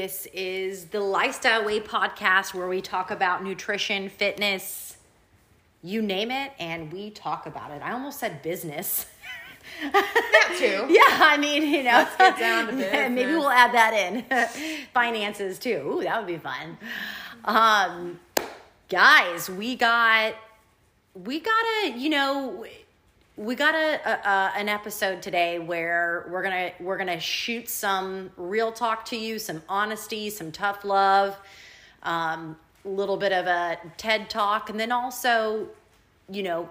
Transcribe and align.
This 0.00 0.26
is 0.32 0.86
the 0.86 1.00
Lifestyle 1.00 1.66
Way 1.66 1.78
podcast 1.78 2.54
where 2.54 2.66
we 2.66 2.80
talk 2.80 3.10
about 3.10 3.44
nutrition, 3.44 4.08
fitness, 4.08 4.96
you 5.82 6.00
name 6.00 6.30
it, 6.30 6.52
and 6.58 6.90
we 6.90 7.10
talk 7.10 7.44
about 7.44 7.70
it. 7.70 7.82
I 7.82 7.92
almost 7.92 8.18
said 8.18 8.40
business. 8.40 9.04
That 9.82 10.56
too. 10.58 10.86
yeah, 10.88 11.18
I 11.20 11.36
mean, 11.38 11.62
you 11.62 11.82
know, 11.82 11.90
Let's 11.90 12.16
get 12.16 12.38
down 12.38 12.68
to 12.68 12.74
maybe 13.10 13.32
we'll 13.32 13.50
add 13.50 13.74
that 13.74 13.92
in. 13.92 14.24
Finances 14.94 15.58
too. 15.58 15.98
Ooh, 15.98 16.02
that 16.02 16.16
would 16.18 16.26
be 16.26 16.38
fun. 16.38 16.78
Um, 17.44 18.18
guys, 18.88 19.50
we 19.50 19.76
got 19.76 20.34
we 21.12 21.40
got 21.40 21.64
a 21.84 21.94
you 21.94 22.08
know 22.08 22.64
we 23.40 23.54
got 23.54 23.74
a, 23.74 24.28
a, 24.28 24.52
an 24.54 24.68
episode 24.68 25.22
today 25.22 25.58
where 25.58 26.26
we're 26.28 26.42
gonna 26.42 26.72
we're 26.78 26.98
gonna 26.98 27.18
shoot 27.18 27.70
some 27.70 28.30
real 28.36 28.70
talk 28.70 29.06
to 29.06 29.16
you, 29.16 29.38
some 29.38 29.62
honesty, 29.66 30.28
some 30.28 30.52
tough 30.52 30.84
love, 30.84 31.38
um, 32.02 32.54
a 32.84 32.88
little 32.88 33.16
bit 33.16 33.32
of 33.32 33.46
a 33.46 33.78
TED 33.96 34.28
talk, 34.28 34.68
and 34.68 34.78
then 34.78 34.92
also, 34.92 35.68
you 36.28 36.42
know, 36.42 36.68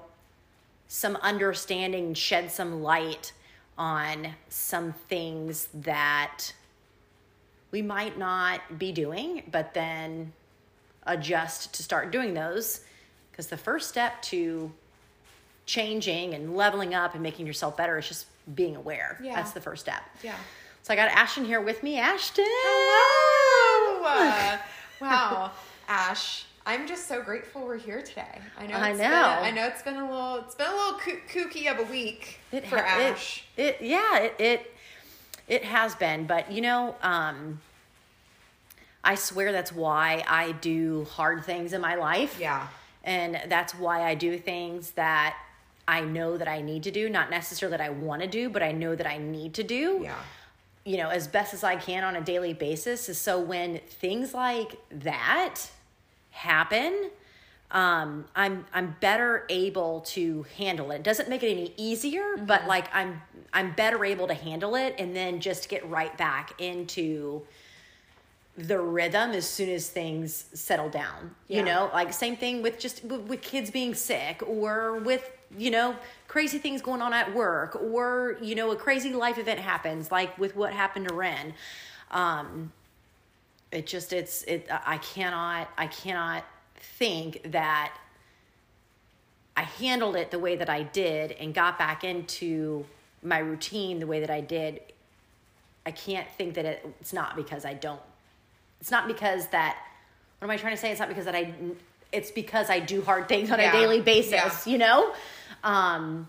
some 0.87 1.15
understanding, 1.23 2.13
shed 2.13 2.51
some 2.51 2.83
light 2.83 3.33
on 3.75 4.35
some 4.49 4.93
things 4.93 5.69
that 5.73 6.53
we 7.71 7.81
might 7.81 8.19
not 8.19 8.77
be 8.77 8.91
doing, 8.91 9.41
but 9.51 9.73
then 9.73 10.33
adjust 11.07 11.73
to 11.73 11.81
start 11.81 12.11
doing 12.11 12.35
those. 12.35 12.81
Because 13.31 13.47
the 13.47 13.57
first 13.57 13.89
step 13.89 14.21
to 14.23 14.71
changing 15.69 16.33
and 16.33 16.55
leveling 16.55 16.95
up 16.95 17.13
and 17.13 17.21
making 17.21 17.45
yourself 17.45 17.77
better 17.77 17.97
is 17.99 18.07
just 18.07 18.25
being 18.55 18.75
aware. 18.75 19.19
Yeah. 19.23 19.35
That's 19.35 19.51
the 19.51 19.61
first 19.61 19.83
step. 19.83 20.01
Yeah. 20.23 20.35
So 20.81 20.91
I 20.91 20.95
got 20.95 21.09
Ashton 21.11 21.45
here 21.45 21.61
with 21.61 21.83
me. 21.83 21.99
Ashton. 21.99 22.45
Hello. 22.47 24.03
Uh, 24.03 24.57
wow, 25.01 25.51
Ash. 25.87 26.45
I'm 26.65 26.87
just 26.87 27.07
so 27.07 27.21
grateful 27.21 27.65
we're 27.65 27.77
here 27.77 28.01
today. 28.01 28.39
I 28.57 28.65
know. 28.67 28.75
I 28.77 28.89
It's 28.89 28.99
know. 28.99 29.03
Been 29.05 29.13
a, 29.13 29.47
I 29.47 29.51
know 29.51 29.67
it's 29.67 29.81
been 29.83 29.95
a 29.97 30.09
little. 30.09 30.37
It's 30.37 30.55
been 30.55 30.67
a 30.67 30.75
little 30.75 30.99
kooky 30.99 31.71
of 31.71 31.79
a 31.87 31.91
week 31.91 32.39
It 32.51 32.65
for 32.67 32.77
ha- 32.77 32.99
it- 32.99 33.11
Ash. 33.13 33.43
It, 33.55 33.77
yeah, 33.81 34.17
it, 34.19 34.35
it 34.39 34.73
it 35.47 35.63
has 35.65 35.93
been, 35.95 36.25
but 36.25 36.51
you 36.51 36.61
know, 36.61 36.95
um, 37.03 37.59
I 39.03 39.15
swear 39.15 39.51
that's 39.51 39.71
why 39.71 40.23
I 40.27 40.51
do 40.53 41.05
hard 41.11 41.43
things 41.45 41.73
in 41.73 41.81
my 41.81 41.95
life. 41.95 42.37
yeah. 42.39 42.67
and 43.03 43.39
that's 43.47 43.73
why 43.75 44.01
I 44.03 44.15
do 44.15 44.37
things 44.37 44.91
that 44.91 45.35
I 45.89 46.01
know 46.01 46.37
that 46.37 46.47
I 46.47 46.61
need 46.61 46.83
to 46.83 46.91
do, 46.91 47.09
not 47.09 47.31
necessarily 47.31 47.75
that 47.75 47.83
I 47.83 47.89
want 47.89 48.21
to 48.21 48.27
do, 48.27 48.47
but 48.47 48.61
I 48.61 48.71
know 48.71 48.95
that 48.95 49.07
I 49.07 49.17
need 49.17 49.55
to 49.55 49.63
do. 49.63 50.01
Yeah. 50.03 50.15
You 50.85 50.97
know, 50.97 51.09
as 51.09 51.27
best 51.27 51.55
as 51.55 51.63
I 51.63 51.77
can 51.77 52.03
on 52.03 52.15
a 52.15 52.21
daily 52.21 52.53
basis. 52.53 53.17
So 53.17 53.39
when 53.39 53.79
things 53.79 54.35
like 54.35 54.77
that 54.91 55.55
happen, 56.29 57.09
um, 57.71 58.25
I'm 58.35 58.65
I'm 58.71 58.95
better 58.99 59.45
able 59.49 60.01
to 60.01 60.45
handle 60.57 60.91
it. 60.91 61.01
Doesn't 61.01 61.27
make 61.27 61.41
it 61.41 61.51
any 61.51 61.73
easier, 61.75 62.37
but 62.37 62.67
like 62.67 62.85
I'm 62.93 63.21
I'm 63.51 63.71
better 63.73 64.05
able 64.05 64.27
to 64.27 64.35
handle 64.35 64.75
it 64.75 64.93
and 64.99 65.15
then 65.15 65.39
just 65.39 65.69
get 65.69 65.87
right 65.89 66.15
back 66.17 66.53
into 66.59 67.41
the 68.57 68.79
rhythm 68.79 69.31
as 69.31 69.49
soon 69.49 69.69
as 69.69 69.89
things 69.89 70.45
settle 70.53 70.89
down. 70.89 71.35
You 71.47 71.63
know, 71.63 71.89
like 71.93 72.13
same 72.13 72.37
thing 72.37 72.61
with 72.61 72.77
just 72.79 73.03
with, 73.03 73.21
with 73.21 73.41
kids 73.41 73.71
being 73.71 73.95
sick 73.95 74.43
or 74.45 74.99
with 74.99 75.31
you 75.57 75.71
know 75.71 75.95
crazy 76.27 76.59
things 76.59 76.81
going 76.81 77.01
on 77.01 77.11
at 77.13 77.33
work 77.33 77.75
or 77.81 78.37
you 78.41 78.53
know 78.55 78.71
a 78.71 78.75
crazy 78.75 79.13
life 79.13 79.37
event 79.37 79.59
happens 79.59 80.11
like 80.11 80.37
with 80.37 80.55
what 80.55 80.73
happened 80.73 81.07
to 81.07 81.13
Ren. 81.13 81.53
Um, 82.11 82.71
it 83.71 83.85
just 83.87 84.13
it's 84.13 84.43
it 84.43 84.67
I 84.85 84.97
cannot 84.97 85.69
I 85.77 85.87
cannot 85.87 86.43
think 86.75 87.51
that 87.51 87.93
I 89.57 89.63
handled 89.63 90.15
it 90.15 90.31
the 90.31 90.39
way 90.39 90.55
that 90.55 90.69
I 90.69 90.83
did 90.83 91.31
and 91.33 91.53
got 91.53 91.77
back 91.77 92.03
into 92.03 92.85
my 93.21 93.39
routine 93.39 93.99
the 93.99 94.07
way 94.07 94.21
that 94.21 94.29
I 94.29 94.41
did. 94.41 94.79
I 95.85 95.91
can't 95.91 96.27
think 96.37 96.53
that 96.55 96.65
it, 96.65 96.95
it's 97.01 97.13
not 97.13 97.35
because 97.35 97.65
I 97.65 97.73
don't. 97.73 97.99
It's 98.79 98.91
not 98.91 99.07
because 99.07 99.47
that. 99.47 99.77
What 100.39 100.45
am 100.45 100.51
I 100.51 100.57
trying 100.57 100.73
to 100.75 100.81
say? 100.81 100.91
It's 100.91 100.99
not 100.99 101.09
because 101.09 101.25
that 101.25 101.35
I. 101.35 101.53
It's 102.11 102.31
because 102.31 102.69
I 102.69 102.79
do 102.79 103.01
hard 103.01 103.27
things 103.27 103.51
on 103.51 103.59
Yeah. 103.59 103.69
a 103.69 103.71
daily 103.73 103.99
basis. 104.01 104.31
Yeah. 104.65 104.71
You 104.71 104.77
know, 104.77 105.13
um, 105.63 106.27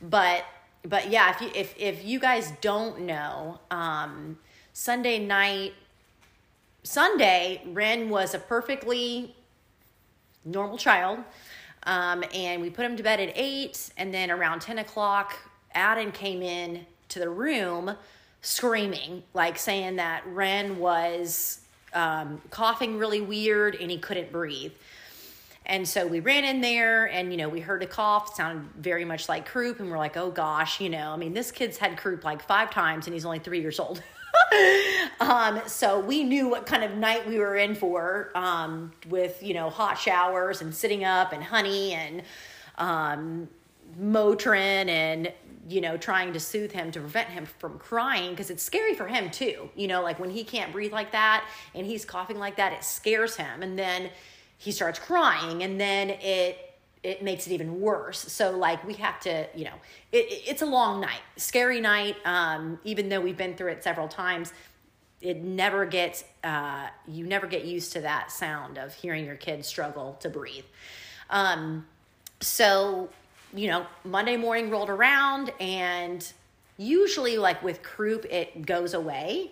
but 0.00 0.44
but 0.84 1.10
yeah, 1.10 1.30
if 1.30 1.40
you 1.40 1.50
if 1.54 1.74
if 1.78 2.04
you 2.04 2.18
guys 2.18 2.52
don't 2.60 3.00
know, 3.00 3.60
um, 3.70 4.38
Sunday 4.72 5.18
night, 5.18 5.74
Sunday, 6.82 7.62
Ren 7.66 8.08
was 8.08 8.34
a 8.34 8.38
perfectly 8.38 9.34
normal 10.44 10.78
child. 10.78 11.20
Um, 11.84 12.24
and 12.34 12.60
we 12.60 12.68
put 12.68 12.84
him 12.84 12.96
to 12.96 13.02
bed 13.02 13.20
at 13.20 13.32
eight, 13.34 13.90
and 13.96 14.12
then 14.12 14.30
around 14.30 14.60
10 14.60 14.78
o'clock, 14.78 15.34
Aden 15.74 16.12
came 16.12 16.42
in 16.42 16.84
to 17.08 17.18
the 17.18 17.30
room 17.30 17.96
screaming, 18.42 19.22
like 19.34 19.58
saying 19.58 19.96
that 19.96 20.22
Ren 20.26 20.78
was 20.78 21.60
um, 21.92 22.40
coughing 22.50 22.98
really 22.98 23.20
weird 23.20 23.74
and 23.76 23.90
he 23.90 23.98
couldn't 23.98 24.30
breathe. 24.32 24.72
And 25.70 25.86
so 25.86 26.04
we 26.04 26.18
ran 26.18 26.44
in 26.44 26.60
there 26.60 27.06
and, 27.06 27.30
you 27.30 27.36
know, 27.36 27.48
we 27.48 27.60
heard 27.60 27.84
a 27.84 27.86
cough, 27.86 28.34
sounded 28.34 28.68
very 28.76 29.04
much 29.04 29.28
like 29.28 29.46
croup. 29.46 29.78
And 29.78 29.88
we're 29.88 29.98
like, 29.98 30.16
oh 30.16 30.32
gosh, 30.32 30.80
you 30.80 30.88
know, 30.88 31.12
I 31.12 31.16
mean, 31.16 31.32
this 31.32 31.52
kid's 31.52 31.78
had 31.78 31.96
croup 31.96 32.24
like 32.24 32.42
five 32.42 32.72
times 32.72 33.06
and 33.06 33.14
he's 33.14 33.24
only 33.24 33.38
three 33.38 33.60
years 33.60 33.78
old. 33.78 34.02
um, 35.20 35.60
so 35.66 36.00
we 36.00 36.24
knew 36.24 36.48
what 36.48 36.66
kind 36.66 36.82
of 36.82 36.96
night 36.96 37.26
we 37.28 37.38
were 37.38 37.54
in 37.54 37.76
for 37.76 38.32
um, 38.34 38.90
with, 39.08 39.40
you 39.44 39.54
know, 39.54 39.70
hot 39.70 39.96
showers 39.96 40.60
and 40.60 40.74
sitting 40.74 41.04
up 41.04 41.32
and 41.32 41.40
honey 41.40 41.92
and 41.92 42.22
um, 42.76 43.48
Motrin 43.96 44.88
and, 44.88 45.32
you 45.68 45.80
know, 45.80 45.96
trying 45.96 46.32
to 46.32 46.40
soothe 46.40 46.72
him 46.72 46.90
to 46.90 46.98
prevent 46.98 47.28
him 47.28 47.46
from 47.46 47.78
crying 47.78 48.30
because 48.30 48.50
it's 48.50 48.64
scary 48.64 48.94
for 48.94 49.06
him 49.06 49.30
too. 49.30 49.70
You 49.76 49.86
know, 49.86 50.02
like 50.02 50.18
when 50.18 50.30
he 50.30 50.42
can't 50.42 50.72
breathe 50.72 50.92
like 50.92 51.12
that 51.12 51.48
and 51.76 51.86
he's 51.86 52.04
coughing 52.04 52.40
like 52.40 52.56
that, 52.56 52.72
it 52.72 52.82
scares 52.82 53.36
him. 53.36 53.62
And 53.62 53.78
then 53.78 54.10
he 54.60 54.70
starts 54.72 54.98
crying 54.98 55.62
and 55.64 55.80
then 55.80 56.10
it 56.10 56.66
it 57.02 57.22
makes 57.22 57.46
it 57.46 57.52
even 57.52 57.80
worse. 57.80 58.18
So 58.18 58.50
like 58.56 58.86
we 58.86 58.92
have 58.94 59.18
to 59.20 59.46
you 59.54 59.64
know 59.64 59.76
it, 60.12 60.26
it- 60.26 60.42
it's 60.50 60.62
a 60.62 60.66
long 60.66 61.00
night 61.00 61.22
scary 61.36 61.80
night. 61.80 62.16
Um 62.26 62.78
even 62.84 63.08
though 63.08 63.20
we've 63.22 63.38
been 63.38 63.56
through 63.56 63.72
it 63.72 63.82
several 63.82 64.06
times 64.06 64.52
it 65.22 65.38
never 65.42 65.84
gets 65.86 66.24
uh 66.44 66.88
you 67.08 67.26
never 67.26 67.46
get 67.46 67.64
used 67.64 67.92
to 67.94 68.00
that 68.02 68.30
sound 68.30 68.76
of 68.78 68.92
hearing 68.94 69.24
your 69.24 69.36
kid 69.36 69.64
struggle 69.64 70.16
to 70.20 70.28
breathe. 70.28 70.64
Um 71.30 71.86
so 72.40 73.08
you 73.54 73.66
know 73.68 73.84
monday 74.04 74.36
morning 74.36 74.70
rolled 74.70 74.90
around 74.90 75.52
and 75.60 76.32
usually 76.78 77.36
like 77.36 77.62
with 77.62 77.82
croup 77.82 78.24
it 78.30 78.64
goes 78.64 78.94
away 78.94 79.50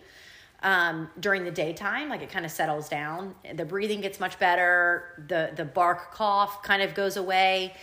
um, 0.62 1.08
during 1.20 1.44
the 1.44 1.50
daytime 1.50 2.08
like 2.08 2.22
it 2.22 2.30
kind 2.30 2.44
of 2.44 2.50
settles 2.50 2.88
down. 2.88 3.34
The 3.54 3.64
breathing 3.64 4.00
gets 4.00 4.19
much 4.20 4.38
better. 4.38 5.24
The 5.28 5.52
the 5.54 5.64
bark 5.64 6.12
cough 6.12 6.62
kind 6.62 6.82
of 6.82 6.94
goes 6.94 7.16
away 7.16 7.74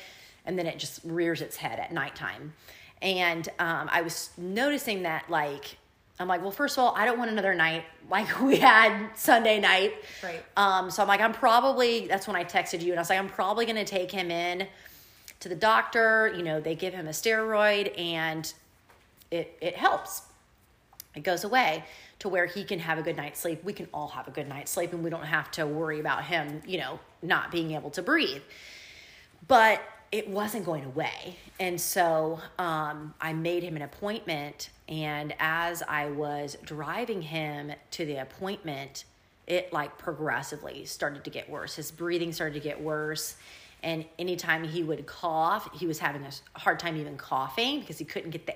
and 0.45 0.57
then 0.59 0.67
it 0.67 0.77
just 0.77 0.99
rears 1.03 1.41
its 1.41 1.55
head 1.55 1.79
at 1.79 1.91
nighttime. 1.91 2.53
And 3.01 3.47
um, 3.59 3.89
i 3.91 4.01
was 4.01 4.29
noticing 4.37 5.03
that 5.03 5.29
like 5.29 5.77
i'm 6.19 6.27
like 6.27 6.41
well 6.41 6.51
first 6.51 6.77
of 6.77 6.83
all 6.83 6.95
i 6.95 7.03
don't 7.03 7.19
want 7.19 7.29
another 7.29 7.53
night 7.53 7.83
like 8.09 8.39
we 8.41 8.57
had 8.57 9.09
sunday 9.15 9.59
night. 9.59 9.93
Right. 10.23 10.43
um, 10.57 10.89
so 10.89 11.01
i'm 11.01 11.07
like 11.07 11.21
i'm 11.21 11.33
probably 11.33 12.07
that's 12.07 12.25
when 12.27 12.35
i 12.35 12.43
texted 12.43 12.81
you 12.81 12.91
and 12.91 12.99
i 12.99 13.01
was 13.01 13.09
like 13.09 13.19
i'm 13.19 13.29
probably 13.29 13.65
going 13.65 13.75
to 13.75 13.85
take 13.85 14.11
him 14.11 14.31
in 14.31 14.67
to 15.41 15.49
the 15.49 15.55
doctor. 15.55 16.33
You 16.35 16.43
know 16.43 16.59
they 16.59 16.75
give 16.75 16.93
him 16.93 17.07
a 17.07 17.11
steroid 17.11 17.97
and 17.99 18.51
it 19.31 19.57
it 19.61 19.75
helps 19.75 20.23
it 21.15 21.23
goes 21.23 21.43
away 21.43 21.83
to 22.19 22.29
where 22.29 22.45
he 22.45 22.63
can 22.63 22.79
have 22.79 22.97
a 22.97 23.01
good 23.01 23.17
night's 23.17 23.39
sleep. 23.39 23.63
We 23.63 23.73
can 23.73 23.87
all 23.93 24.09
have 24.09 24.27
a 24.27 24.31
good 24.31 24.47
night's 24.47 24.71
sleep 24.71 24.93
and 24.93 25.03
we 25.03 25.09
don't 25.09 25.25
have 25.25 25.49
to 25.51 25.65
worry 25.65 25.99
about 25.99 26.25
him, 26.25 26.61
you 26.65 26.77
know, 26.77 26.99
not 27.21 27.51
being 27.51 27.71
able 27.71 27.89
to 27.91 28.01
breathe. 28.01 28.41
But 29.47 29.81
it 30.11 30.29
wasn't 30.29 30.65
going 30.65 30.85
away. 30.85 31.37
And 31.59 31.79
so 31.79 32.39
um, 32.59 33.13
I 33.19 33.33
made 33.33 33.63
him 33.63 33.75
an 33.75 33.81
appointment. 33.81 34.69
And 34.87 35.33
as 35.39 35.83
I 35.83 36.07
was 36.07 36.57
driving 36.63 37.21
him 37.21 37.71
to 37.91 38.05
the 38.05 38.17
appointment, 38.17 39.05
it 39.47 39.71
like 39.73 39.97
progressively 39.97 40.85
started 40.85 41.23
to 41.23 41.29
get 41.29 41.49
worse. 41.49 41.75
His 41.75 41.91
breathing 41.91 42.33
started 42.33 42.53
to 42.55 42.59
get 42.59 42.81
worse. 42.81 43.35
And 43.83 44.05
anytime 44.17 44.63
he 44.63 44.83
would 44.83 45.05
cough, 45.05 45.69
he 45.73 45.85
was 45.85 45.99
having 45.99 46.23
a 46.23 46.59
hard 46.59 46.79
time 46.79 46.97
even 46.97 47.17
coughing 47.17 47.81
because 47.81 47.97
he 47.97 48.05
couldn't 48.05 48.31
get 48.31 48.45
the 48.47 48.55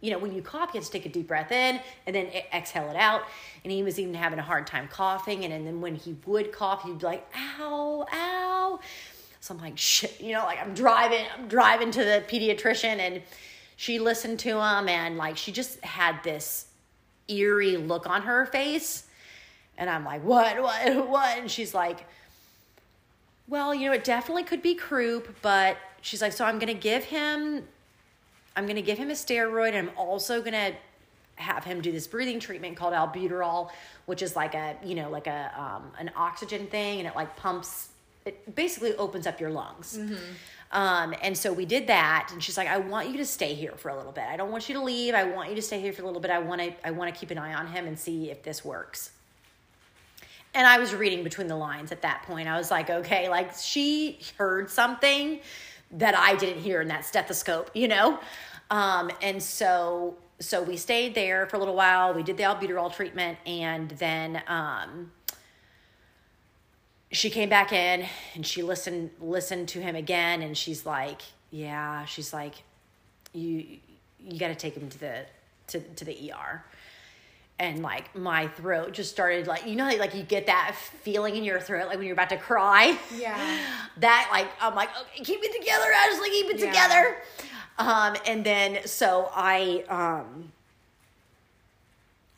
you 0.00 0.10
know, 0.10 0.18
when 0.18 0.34
you 0.34 0.42
cough, 0.42 0.70
you 0.72 0.80
have 0.80 0.86
to 0.86 0.90
take 0.90 1.06
a 1.06 1.08
deep 1.08 1.28
breath 1.28 1.52
in 1.52 1.80
and 2.06 2.16
then 2.16 2.26
exhale 2.52 2.90
it 2.90 2.96
out. 2.96 3.22
And 3.64 3.72
he 3.72 3.82
was 3.82 3.98
even 3.98 4.14
having 4.14 4.38
a 4.38 4.42
hard 4.42 4.66
time 4.66 4.88
coughing. 4.88 5.44
And, 5.44 5.52
and 5.52 5.66
then 5.66 5.80
when 5.80 5.94
he 5.94 6.16
would 6.26 6.52
cough, 6.52 6.82
he'd 6.84 6.98
be 6.98 7.06
like, 7.06 7.26
ow, 7.36 8.06
ow. 8.12 8.80
So 9.40 9.54
I'm 9.54 9.60
like, 9.60 9.78
shit, 9.78 10.20
you 10.20 10.32
know, 10.32 10.44
like 10.44 10.60
I'm 10.60 10.74
driving, 10.74 11.24
I'm 11.36 11.46
driving 11.48 11.90
to 11.92 12.04
the 12.04 12.24
pediatrician 12.26 12.98
and 12.98 13.22
she 13.76 13.98
listened 13.98 14.40
to 14.40 14.58
him 14.60 14.88
and 14.88 15.16
like 15.16 15.36
she 15.36 15.52
just 15.52 15.78
had 15.84 16.22
this 16.24 16.66
eerie 17.28 17.76
look 17.76 18.08
on 18.08 18.22
her 18.22 18.46
face. 18.46 19.04
And 19.78 19.90
I'm 19.90 20.04
like, 20.04 20.24
what, 20.24 20.60
what, 20.62 21.08
what? 21.08 21.38
And 21.38 21.50
she's 21.50 21.74
like, 21.74 22.06
well, 23.48 23.74
you 23.74 23.88
know, 23.88 23.94
it 23.94 24.04
definitely 24.04 24.42
could 24.42 24.62
be 24.62 24.74
croup, 24.74 25.36
but 25.42 25.76
she's 26.00 26.20
like, 26.20 26.32
so 26.32 26.44
I'm 26.44 26.58
going 26.58 26.74
to 26.74 26.80
give 26.80 27.04
him, 27.04 27.68
I'm 28.56 28.64
going 28.64 28.76
to 28.76 28.82
give 28.82 28.98
him 28.98 29.10
a 29.10 29.14
steroid. 29.14 29.74
And 29.74 29.88
I'm 29.88 29.96
also 29.96 30.40
going 30.40 30.52
to 30.52 30.72
have 31.36 31.64
him 31.64 31.80
do 31.82 31.92
this 31.92 32.06
breathing 32.06 32.40
treatment 32.40 32.76
called 32.76 32.94
albuterol, 32.94 33.70
which 34.06 34.22
is 34.22 34.34
like 34.34 34.54
a, 34.54 34.76
you 34.82 34.94
know, 34.94 35.10
like 35.10 35.26
a, 35.26 35.52
um, 35.56 35.92
an 35.98 36.10
oxygen 36.16 36.66
thing. 36.66 37.00
And 37.00 37.08
it 37.08 37.14
like 37.14 37.36
pumps, 37.36 37.90
it 38.24 38.54
basically 38.54 38.94
opens 38.96 39.26
up 39.26 39.38
your 39.38 39.50
lungs. 39.50 39.98
Um, 40.72 41.14
and 41.22 41.38
so 41.38 41.52
we 41.52 41.64
did 41.64 41.86
that, 41.86 42.30
and 42.32 42.42
she's 42.42 42.56
like, 42.56 42.66
"I 42.66 42.78
want 42.78 43.08
you 43.10 43.18
to 43.18 43.24
stay 43.24 43.54
here 43.54 43.74
for 43.76 43.88
a 43.88 43.96
little 43.96 44.10
bit. 44.10 44.24
I 44.24 44.36
don't 44.36 44.50
want 44.50 44.68
you 44.68 44.74
to 44.74 44.82
leave. 44.82 45.14
I 45.14 45.22
want 45.22 45.48
you 45.48 45.54
to 45.54 45.62
stay 45.62 45.80
here 45.80 45.92
for 45.92 46.02
a 46.02 46.06
little 46.06 46.20
bit. 46.20 46.32
I 46.32 46.40
want 46.40 46.60
to, 46.60 46.72
I 46.84 46.90
want 46.90 47.14
to 47.14 47.18
keep 47.18 47.30
an 47.30 47.38
eye 47.38 47.54
on 47.54 47.68
him 47.68 47.86
and 47.86 47.96
see 47.98 48.30
if 48.32 48.42
this 48.42 48.64
works." 48.64 49.12
And 50.54 50.66
I 50.66 50.78
was 50.78 50.92
reading 50.92 51.22
between 51.22 51.46
the 51.46 51.56
lines 51.56 51.92
at 51.92 52.02
that 52.02 52.24
point. 52.24 52.48
I 52.48 52.58
was 52.58 52.70
like, 52.70 52.90
"Okay, 52.90 53.28
like 53.28 53.54
she 53.54 54.18
heard 54.38 54.68
something 54.68 55.38
that 55.92 56.16
I 56.16 56.36
didn't 56.36 56.62
hear 56.62 56.80
in 56.80 56.88
that 56.88 57.04
stethoscope, 57.04 57.70
you 57.74 57.88
know." 57.88 58.18
Um, 58.70 59.10
and 59.22 59.42
so, 59.42 60.16
so 60.40 60.62
we 60.62 60.76
stayed 60.76 61.14
there 61.14 61.46
for 61.46 61.56
a 61.56 61.58
little 61.58 61.76
while. 61.76 62.12
We 62.14 62.22
did 62.22 62.36
the 62.36 62.44
albuterol 62.44 62.92
treatment, 62.94 63.38
and 63.46 63.90
then. 63.90 64.42
Um, 64.46 65.12
she 67.12 67.30
came 67.30 67.48
back 67.48 67.72
in 67.72 68.04
and 68.34 68.44
she 68.46 68.62
listened 68.62 69.10
listened 69.20 69.68
to 69.68 69.80
him 69.80 69.94
again 69.94 70.42
and 70.42 70.56
she's 70.56 70.84
like 70.84 71.22
yeah 71.50 72.04
she's 72.04 72.32
like 72.32 72.54
you 73.32 73.78
you 74.18 74.38
got 74.38 74.48
to 74.48 74.54
take 74.54 74.74
him 74.74 74.88
to 74.88 74.98
the 74.98 75.24
to, 75.68 75.80
to 75.80 76.04
the 76.04 76.32
ER 76.32 76.64
and 77.58 77.82
like 77.82 78.14
my 78.14 78.48
throat 78.48 78.92
just 78.92 79.10
started 79.10 79.46
like 79.46 79.66
you 79.66 79.76
know 79.76 79.88
like 79.96 80.14
you 80.14 80.22
get 80.22 80.46
that 80.46 80.74
feeling 81.02 81.36
in 81.36 81.42
your 81.44 81.58
throat 81.60 81.86
like 81.88 81.96
when 81.96 82.06
you're 82.06 82.12
about 82.12 82.28
to 82.30 82.36
cry 82.36 82.98
Yeah. 83.16 83.38
that 83.98 84.28
like 84.30 84.48
I'm 84.60 84.74
like 84.74 84.90
okay 85.00 85.22
keep 85.24 85.40
it 85.42 85.58
together 85.58 85.86
Ashley 85.94 86.30
keep 86.30 86.46
it 86.50 86.58
Yeah. 86.60 86.66
together 86.66 87.16
um 87.78 88.16
and 88.26 88.44
then 88.44 88.86
so 88.86 89.30
I 89.34 89.84
um 89.88 90.52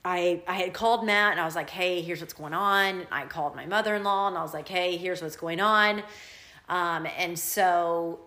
I 0.04 0.42
I 0.46 0.54
had 0.54 0.72
called 0.72 1.04
Matt 1.04 1.32
and 1.32 1.40
I 1.40 1.44
was 1.44 1.56
like, 1.56 1.68
"Hey, 1.70 2.00
here's 2.00 2.20
what's 2.20 2.32
going 2.32 2.54
on." 2.54 3.06
I 3.10 3.24
called 3.26 3.56
my 3.56 3.66
mother-in-law 3.66 4.28
and 4.28 4.38
I 4.38 4.42
was 4.42 4.54
like, 4.54 4.68
"Hey, 4.68 4.96
here's 4.96 5.20
what's 5.20 5.36
going 5.36 5.60
on." 5.60 6.02
Um, 6.68 7.06
and 7.18 7.36
so 7.38 8.20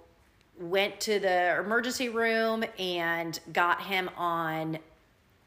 went 0.59 0.99
to 1.01 1.19
the 1.19 1.57
emergency 1.59 2.09
room 2.09 2.63
and 2.77 3.39
got 3.53 3.81
him 3.81 4.09
on 4.17 4.79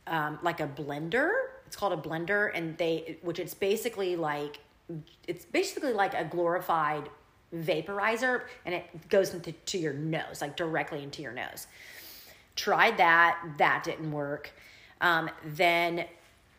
um, 0.07 0.39
like 0.43 0.61
a 0.61 0.67
blender. 0.67 1.31
It's 1.67 1.77
called 1.77 1.93
a 1.93 2.09
blender, 2.09 2.51
and 2.55 2.77
they 2.79 3.19
which 3.23 3.39
it's 3.39 3.55
basically 3.55 4.17
like 4.17 4.61
it's 5.27 5.45
basically 5.45 5.93
like 5.93 6.15
a 6.15 6.25
glorified 6.25 7.09
vaporizer, 7.55 8.43
and 8.67 8.75
it 8.75 9.09
goes 9.09 9.33
into 9.33 9.53
to 9.53 9.79
your 9.79 9.93
nose, 9.95 10.41
like 10.41 10.57
directly 10.57 11.03
into 11.03 11.23
your 11.23 11.33
nose 11.33 11.67
tried 12.57 12.97
that 12.99 13.37
that 13.59 13.83
didn't 13.85 14.13
work 14.13 14.53
um, 15.01 15.29
then 15.45 16.07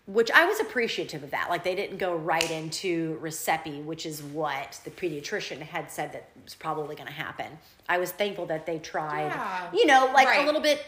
which 0.07 0.29
i 0.31 0.45
was 0.45 0.59
appreciative 0.59 1.23
of 1.23 1.31
that. 1.31 1.49
Like 1.49 1.63
they 1.63 1.75
didn't 1.75 1.97
go 1.97 2.15
right 2.15 2.49
into 2.51 3.19
racepi, 3.21 3.83
which 3.83 4.05
is 4.05 4.21
what 4.21 4.79
the 4.83 4.91
pediatrician 4.91 5.59
had 5.61 5.91
said 5.91 6.13
that 6.13 6.29
was 6.43 6.53
probably 6.55 6.95
going 6.95 7.07
to 7.07 7.13
happen. 7.13 7.47
I 7.89 7.97
was 7.97 8.11
thankful 8.11 8.45
that 8.47 8.65
they 8.65 8.77
tried 8.79 9.27
Yeah. 9.29 9.67
you 9.73 9.85
know 9.85 10.11
like 10.13 10.27
a 10.37 10.45
little 10.45 10.61
bit 10.61 10.83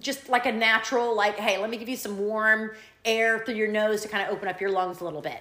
just 0.00 0.28
like 0.28 0.46
a 0.46 0.52
natural 0.52 1.14
like 1.14 1.36
hey 1.36 1.58
let 1.58 1.70
me 1.70 1.76
give 1.76 1.88
you 1.88 1.96
some 1.96 2.18
warm 2.18 2.72
air 3.04 3.42
through 3.44 3.54
your 3.54 3.68
nose 3.68 4.02
to 4.02 4.08
kind 4.08 4.26
of 4.26 4.34
open 4.34 4.48
up 4.48 4.60
your 4.60 4.70
lungs 4.70 5.00
a 5.00 5.04
little 5.04 5.22
bit. 5.22 5.40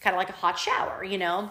Kind 0.00 0.14
of 0.14 0.18
like 0.18 0.28
a 0.28 0.32
hot 0.32 0.58
shower 0.58 1.02
you 1.02 1.18
know? 1.18 1.50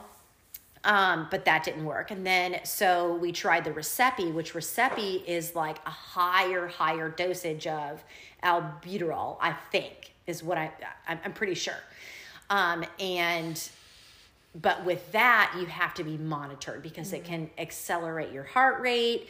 Um, 0.84 1.28
but 1.30 1.44
that 1.46 1.64
didn't 1.66 1.84
work. 1.84 2.10
And 2.12 2.26
then 2.26 2.60
so 2.64 3.16
we 3.16 3.32
tried 3.34 3.66
the 3.66 3.72
racepi, 3.72 4.34
which 4.34 4.54
racepi 4.54 5.26
is 5.26 5.54
like 5.54 5.78
a 5.86 5.90
higher, 5.90 6.68
higher 6.68 7.10
dosage 7.10 7.68
of 7.68 8.02
albuterol, 8.44 9.38
I 9.42 9.54
think, 9.72 10.14
is 10.30 10.44
what 10.44 10.58
I, 10.58 10.72
I'm, 11.08 11.34
pretty 11.34 11.56
sure. 11.56 11.82
Um, 12.50 12.86
and, 13.00 13.70
but 14.62 14.86
with 14.86 15.12
that, 15.12 15.56
you 15.60 15.66
have 15.66 15.94
to 15.96 16.04
be 16.04 16.18
monitored 16.18 16.82
because 16.82 17.14
it 17.14 17.24
can 17.24 17.50
accelerate 17.58 18.32
your 18.32 18.44
heart 18.44 18.82
rate. 18.82 19.30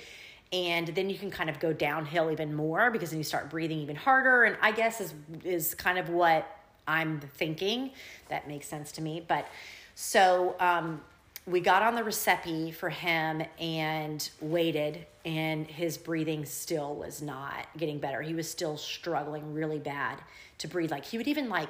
And 0.52 0.88
then 0.88 1.10
you 1.10 1.18
can 1.18 1.30
kind 1.30 1.50
of 1.50 1.60
go 1.60 1.74
downhill 1.74 2.32
even 2.32 2.54
more 2.56 2.90
because 2.90 3.12
then 3.12 3.20
you 3.20 3.24
start 3.24 3.50
breathing 3.50 3.80
even 3.80 3.96
harder. 3.96 4.44
And 4.44 4.58
I 4.62 4.72
guess 4.72 5.00
is, 5.00 5.14
is 5.44 5.76
kind 5.76 6.00
of 6.00 6.10
what 6.10 6.48
I'm 6.88 7.20
thinking. 7.20 7.92
That 8.30 8.48
makes 8.48 8.68
sense 8.68 8.92
to 8.94 9.02
me. 9.02 9.24
But 9.28 9.48
so, 9.96 10.56
um, 10.60 11.02
we 11.50 11.60
got 11.60 11.82
on 11.82 11.96
the 11.96 12.02
racepi 12.02 12.74
for 12.74 12.90
him 12.90 13.42
and 13.60 14.30
waited, 14.40 15.06
and 15.26 15.66
his 15.66 15.98
breathing 15.98 16.46
still 16.46 16.96
was 16.96 17.22
not 17.22 17.68
getting 17.78 18.00
better. 18.00 18.22
He 18.22 18.34
was 18.34 18.50
still 18.50 18.78
struggling 18.78 19.54
really 19.54 19.80
bad 19.80 20.20
to 20.60 20.68
breathe. 20.68 20.92
Like 20.92 21.06
he 21.06 21.18
would 21.18 21.28
even 21.28 21.50
like 21.50 21.70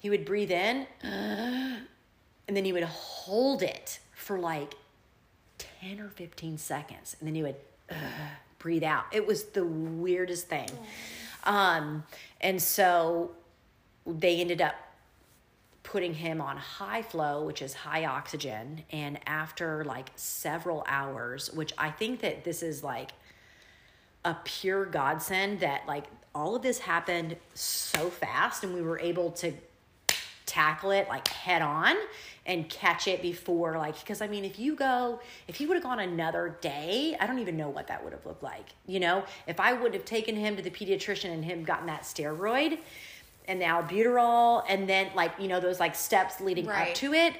he 0.00 0.10
would 0.10 0.24
breathe 0.24 0.50
in, 0.50 0.86
and 1.02 1.86
then 2.48 2.64
he 2.64 2.72
would 2.72 2.84
hold 2.84 3.62
it 3.62 4.00
for 4.14 4.38
like 4.38 4.74
ten 5.58 6.00
or 6.00 6.08
fifteen 6.08 6.58
seconds, 6.58 7.16
and 7.20 7.28
then 7.28 7.34
he 7.34 7.42
would 7.42 7.56
breathe 8.58 8.84
out. 8.84 9.04
It 9.12 9.26
was 9.26 9.44
the 9.44 9.64
weirdest 9.64 10.48
thing. 10.48 10.68
Um, 11.44 12.04
and 12.40 12.60
so 12.60 13.30
they 14.06 14.40
ended 14.40 14.60
up 14.60 14.74
putting 15.90 16.14
him 16.14 16.40
on 16.40 16.56
high 16.56 17.02
flow, 17.02 17.44
which 17.44 17.60
is 17.60 17.74
high 17.74 18.04
oxygen. 18.04 18.84
And 18.90 19.18
after 19.26 19.84
like 19.84 20.10
several 20.14 20.84
hours, 20.86 21.52
which 21.52 21.72
I 21.76 21.90
think 21.90 22.20
that 22.20 22.44
this 22.44 22.62
is 22.62 22.84
like 22.84 23.10
a 24.24 24.36
pure 24.44 24.84
godsend 24.84 25.60
that 25.60 25.82
like 25.88 26.04
all 26.32 26.54
of 26.54 26.62
this 26.62 26.78
happened 26.78 27.36
so 27.54 28.08
fast 28.08 28.62
and 28.62 28.72
we 28.72 28.82
were 28.82 29.00
able 29.00 29.32
to 29.32 29.52
tackle 30.46 30.92
it 30.92 31.08
like 31.08 31.26
head 31.28 31.62
on 31.62 31.96
and 32.44 32.68
catch 32.68 33.06
it 33.06 33.22
before 33.22 33.78
like 33.78 33.98
because 34.00 34.20
i 34.20 34.26
mean 34.26 34.44
if 34.44 34.58
you 34.58 34.74
go 34.74 35.20
if 35.46 35.54
he 35.54 35.64
would 35.64 35.74
have 35.74 35.84
gone 35.84 36.00
another 36.00 36.58
day 36.60 37.16
i 37.20 37.26
don't 37.26 37.38
even 37.38 37.56
know 37.56 37.68
what 37.68 37.86
that 37.86 38.02
would 38.02 38.12
have 38.12 38.26
looked 38.26 38.42
like 38.42 38.66
you 38.84 38.98
know 38.98 39.22
if 39.46 39.60
i 39.60 39.72
would 39.72 39.94
have 39.94 40.04
taken 40.04 40.34
him 40.34 40.56
to 40.56 40.62
the 40.62 40.70
pediatrician 40.70 41.30
and 41.32 41.44
him 41.44 41.62
gotten 41.62 41.86
that 41.86 42.02
steroid 42.02 42.78
and 43.50 43.60
the 43.60 43.64
albuterol 43.64 44.62
and 44.68 44.88
then 44.88 45.10
like 45.16 45.32
you 45.40 45.48
know 45.48 45.58
those 45.58 45.80
like 45.80 45.96
steps 45.96 46.40
leading 46.40 46.68
up 46.68 46.94
to 46.94 47.12
it 47.12 47.34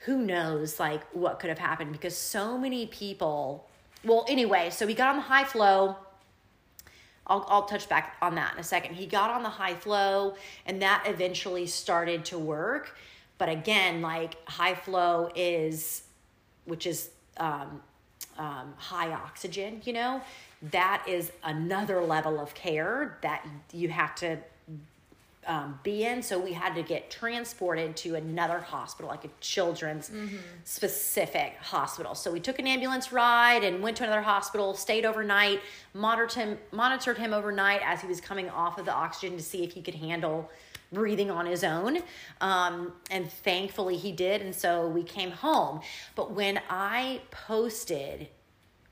who 0.00 0.22
knows 0.22 0.78
like 0.78 1.02
what 1.12 1.40
could 1.40 1.50
have 1.50 1.58
happened 1.58 1.90
because 1.90 2.16
so 2.16 2.56
many 2.56 2.86
people 2.86 3.68
well 4.04 4.24
anyway 4.28 4.70
so 4.70 4.86
we 4.86 4.94
got 4.94 5.08
on 5.08 5.16
the 5.16 5.22
high 5.22 5.44
flow 5.44 5.96
I'll, 7.26 7.44
I'll 7.48 7.64
touch 7.64 7.88
back 7.88 8.16
on 8.22 8.36
that 8.36 8.54
in 8.54 8.60
a 8.60 8.62
second. 8.62 8.94
He 8.94 9.04
got 9.04 9.30
on 9.30 9.42
the 9.42 9.48
high 9.48 9.74
flow 9.74 10.36
and 10.64 10.80
that 10.82 11.02
eventually 11.08 11.66
started 11.66 12.24
to 12.26 12.38
work. 12.38 12.96
But 13.36 13.48
again, 13.48 14.00
like 14.00 14.36
high 14.48 14.76
flow 14.76 15.32
is, 15.34 16.04
which 16.66 16.86
is 16.86 17.10
um, 17.38 17.82
um, 18.38 18.74
high 18.76 19.12
oxygen, 19.12 19.82
you 19.84 19.92
know, 19.92 20.20
that 20.70 21.04
is 21.08 21.32
another 21.42 22.00
level 22.00 22.38
of 22.38 22.54
care 22.54 23.18
that 23.22 23.44
you 23.72 23.88
have 23.88 24.14
to 24.16 24.38
um, 25.46 25.78
be 25.82 26.04
in. 26.04 26.22
So 26.22 26.38
we 26.38 26.52
had 26.52 26.74
to 26.74 26.82
get 26.82 27.10
transported 27.10 27.96
to 27.98 28.14
another 28.16 28.58
hospital, 28.58 29.08
like 29.08 29.24
a 29.24 29.30
children's 29.40 30.10
specific 30.64 31.54
hospital. 31.60 32.14
So 32.14 32.32
we 32.32 32.40
took 32.40 32.58
an 32.58 32.66
ambulance 32.66 33.12
ride 33.12 33.64
and 33.64 33.82
went 33.82 33.96
to 33.98 34.04
another 34.04 34.22
hospital, 34.22 34.74
stayed 34.74 35.04
overnight, 35.04 35.60
monitored 35.94 36.32
him, 36.32 36.58
monitored 36.72 37.18
him 37.18 37.32
overnight 37.32 37.80
as 37.84 38.00
he 38.00 38.06
was 38.06 38.20
coming 38.20 38.50
off 38.50 38.78
of 38.78 38.84
the 38.84 38.92
oxygen 38.92 39.36
to 39.36 39.42
see 39.42 39.64
if 39.64 39.72
he 39.72 39.82
could 39.82 39.94
handle 39.94 40.50
breathing 40.92 41.30
on 41.30 41.46
his 41.46 41.64
own. 41.64 41.98
Um, 42.40 42.92
and 43.10 43.30
thankfully 43.30 43.96
he 43.96 44.12
did. 44.12 44.40
And 44.42 44.54
so 44.54 44.86
we 44.88 45.02
came 45.02 45.30
home. 45.30 45.80
But 46.14 46.32
when 46.32 46.60
I 46.70 47.20
posted, 47.30 48.28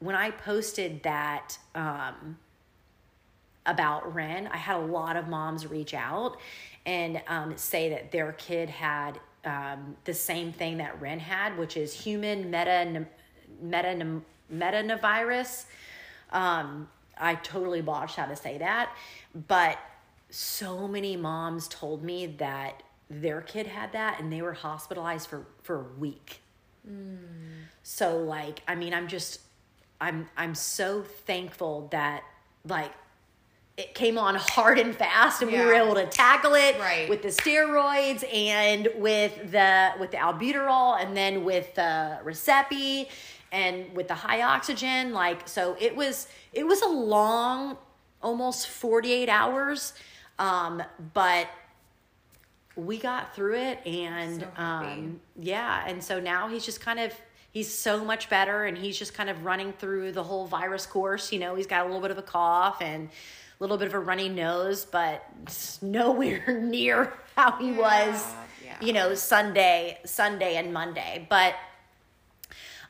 when 0.01 0.15
I 0.15 0.31
posted 0.31 1.03
that, 1.03 1.59
um, 1.75 2.39
about 3.67 4.15
Ren. 4.15 4.47
I 4.49 4.57
had 4.57 4.77
a 4.77 4.85
lot 4.85 5.17
of 5.17 5.29
moms 5.29 5.67
reach 5.67 5.95
out 5.95 6.37
and 6.87 7.23
um, 7.29 7.57
say 7.57 7.91
that 7.91 8.13
their 8.13 8.33
kid 8.33 8.69
had 8.69 9.19
um, 9.45 9.97
the 10.05 10.15
same 10.15 10.53
thing 10.53 10.79
that 10.79 11.01
Ren 11.01 11.19
had, 11.19 11.57
which 11.59 11.77
is 11.77 11.93
human 11.93 12.51
meta 12.51 13.07
meta 13.61 14.21
metanovirus. 14.53 15.65
Um, 16.31 16.89
I 17.19 17.37
totally 17.37 17.81
botched 17.81 18.17
how 18.17 18.27
to 18.27 18.37
say 18.37 18.59
that, 18.59 18.91
but 19.49 19.79
so 20.31 20.89
many 20.89 21.17
moms 21.17 21.69
told 21.69 22.03
me 22.03 22.27
that 22.39 22.83
their 23.09 23.41
kid 23.41 23.67
had 23.67 23.93
that 23.93 24.21
and 24.21 24.33
they 24.33 24.43
were 24.43 24.55
hospitalized 24.55 25.29
for 25.29 25.47
for 25.63 25.81
a 25.81 26.01
week. 26.01 26.41
So 27.83 28.19
like, 28.19 28.63
I 28.67 28.75
mean, 28.75 28.93
I'm 28.93 29.09
just, 29.09 29.41
I'm 30.01 30.29
I'm 30.37 30.55
so 30.55 31.03
thankful 31.03 31.89
that 31.93 32.25
like 32.67 32.93
it 33.77 33.93
came 33.95 34.17
on 34.19 34.37
hard 34.37 34.79
and 34.79 34.95
fast 34.95 35.43
and 35.43 35.51
we 35.51 35.59
were 35.59 35.75
able 35.75 35.95
to 35.97 36.07
tackle 36.07 36.55
it 36.55 36.79
Right. 36.79 37.09
with 37.09 37.23
the 37.23 37.29
steroids 37.29 38.23
and 38.33 38.89
with 38.97 39.51
the 39.51 39.93
with 39.99 40.13
the 40.13 40.17
albuterol 40.17 41.03
and 41.03 41.17
then 41.17 41.45
with 41.45 41.75
the 41.75 42.19
racepi 42.25 43.09
and 43.51 43.93
with 43.95 44.07
the 44.09 44.15
high 44.15 44.43
oxygen. 44.43 45.13
Like 45.13 45.49
so 45.49 45.77
it 45.81 45.97
was 45.97 46.29
it 46.53 46.65
was 46.65 46.83
a 46.83 46.89
long 46.89 47.77
almost 48.23 48.69
48 48.69 49.29
hours 49.29 49.93
um 50.39 50.83
but 51.13 51.47
we 52.77 52.99
got 52.99 53.35
through 53.35 53.55
it 53.57 53.85
and 53.87 54.41
So 54.41 54.63
um 54.63 55.21
yeah 55.39 55.85
and 55.87 56.03
so 56.03 56.19
now 56.21 56.49
he's 56.49 56.65
just 56.65 56.81
kind 56.81 56.99
of 56.99 57.13
he's 57.53 57.73
so 57.73 58.05
much 58.05 58.29
better 58.31 58.65
and 58.65 58.77
he's 58.79 58.99
just 58.99 59.15
kind 59.15 59.31
of 59.31 59.45
running 59.45 59.73
through 59.75 60.13
the 60.13 60.23
whole 60.25 60.47
virus 60.47 60.87
course. 60.87 61.33
You 61.33 61.39
know 61.41 61.55
he's 61.55 61.67
got 61.67 61.83
a 61.83 61.85
little 61.85 62.01
bit 62.01 62.11
of 62.13 62.19
a 62.19 62.23
cough 62.23 62.79
and 62.81 63.11
little 63.61 63.77
bit 63.77 63.89
of 63.89 63.95
a 63.95 63.99
runny 63.99 64.29
nose 64.29 64.85
but 64.85 65.29
nowhere 65.83 66.61
near 66.63 67.13
how 67.37 67.53
he 67.53 67.73
was 67.73 68.33
yeah. 68.65 68.77
you 68.81 68.93
know 68.93 69.15
sunday 69.15 69.99
sunday 70.05 70.57
and 70.57 70.73
monday 70.73 71.27
but 71.29 71.55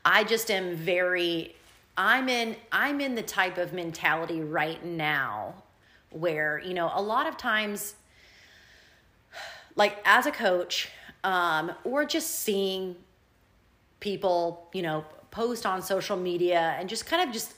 i 0.05 0.25
just 0.25 0.51
am 0.51 0.75
very 0.75 1.55
i'm 1.97 2.29
in 2.29 2.57
i'm 2.73 3.01
in 3.01 3.15
the 3.15 3.23
type 3.23 3.59
of 3.59 3.73
mentality 3.73 4.41
right 4.41 4.85
now 4.85 5.55
where 6.11 6.61
you 6.65 6.75
know 6.75 6.91
a 6.95 7.03
lot 7.03 7.27
of 7.27 7.37
times 7.37 7.95
like 9.77 9.99
as 10.05 10.27
a 10.27 10.31
coach 10.31 10.89
um, 11.25 11.73
or 11.85 12.05
just 12.05 12.31
seeing 12.41 12.97
people 14.01 14.69
you 14.73 14.83
know 14.83 15.05
post 15.31 15.67
on 15.67 15.83
social 15.83 16.17
media 16.17 16.77
and 16.79 16.89
just 16.89 17.07
kind 17.07 17.27
of 17.27 17.35
just 17.35 17.55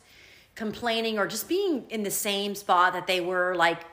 complaining 0.57 1.19
or 1.19 1.27
just 1.27 1.49
being 1.49 1.85
in 1.91 2.03
the 2.03 2.11
same 2.11 2.55
spot 2.55 2.93
that 2.93 3.07
they 3.07 3.21
were 3.21 3.55
like 3.55 3.85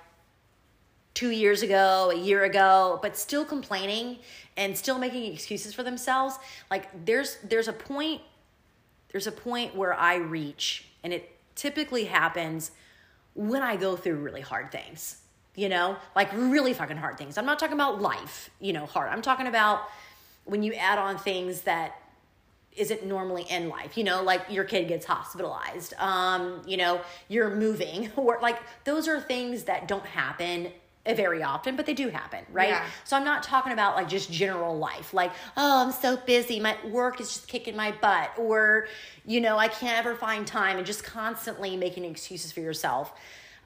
two 1.13 1.29
years 1.29 1.61
ago 1.61 2.09
a 2.11 2.17
year 2.17 2.43
ago 2.43 2.97
but 3.03 3.15
still 3.15 3.45
complaining 3.45 4.17
and 4.57 4.75
still 4.75 4.97
making 4.97 5.31
excuses 5.31 5.73
for 5.73 5.83
themselves 5.83 6.39
like 6.71 6.87
there's 7.05 7.37
there's 7.43 7.67
a 7.67 7.73
point 7.73 8.19
there's 9.11 9.27
a 9.27 9.31
point 9.31 9.75
where 9.75 9.93
i 9.93 10.15
reach 10.15 10.85
and 11.03 11.13
it 11.13 11.29
typically 11.55 12.05
happens 12.05 12.71
when 13.33 13.61
I 13.61 13.75
go 13.75 13.95
through 13.95 14.15
really 14.15 14.41
hard 14.41 14.71
things, 14.71 15.17
you 15.55 15.69
know, 15.69 15.97
like 16.15 16.31
really 16.33 16.73
fucking 16.73 16.97
hard 16.97 17.17
things. 17.17 17.37
I'm 17.37 17.45
not 17.45 17.59
talking 17.59 17.73
about 17.73 18.01
life, 18.01 18.49
you 18.59 18.73
know, 18.73 18.85
hard. 18.85 19.09
I'm 19.09 19.21
talking 19.21 19.47
about 19.47 19.81
when 20.45 20.63
you 20.63 20.73
add 20.73 20.99
on 20.99 21.17
things 21.17 21.61
that 21.61 21.95
isn't 22.77 23.05
normally 23.05 23.45
in 23.49 23.69
life, 23.69 23.97
you 23.97 24.03
know, 24.03 24.23
like 24.23 24.45
your 24.49 24.63
kid 24.63 24.87
gets 24.87 25.05
hospitalized, 25.05 25.93
um, 25.97 26.61
you 26.65 26.77
know, 26.77 27.01
you're 27.27 27.55
moving, 27.55 28.11
or 28.15 28.39
like 28.41 28.59
those 28.83 29.07
are 29.07 29.19
things 29.19 29.63
that 29.63 29.87
don't 29.87 30.05
happen 30.05 30.71
very 31.05 31.43
often, 31.43 31.75
but 31.75 31.85
they 31.85 31.93
do 31.93 32.07
happen, 32.07 32.45
right? 32.51 32.69
Yeah. 32.69 32.85
So 33.03 33.17
I'm 33.17 33.25
not 33.25 33.43
talking 33.43 33.73
about 33.73 33.95
like 33.95 34.07
just 34.07 34.31
general 34.31 34.77
life, 34.77 35.13
like, 35.13 35.31
oh, 35.57 35.85
I'm 35.85 35.91
so 35.91 36.15
busy, 36.15 36.59
my 36.59 36.77
work 36.85 37.19
is 37.19 37.27
just 37.27 37.47
kicking 37.47 37.75
my 37.75 37.91
butt, 37.91 38.31
or, 38.37 38.87
you 39.25 39.41
know, 39.41 39.57
I 39.57 39.67
can't 39.67 39.97
ever 39.97 40.15
find 40.15 40.47
time 40.47 40.77
and 40.77 40.85
just 40.85 41.03
constantly 41.03 41.75
making 41.75 42.05
excuses 42.05 42.53
for 42.53 42.61
yourself. 42.61 43.13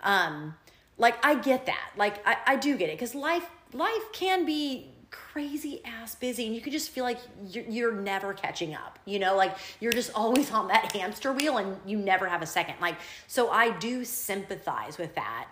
Um, 0.02 0.56
like 0.98 1.24
I 1.26 1.36
get 1.36 1.68
that. 1.68 1.92
Like 1.96 2.26
I, 2.26 2.38
I 2.46 2.56
do 2.56 2.76
get 2.76 2.90
it 2.90 2.94
because 2.94 3.16
life 3.16 3.46
life 3.74 4.12
can 4.14 4.46
be 4.46 4.92
crazy 5.38 5.82
ass 5.86 6.15
busy 6.15 6.48
and 6.48 6.56
you 6.56 6.62
can 6.62 6.72
just 6.72 6.89
feel 6.89 7.03
like 7.03 7.20
you're, 7.48 7.63
you're 7.65 7.91
never 7.91 8.34
catching 8.34 8.74
up 8.74 8.98
you 9.06 9.20
know 9.20 9.36
like 9.36 9.56
you're 9.79 9.91
just 9.91 10.12
always 10.15 10.51
on 10.58 10.67
that 10.67 10.91
hamster 10.94 11.32
wheel 11.32 11.60
and 11.60 11.77
you 11.86 11.96
never 11.96 12.25
have 12.27 12.41
a 12.41 12.46
second 12.46 12.74
like 12.82 12.96
so 13.27 13.51
i 13.51 13.70
do 13.77 14.03
sympathize 14.03 14.98
with 14.98 15.13
that 15.13 15.48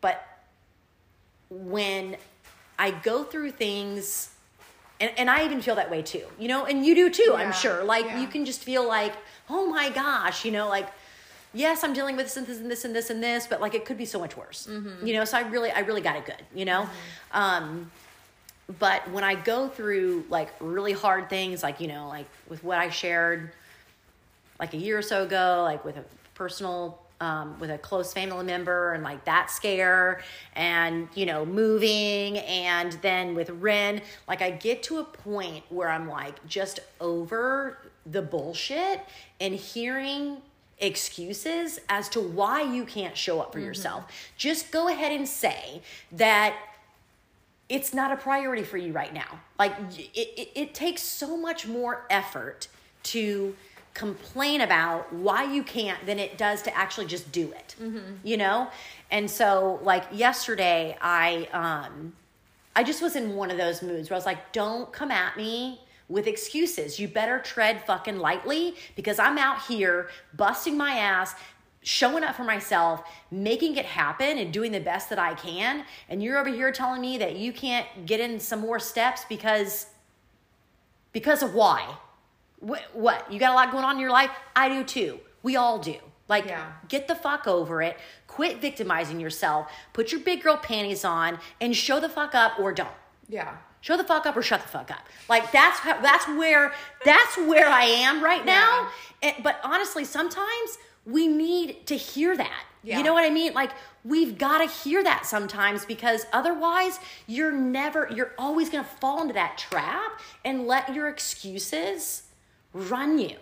but 0.00 0.24
when 1.50 2.16
I 2.78 2.90
go 2.90 3.24
through 3.24 3.52
things, 3.52 4.30
and, 5.00 5.10
and 5.16 5.30
I 5.30 5.44
even 5.44 5.60
feel 5.60 5.76
that 5.76 5.90
way 5.90 6.02
too, 6.02 6.24
you 6.38 6.48
know, 6.48 6.64
and 6.64 6.84
you 6.84 6.94
do 6.94 7.10
too, 7.10 7.34
I'm 7.36 7.52
sure. 7.52 7.84
Like 7.84 8.04
yeah. 8.04 8.20
you 8.20 8.26
can 8.26 8.44
just 8.44 8.62
feel 8.62 8.86
like, 8.86 9.14
oh 9.48 9.66
my 9.66 9.90
gosh, 9.90 10.44
you 10.44 10.52
know, 10.52 10.68
like, 10.68 10.88
yes, 11.52 11.84
I'm 11.84 11.92
dealing 11.92 12.16
with 12.16 12.26
this 12.26 12.36
and 12.36 12.46
this 12.46 12.58
and 12.58 12.70
this 12.70 12.84
and 12.84 12.94
this 12.94 13.10
and 13.10 13.22
this, 13.22 13.46
but 13.46 13.60
like 13.60 13.74
it 13.74 13.84
could 13.84 13.98
be 13.98 14.04
so 14.04 14.18
much 14.18 14.36
worse, 14.36 14.66
Mm-hmm. 14.70 15.06
you 15.06 15.14
know. 15.14 15.24
So 15.24 15.36
I 15.38 15.42
really, 15.42 15.70
I 15.70 15.80
really 15.80 16.00
got 16.00 16.16
it 16.16 16.24
good, 16.26 16.42
you 16.54 16.64
know. 16.64 16.88
Um, 17.32 17.90
but 18.78 19.08
when 19.10 19.24
I 19.24 19.34
go 19.34 19.68
through 19.68 20.24
like 20.28 20.50
really 20.60 20.92
hard 20.92 21.30
things, 21.30 21.62
like 21.62 21.80
you 21.80 21.88
know, 21.88 22.08
like 22.08 22.26
with 22.48 22.64
what 22.64 22.78
I 22.78 22.90
shared 22.90 23.52
like 24.58 24.74
a 24.74 24.76
year 24.76 24.98
or 24.98 25.02
so 25.02 25.22
ago, 25.22 25.62
like 25.62 25.84
with 25.84 25.96
a 25.96 26.04
personal, 26.34 27.00
um, 27.20 27.58
with 27.60 27.70
a 27.70 27.78
close 27.78 28.12
family 28.12 28.44
member, 28.44 28.92
and 28.92 29.04
like 29.04 29.24
that 29.24 29.50
scare, 29.50 30.22
and 30.54 31.08
you 31.14 31.26
know, 31.26 31.46
moving, 31.46 32.38
and 32.38 32.92
then 33.02 33.34
with 33.34 33.50
Ren, 33.50 34.02
like 34.26 34.42
I 34.42 34.50
get 34.50 34.82
to 34.84 34.98
a 34.98 35.04
point 35.04 35.64
where 35.68 35.88
I'm 35.88 36.08
like 36.08 36.44
just 36.46 36.80
over 37.00 37.78
the 38.04 38.22
bullshit 38.22 39.00
and 39.40 39.54
hearing 39.54 40.38
excuses 40.78 41.80
as 41.88 42.08
to 42.10 42.20
why 42.20 42.62
you 42.62 42.84
can't 42.84 43.16
show 43.16 43.40
up 43.40 43.52
for 43.52 43.60
yourself. 43.60 44.04
Just 44.36 44.70
go 44.70 44.88
ahead 44.88 45.12
and 45.12 45.26
say 45.26 45.80
that 46.12 46.54
it's 47.68 47.92
not 47.92 48.12
a 48.12 48.16
priority 48.16 48.62
for 48.62 48.76
you 48.76 48.92
right 48.92 49.12
now. 49.12 49.40
Like 49.58 49.72
it, 49.98 50.16
it, 50.16 50.48
it 50.54 50.74
takes 50.74 51.02
so 51.02 51.36
much 51.36 51.66
more 51.66 52.06
effort 52.10 52.68
to 53.04 53.54
complain 53.94 54.60
about 54.60 55.12
why 55.12 55.44
you 55.44 55.62
can't 55.62 56.04
than 56.04 56.18
it 56.18 56.36
does 56.36 56.62
to 56.62 56.76
actually 56.76 57.06
just 57.06 57.32
do 57.32 57.50
it. 57.52 57.74
You 58.22 58.36
know? 58.36 58.68
And 59.10 59.30
so 59.30 59.80
like 59.82 60.04
yesterday 60.12 60.96
I 61.00 61.48
um 61.52 62.12
I 62.74 62.84
just 62.84 63.00
was 63.00 63.16
in 63.16 63.34
one 63.34 63.50
of 63.50 63.56
those 63.56 63.80
moods 63.82 64.10
where 64.10 64.16
I 64.16 64.18
was 64.18 64.26
like, 64.26 64.52
don't 64.52 64.92
come 64.92 65.10
at 65.10 65.36
me 65.36 65.80
with 66.08 66.26
excuses. 66.26 67.00
You 67.00 67.08
better 67.08 67.38
tread 67.38 67.82
fucking 67.86 68.18
lightly 68.18 68.76
because 68.94 69.18
I'm 69.18 69.38
out 69.38 69.62
here 69.62 70.10
busting 70.36 70.76
my 70.76 70.92
ass, 70.92 71.34
showing 71.86 72.24
up 72.24 72.34
for 72.34 72.42
myself, 72.42 73.04
making 73.30 73.76
it 73.76 73.84
happen, 73.86 74.38
and 74.38 74.52
doing 74.52 74.72
the 74.72 74.80
best 74.80 75.08
that 75.08 75.20
I 75.20 75.34
can. 75.34 75.84
And 76.08 76.20
you're 76.20 76.36
over 76.36 76.48
here 76.48 76.72
telling 76.72 77.00
me 77.00 77.16
that 77.18 77.36
you 77.36 77.52
can't 77.52 77.86
get 78.06 78.18
in 78.18 78.40
some 78.40 78.58
more 78.58 78.80
steps 78.80 79.24
because 79.28 79.86
because 81.12 81.44
of 81.44 81.54
why? 81.54 81.96
What, 82.58 82.82
what? 82.92 83.32
You 83.32 83.38
got 83.38 83.52
a 83.52 83.54
lot 83.54 83.70
going 83.70 83.84
on 83.84 83.94
in 83.94 84.00
your 84.00 84.10
life? 84.10 84.30
I 84.56 84.68
do 84.68 84.82
too. 84.82 85.20
We 85.44 85.54
all 85.54 85.78
do. 85.78 85.94
Like, 86.28 86.46
Yeah. 86.46 86.72
get 86.88 87.06
the 87.06 87.14
fuck 87.14 87.46
over 87.46 87.80
it. 87.82 87.96
Quit 88.26 88.60
victimizing 88.60 89.20
yourself. 89.20 89.70
Put 89.92 90.10
your 90.10 90.20
big 90.22 90.42
girl 90.42 90.56
panties 90.56 91.04
on 91.04 91.38
and 91.60 91.74
show 91.76 92.00
the 92.00 92.08
fuck 92.08 92.34
up 92.34 92.58
or 92.58 92.72
don't. 92.72 92.88
Yeah. 93.28 93.58
Show 93.80 93.96
the 93.96 94.02
fuck 94.02 94.26
up 94.26 94.36
or 94.36 94.42
shut 94.42 94.60
the 94.60 94.68
fuck 94.68 94.90
up. 94.90 95.06
Like 95.28 95.52
that's 95.52 95.78
how, 95.78 96.00
that's 96.00 96.26
where 96.26 96.72
that's 97.04 97.36
where 97.36 97.68
I 97.68 97.84
am 97.84 98.24
right 98.24 98.44
now. 98.44 98.88
And, 99.22 99.36
but 99.44 99.60
honestly, 99.62 100.04
sometimes 100.04 100.78
we 101.06 101.28
need 101.28 101.86
to 101.86 101.96
hear 101.96 102.36
that. 102.36 102.64
Yeah. 102.82 102.98
You 102.98 103.04
know 103.04 103.14
what 103.14 103.24
I 103.24 103.30
mean? 103.30 103.54
Like 103.54 103.70
we've 104.04 104.36
got 104.36 104.58
to 104.58 104.66
hear 104.66 105.02
that 105.02 105.26
sometimes 105.26 105.84
because 105.84 106.26
otherwise 106.32 106.98
you're 107.26 107.52
never 107.52 108.08
you're 108.14 108.32
always 108.38 108.68
going 108.68 108.84
to 108.84 108.90
fall 108.90 109.22
into 109.22 109.34
that 109.34 109.56
trap 109.56 110.20
and 110.44 110.66
let 110.66 110.94
your 110.94 111.08
excuses 111.08 112.24
run 112.72 113.18
you. 113.18 113.36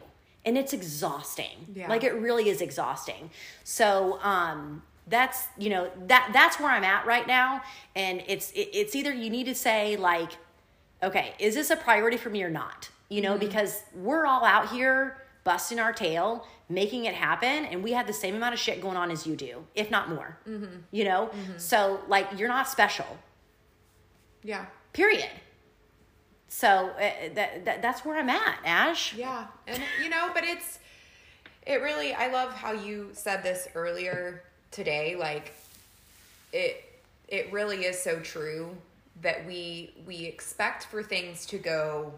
And 0.46 0.58
it's 0.58 0.72
exhausting. 0.74 1.68
Yeah. 1.74 1.88
Like 1.88 2.04
it 2.04 2.14
really 2.14 2.48
is 2.48 2.60
exhausting. 2.60 3.30
So, 3.64 4.18
um 4.22 4.82
that's 5.06 5.48
you 5.58 5.68
know 5.68 5.90
that 6.06 6.30
that's 6.32 6.58
where 6.58 6.70
I'm 6.70 6.82
at 6.82 7.04
right 7.04 7.26
now 7.26 7.60
and 7.94 8.22
it's 8.26 8.50
it, 8.52 8.70
it's 8.72 8.96
either 8.96 9.12
you 9.12 9.28
need 9.28 9.44
to 9.44 9.54
say 9.54 9.96
like 9.96 10.32
okay, 11.02 11.34
is 11.38 11.54
this 11.54 11.68
a 11.68 11.76
priority 11.76 12.16
for 12.16 12.30
me 12.30 12.42
or 12.42 12.48
not? 12.48 12.88
You 13.10 13.20
know, 13.20 13.36
because 13.36 13.82
we're 13.94 14.24
all 14.24 14.44
out 14.44 14.70
here 14.70 15.18
busting 15.44 15.78
our 15.78 15.92
tail, 15.92 16.46
making 16.68 17.04
it 17.04 17.14
happen, 17.14 17.64
and 17.66 17.82
we 17.82 17.92
have 17.92 18.06
the 18.06 18.12
same 18.12 18.34
amount 18.34 18.54
of 18.54 18.60
shit 18.60 18.80
going 18.80 18.96
on 18.96 19.10
as 19.10 19.26
you 19.26 19.36
do, 19.36 19.64
if 19.74 19.90
not 19.90 20.08
more. 20.08 20.38
Mm-hmm. 20.48 20.76
You 20.90 21.04
know, 21.04 21.26
mm-hmm. 21.26 21.58
so 21.58 22.00
like 22.08 22.28
you're 22.36 22.48
not 22.48 22.68
special. 22.68 23.18
Yeah. 24.42 24.66
Period. 24.92 25.30
So 26.48 26.68
uh, 26.68 27.10
that, 27.34 27.64
that 27.64 27.82
that's 27.82 28.04
where 28.04 28.16
I'm 28.16 28.30
at, 28.30 28.58
Ash. 28.64 29.14
Yeah. 29.14 29.46
And 29.66 29.82
you 30.02 30.08
know, 30.08 30.30
but 30.32 30.44
it's 30.44 30.78
it 31.66 31.82
really 31.82 32.12
I 32.14 32.30
love 32.30 32.52
how 32.52 32.72
you 32.72 33.10
said 33.12 33.42
this 33.42 33.68
earlier 33.74 34.44
today 34.70 35.16
like 35.16 35.52
it 36.52 36.84
it 37.28 37.52
really 37.52 37.84
is 37.84 38.00
so 38.00 38.20
true 38.20 38.76
that 39.22 39.46
we 39.46 39.92
we 40.06 40.24
expect 40.24 40.84
for 40.84 41.02
things 41.02 41.46
to 41.46 41.58
go 41.58 42.12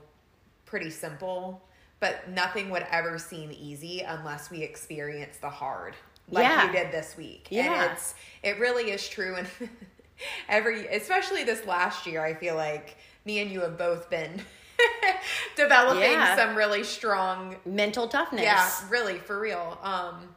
pretty 0.65 0.91
simple, 0.91 1.62
but 2.00 2.29
nothing 2.31 2.71
would 2.71 2.87
ever 2.91 3.19
seem 3.19 3.50
easy 3.53 4.00
unless 4.00 4.50
we 4.50 4.62
experience 4.62 5.38
the 5.38 5.50
hard 5.50 5.95
like 6.31 6.45
Yeah. 6.45 6.67
you 6.67 6.73
did 6.73 6.91
this 6.93 7.17
week. 7.17 7.49
Yeah. 7.50 7.85
And 7.85 7.93
it's 7.93 8.15
it 8.43 8.59
really 8.59 8.91
is 8.91 9.09
true 9.09 9.37
and 9.37 9.49
every 10.49 10.87
especially 10.88 11.45
this 11.45 11.65
last 11.67 12.07
year 12.07 12.25
I 12.25 12.35
feel 12.35 12.57
like 12.57 12.97
me 13.25 13.41
and 13.41 13.50
you 13.50 13.61
have 13.61 13.76
both 13.79 14.11
been 14.11 14.41
developing 15.57 16.03
Yeah. 16.12 16.37
some 16.37 16.57
really 16.57 16.85
strong 16.85 17.57
Mental 17.65 18.09
toughness. 18.09 18.43
yeah, 18.43 18.71
really, 18.91 19.19
for 19.19 19.38
real. 19.38 19.79
Um, 19.83 20.35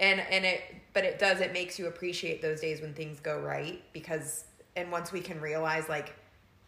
and 0.00 0.20
and 0.20 0.44
it 0.44 0.60
but 0.92 1.04
it 1.04 1.18
does 1.18 1.40
it 1.40 1.52
makes 1.52 1.78
you 1.78 1.86
appreciate 1.86 2.42
those 2.42 2.60
days 2.60 2.80
when 2.80 2.92
things 2.94 3.20
go 3.20 3.38
right 3.40 3.80
because 3.92 4.44
and 4.76 4.90
once 4.90 5.12
we 5.12 5.20
can 5.20 5.40
realize 5.40 5.88
like 5.88 6.14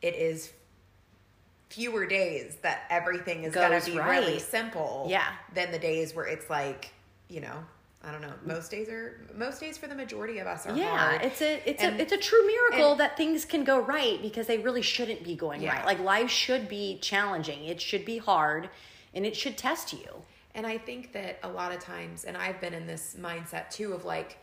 it 0.03 0.15
is 0.15 0.53
fewer 1.69 2.07
days 2.07 2.57
that 2.63 2.83
everything 2.91 3.45
is 3.45 3.55
gonna 3.55 3.81
be 3.85 3.99
right. 3.99 4.21
really 4.21 4.39
simple 4.39 5.07
Yeah. 5.09 5.27
than 5.55 5.73
the 5.73 5.79
days 5.79 6.15
where 6.15 6.27
it's 6.27 6.49
like 6.49 6.93
you 7.29 7.41
know 7.41 7.65
i 8.05 8.13
don't 8.13 8.21
know 8.23 8.33
most 8.45 8.71
days 8.71 8.89
are 8.89 9.21
most 9.35 9.59
days 9.61 9.77
for 9.77 9.89
the 9.89 9.95
majority 9.95 10.39
of 10.39 10.47
us 10.47 10.65
are 10.67 10.77
yeah 10.77 10.97
hard. 10.97 11.23
it's 11.23 11.43
a 11.43 11.61
it's 11.69 11.83
And- 11.83 11.99
a 11.99 12.03
it's 12.03 12.13
a 12.13 12.17
true 12.19 12.47
miracle 12.47 12.93
and- 12.93 13.01
that 13.01 13.17
things 13.17 13.45
can 13.45 13.65
go 13.65 13.81
right 13.81 14.23
because 14.23 14.47
they 14.47 14.59
really 14.59 14.83
shouldn't 14.83 15.25
be 15.25 15.35
going 15.35 15.61
Yeah. 15.61 15.75
right 15.77 15.85
like 15.85 15.99
life 16.01 16.31
should 16.31 16.69
be 16.69 16.99
challenging 17.01 17.65
it 17.65 17.81
should 17.81 18.05
be 18.05 18.19
hard 18.19 18.71
and 19.13 19.27
it 19.27 19.35
should 19.37 19.57
test 19.59 19.93
you 19.93 20.23
And 20.55 20.67
I 20.67 20.79
think 20.79 21.13
that 21.13 21.39
a 21.43 21.49
lot 21.49 21.71
of 21.75 21.81
times, 21.81 22.25
and 22.25 22.35
I've 22.35 22.59
been 22.63 22.73
in 22.73 22.87
this 22.87 23.15
mindset 23.21 23.69
too 23.69 23.93
of 23.93 24.07
like, 24.07 24.39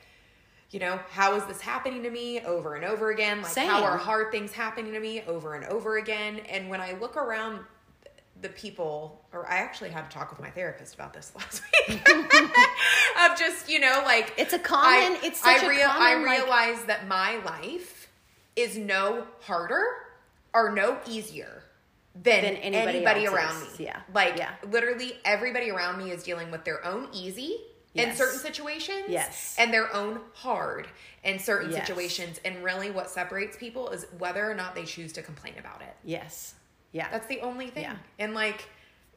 you 0.73 0.79
know, 0.79 0.99
how 1.11 1.35
is 1.35 1.45
this 1.45 1.61
happening 1.61 2.01
to 2.03 2.09
me 2.09 2.41
over 2.41 2.75
and 2.75 2.83
over 2.83 3.11
again? 3.11 3.41
Like, 3.41 3.55
how 3.57 3.83
are 3.83 3.97
hard 3.97 4.31
things 4.31 4.51
happening 4.51 4.91
to 4.93 4.99
me 4.99 5.21
over 5.27 5.53
and 5.55 5.65
over 5.65 5.97
again? 5.97 6.39
And 6.49 6.67
when 6.69 6.81
I 6.81 6.93
look 6.93 7.15
around 7.15 7.59
the 8.41 8.49
people, 8.49 9.21
or 9.31 9.45
I 9.47 9.57
actually 9.57 9.89
had 9.91 10.09
to 10.09 10.17
talk 10.17 10.31
with 10.31 10.39
my 10.41 10.49
therapist 10.49 10.95
about 10.95 11.13
this 11.13 11.31
last 11.35 11.61
week, 11.87 12.01
of 12.09 13.37
just, 13.37 13.69
you 13.69 13.79
know, 13.79 14.01
like, 14.05 14.33
It's 14.37 14.53
a 14.53 14.59
common- 14.59 15.17
it's 15.23 15.39
such 15.41 15.61
I 15.63 15.65
a 15.65 15.69
rea- 15.69 15.83
I 15.83 15.87
common, 16.13 16.25
like- 16.25 16.39
realize 16.41 16.83
that 16.85 17.07
my 17.07 17.37
life 17.45 18.09
is 18.55 18.77
no 18.77 19.25
harder 19.41 19.83
or 20.53 20.71
no 20.71 20.97
easier 21.07 21.63
than, 22.15 22.43
Than 22.43 22.55
anybody 22.57 22.97
anybody, 22.97 23.27
around 23.27 23.59
me. 23.61 23.67
Yeah. 23.85 23.99
Like 24.13 24.37
Yeah. 24.37 24.51
literally 24.69 25.13
everybody 25.25 25.71
around 25.71 25.97
me 25.97 26.11
is 26.11 26.23
dealing 26.23 26.51
with 26.51 26.63
their 26.63 26.85
own 26.85 27.07
easy 27.11 27.57
in 27.95 28.15
certain 28.15 28.39
situations 28.39 29.05
Yes. 29.07 29.55
and 29.59 29.71
their 29.73 29.93
own 29.93 30.19
hard 30.33 30.87
in 31.23 31.37
certain 31.39 31.71
Yes. 31.71 31.85
situations 31.87 32.39
and 32.43 32.63
really 32.63 32.89
what 32.91 33.09
separates 33.09 33.55
people 33.57 33.89
is 33.89 34.05
whether 34.17 34.49
or 34.49 34.55
not 34.55 34.73
they 34.75 34.83
choose 34.85 35.13
to 35.13 35.21
complain 35.21 35.53
about 35.59 35.81
it 35.81 35.95
yes 36.03 36.55
yeah 36.91 37.07
that's 37.11 37.27
the 37.27 37.39
only 37.41 37.67
thing 37.69 37.83
Yeah. 37.83 37.95
and 38.19 38.33
like 38.33 38.67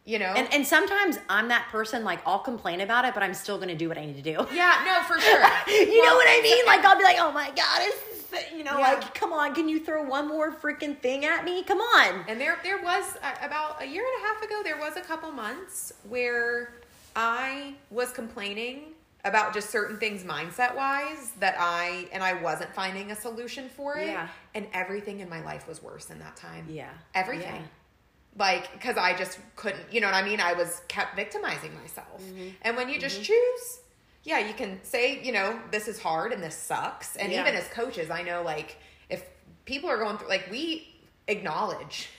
you 0.05 0.19
know 0.19 0.27
and 0.37 0.53
and 0.53 0.67
sometimes 0.67 1.19
i'm 1.29 1.49
that 1.49 1.67
person 1.73 2.05
like 2.05 2.21
i'll 2.27 2.39
complain 2.39 2.81
about 2.83 3.05
it 3.07 3.15
but 3.15 3.23
i'm 3.23 3.35
still 3.35 3.59
gonna 3.59 3.75
do 3.75 3.89
what 3.89 3.99
i 3.99 4.05
need 4.05 4.17
to 4.17 4.23
do 4.23 4.47
yeah 4.55 4.83
no 4.85 5.03
for 5.03 5.19
sure 5.27 5.41
you 5.69 6.05
know 6.05 6.15
what 6.15 6.27
I 6.29 6.41
mean? 6.43 6.65
Like 6.67 6.85
I'll 6.85 6.97
be 6.99 7.03
like, 7.05 7.17
oh 7.19 7.33
my 7.33 7.47
god, 7.47 7.81
it's 7.81 8.53
you 8.55 8.63
know, 8.65 8.73
Yeah. 8.79 8.93
like 8.93 9.15
come 9.15 9.33
on, 9.33 9.55
can 9.55 9.69
you 9.69 9.81
throw 9.81 10.03
one 10.05 10.29
more 10.29 10.53
freaking 10.53 10.99
thing 11.01 11.25
at 11.25 11.45
me? 11.45 11.63
Come 11.63 11.79
on. 11.81 12.25
And 12.29 12.39
there, 12.41 12.59
there 12.63 12.83
was 12.83 13.17
uh, 13.23 13.33
about 13.43 13.81
a 13.83 13.87
year 13.87 14.05
and 14.05 14.25
a 14.25 14.27
half 14.29 14.43
ago. 14.43 14.61
There 14.63 14.77
was 14.79 14.97
a 14.97 15.01
couple 15.01 15.31
months 15.33 15.93
where 16.09 16.75
I 17.17 17.75
was 17.91 18.13
complaining 18.13 18.93
about 19.25 19.53
just 19.53 19.71
certain 19.71 19.99
things 19.99 20.23
mindset 20.23 20.77
wise 20.77 21.33
that 21.41 21.57
I 21.59 22.09
and 22.13 22.23
I 22.23 22.35
wasn't 22.35 22.73
finding 22.75 23.11
a 23.11 23.17
solution 23.17 23.69
for 23.69 23.99
it. 23.99 24.07
Yeah. 24.07 24.29
And 24.55 24.69
everything 24.73 25.21
in 25.21 25.29
my 25.29 25.43
life 25.43 25.67
was 25.67 25.83
worse 25.83 26.11
in 26.11 26.19
that 26.21 26.37
time. 26.37 26.67
Yeah. 26.69 26.91
Everything. 27.15 27.55
Yeah. 27.55 28.39
Like, 28.39 28.71
because 28.75 28.99
I 28.99 29.17
just 29.17 29.39
couldn't, 29.57 29.83
you 29.91 30.01
know 30.01 30.09
what 30.09 30.15
I 30.15 30.23
mean? 30.23 30.41
I 30.41 30.53
was 30.53 30.83
kept 30.89 31.17
victimizing 31.17 31.75
myself. 31.75 32.23
Mm-hmm. 32.23 32.49
And 32.63 32.77
when 32.77 32.89
you 32.91 33.01
just 33.01 33.23
choose, 33.25 33.81
yeah, 34.23 34.39
you 34.47 34.53
can 34.53 34.79
say, 34.83 35.23
you 35.25 35.33
know, 35.33 35.59
this 35.71 35.89
is 35.89 35.99
hard 35.99 36.33
and 36.33 36.43
this 36.43 36.55
sucks. 36.55 37.17
And 37.17 37.33
Yeah. 37.33 37.41
even 37.41 37.55
as 37.55 37.67
coaches, 37.69 38.11
I 38.11 38.23
know 38.23 38.43
like 38.43 38.77
if 39.09 39.25
people 39.65 39.89
are 39.89 39.97
going 39.99 40.19
through, 40.19 40.29
like, 40.29 40.49
we 40.51 40.95
acknowledge 41.29 42.11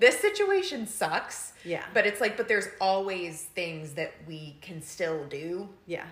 this 0.00 0.18
situation 0.20 0.86
sucks. 0.86 1.52
Mm-hmm. 1.60 1.68
Yeah. 1.70 1.84
But 1.94 2.06
it's 2.06 2.20
like, 2.20 2.36
but 2.36 2.48
there's 2.48 2.68
always 2.80 3.42
things 3.42 3.94
that 3.94 4.12
we 4.26 4.56
can 4.60 4.80
still 4.82 5.24
do 5.26 5.68
Yeah. 5.86 6.04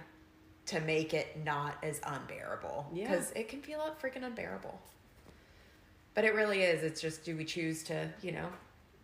to 0.67 0.81
make 0.81 1.15
it 1.15 1.43
not 1.45 1.77
as 1.83 2.01
unbearable. 2.05 2.91
Yeah. 2.93 3.09
Because 3.09 3.31
it 3.33 3.49
can 3.49 3.63
feel 3.63 3.81
freaking 4.03 4.25
unbearable. 4.25 4.79
But 6.15 6.25
it 6.25 6.35
really 6.35 6.63
is. 6.63 6.83
It's 6.83 7.01
just 7.01 7.25
do 7.25 7.37
we 7.37 7.45
choose 7.45 7.83
to, 7.85 8.09
you 8.23 8.33
know, 8.33 8.49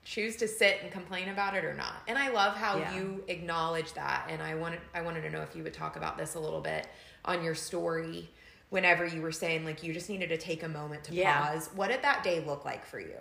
choose 0.05 0.37
to 0.37 0.49
sit 0.49 0.79
and 0.83 0.91
complain 0.91 1.29
about 1.29 1.55
it 1.57 1.65
or 1.65 1.73
not? 1.75 1.95
And 2.09 2.19
I 2.19 2.29
love 2.31 2.57
how 2.57 2.79
Yeah. 2.79 2.95
you 2.97 3.25
acknowledge 3.29 3.93
that. 3.95 4.27
And 4.29 4.43
I 4.43 4.55
wanted 4.57 4.81
I 4.95 5.01
wanted 5.01 5.23
to 5.23 5.31
know 5.31 5.41
if 5.43 5.55
you 5.57 5.63
would 5.63 5.75
talk 5.75 5.97
about 5.97 6.19
this 6.19 6.35
a 6.35 6.41
little 6.41 6.61
bit 6.61 6.87
on 7.25 7.43
your 7.43 7.55
story 7.55 8.29
whenever 8.71 9.07
you 9.07 9.23
were 9.23 9.33
saying 9.33 9.65
like 9.65 9.83
you 9.85 9.95
just 9.95 10.11
needed 10.11 10.29
to 10.31 10.37
take 10.37 10.63
a 10.65 10.69
moment 10.69 11.05
to 11.05 11.15
Yeah. 11.15 11.41
pause. 11.53 11.71
What 11.75 11.89
did 11.89 12.03
that 12.03 12.25
day 12.25 12.41
look 12.45 12.65
like 12.65 12.85
for 12.85 12.99
you? 12.99 13.17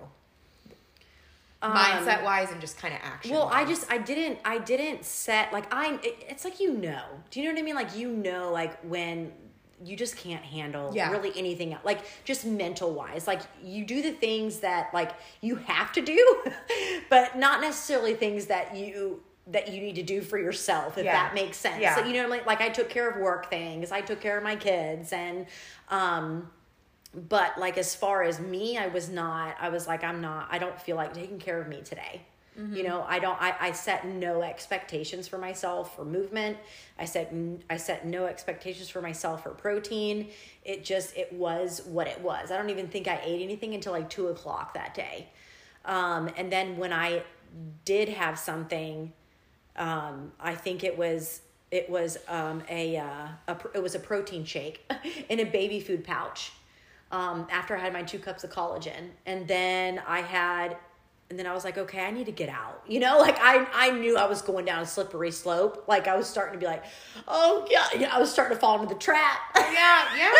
Um, 1.63 1.73
Mindset 1.75 2.23
wise 2.23 2.51
and 2.51 2.59
just 2.59 2.77
kind 2.77 2.93
of 2.93 2.99
action. 3.03 3.31
Well, 3.31 3.49
I 3.51 3.63
just 3.65 3.89
I 3.91 3.97
didn't 3.97 4.39
I 4.43 4.57
didn't 4.57 5.05
set 5.05 5.53
like 5.53 5.73
I 5.73 5.97
it, 6.03 6.25
it's 6.27 6.43
like 6.43 6.59
you 6.59 6.73
know. 6.73 7.03
Do 7.31 7.39
you 7.39 7.45
know 7.47 7.53
what 7.53 7.59
I 7.59 7.63
mean? 7.63 7.75
Like 7.75 7.95
you 7.95 8.09
know 8.09 8.51
like 8.51 8.79
when 8.81 9.31
you 9.83 9.95
just 9.97 10.15
can't 10.17 10.43
handle 10.43 10.91
Yeah. 10.93 11.09
really 11.11 11.31
anything 11.37 11.73
else. 11.73 11.83
like 11.83 11.99
just 12.23 12.45
mental 12.45 12.93
wise 12.93 13.27
like 13.27 13.41
you 13.61 13.83
do 13.85 14.01
the 14.01 14.11
things 14.11 14.59
that 14.59 14.93
like 14.93 15.11
you 15.41 15.55
have 15.57 15.91
to 15.93 16.01
do 16.01 16.43
but 17.09 17.37
not 17.37 17.59
necessarily 17.59 18.13
things 18.13 18.45
that 18.45 18.77
you 18.77 19.21
that 19.47 19.73
you 19.73 19.81
need 19.81 19.95
to 19.95 20.03
do 20.03 20.21
for 20.21 20.37
yourself 20.37 20.97
if 20.97 21.03
Yeah. 21.03 21.11
that 21.11 21.33
makes 21.33 21.57
sense 21.57 21.81
Yeah. 21.81 21.95
so, 21.95 22.05
you 22.05 22.13
know 22.21 22.29
like 22.29 22.45
like 22.45 22.61
i 22.61 22.69
took 22.69 22.87
care 22.89 23.09
of 23.09 23.17
work 23.19 23.49
things 23.49 23.91
i 23.91 23.99
took 23.99 24.21
care 24.21 24.37
of 24.37 24.43
my 24.43 24.55
kids 24.55 25.11
and 25.11 25.47
um 25.89 26.49
but 27.13 27.57
like 27.57 27.77
as 27.77 27.93
far 27.93 28.23
as 28.23 28.39
me 28.39 28.77
i 28.77 28.87
was 28.87 29.09
not 29.09 29.55
i 29.59 29.69
was 29.69 29.87
like 29.87 30.03
i'm 30.03 30.21
not 30.21 30.47
i 30.51 30.57
don't 30.57 30.79
feel 30.79 30.95
like 30.95 31.13
taking 31.13 31.39
care 31.39 31.61
of 31.61 31.67
me 31.67 31.81
today. 31.83 32.21
You 32.75 32.83
know 32.83 33.03
i 33.07 33.17
don't 33.17 33.41
I, 33.41 33.55
I 33.59 33.71
set 33.71 34.05
no 34.05 34.43
expectations 34.43 35.27
for 35.27 35.39
myself 35.39 35.95
for 35.95 36.05
movement. 36.05 36.57
I 36.99 37.05
set 37.05 37.33
i 37.69 37.77
set 37.77 38.05
no 38.05 38.27
expectations 38.27 38.89
for 38.89 39.01
myself 39.01 39.41
for 39.43 39.49
protein. 39.49 40.27
It 40.63 40.85
just 40.85 41.17
it 41.17 41.33
was 41.33 41.81
what 41.85 42.07
it 42.07 42.21
was. 42.21 42.51
I 42.51 42.57
don't 42.57 42.69
even 42.69 42.87
think 42.87 43.07
i 43.07 43.19
ate 43.23 43.41
anything 43.41 43.73
until 43.73 43.91
like 43.91 44.09
two 44.09 44.27
o'clock 44.27 44.75
that 44.75 44.93
day. 44.93 45.29
Um, 45.85 46.29
and 46.37 46.51
then 46.51 46.77
when 46.77 46.93
i 46.93 47.23
did 47.85 48.09
have 48.09 48.37
something 48.37 49.13
um, 49.75 50.31
I 50.39 50.55
think 50.55 50.83
it 50.83 50.97
was 50.97 51.41
it 51.71 51.89
was 51.89 52.19
um, 52.27 52.61
a, 52.69 52.97
uh, 52.97 53.27
a 53.47 53.57
it 53.73 53.81
was 53.81 53.95
a 53.95 53.99
protein 53.99 54.45
shake 54.45 54.85
in 55.29 55.39
a 55.39 55.45
baby 55.45 55.79
food 55.79 56.03
pouch. 56.03 56.51
Um, 57.13 57.45
after 57.51 57.77
I 57.77 57.79
had 57.79 57.93
my 57.93 58.01
two 58.01 58.17
cups 58.17 58.43
of 58.43 58.49
collagen, 58.49 59.11
and 59.27 59.47
then 59.47 60.01
I 60.07 60.21
had, 60.21 60.77
and 61.29 61.37
then 61.37 61.45
I 61.45 61.53
was 61.53 61.63
like, 61.63 61.77
okay, 61.77 62.03
I 62.03 62.09
need 62.09 62.25
to 62.25 62.31
get 62.31 62.49
out. 62.49 62.81
You 62.87 62.99
know, 62.99 63.19
like 63.27 63.37
I 63.39 63.67
I 63.71 63.91
knew 63.91 64.17
I 64.17 64.25
was 64.25 64.41
going 64.41 64.65
down 64.65 64.81
a 64.81 64.85
slippery 64.87 65.29
slope. 65.29 65.85
Like 65.87 66.07
I 66.07 66.17
was 66.17 66.27
starting 66.27 66.53
to 66.53 66.59
be 66.59 66.65
like, 66.65 66.83
oh 67.27 67.67
yeah, 67.69 67.85
you 67.93 67.99
know, 67.99 68.09
I 68.11 68.19
was 68.19 68.31
starting 68.31 68.57
to 68.57 68.59
fall 68.59 68.81
into 68.81 68.95
the 68.95 68.99
trap. 68.99 69.37
yeah, 69.55 70.07
yeah. 70.17 70.31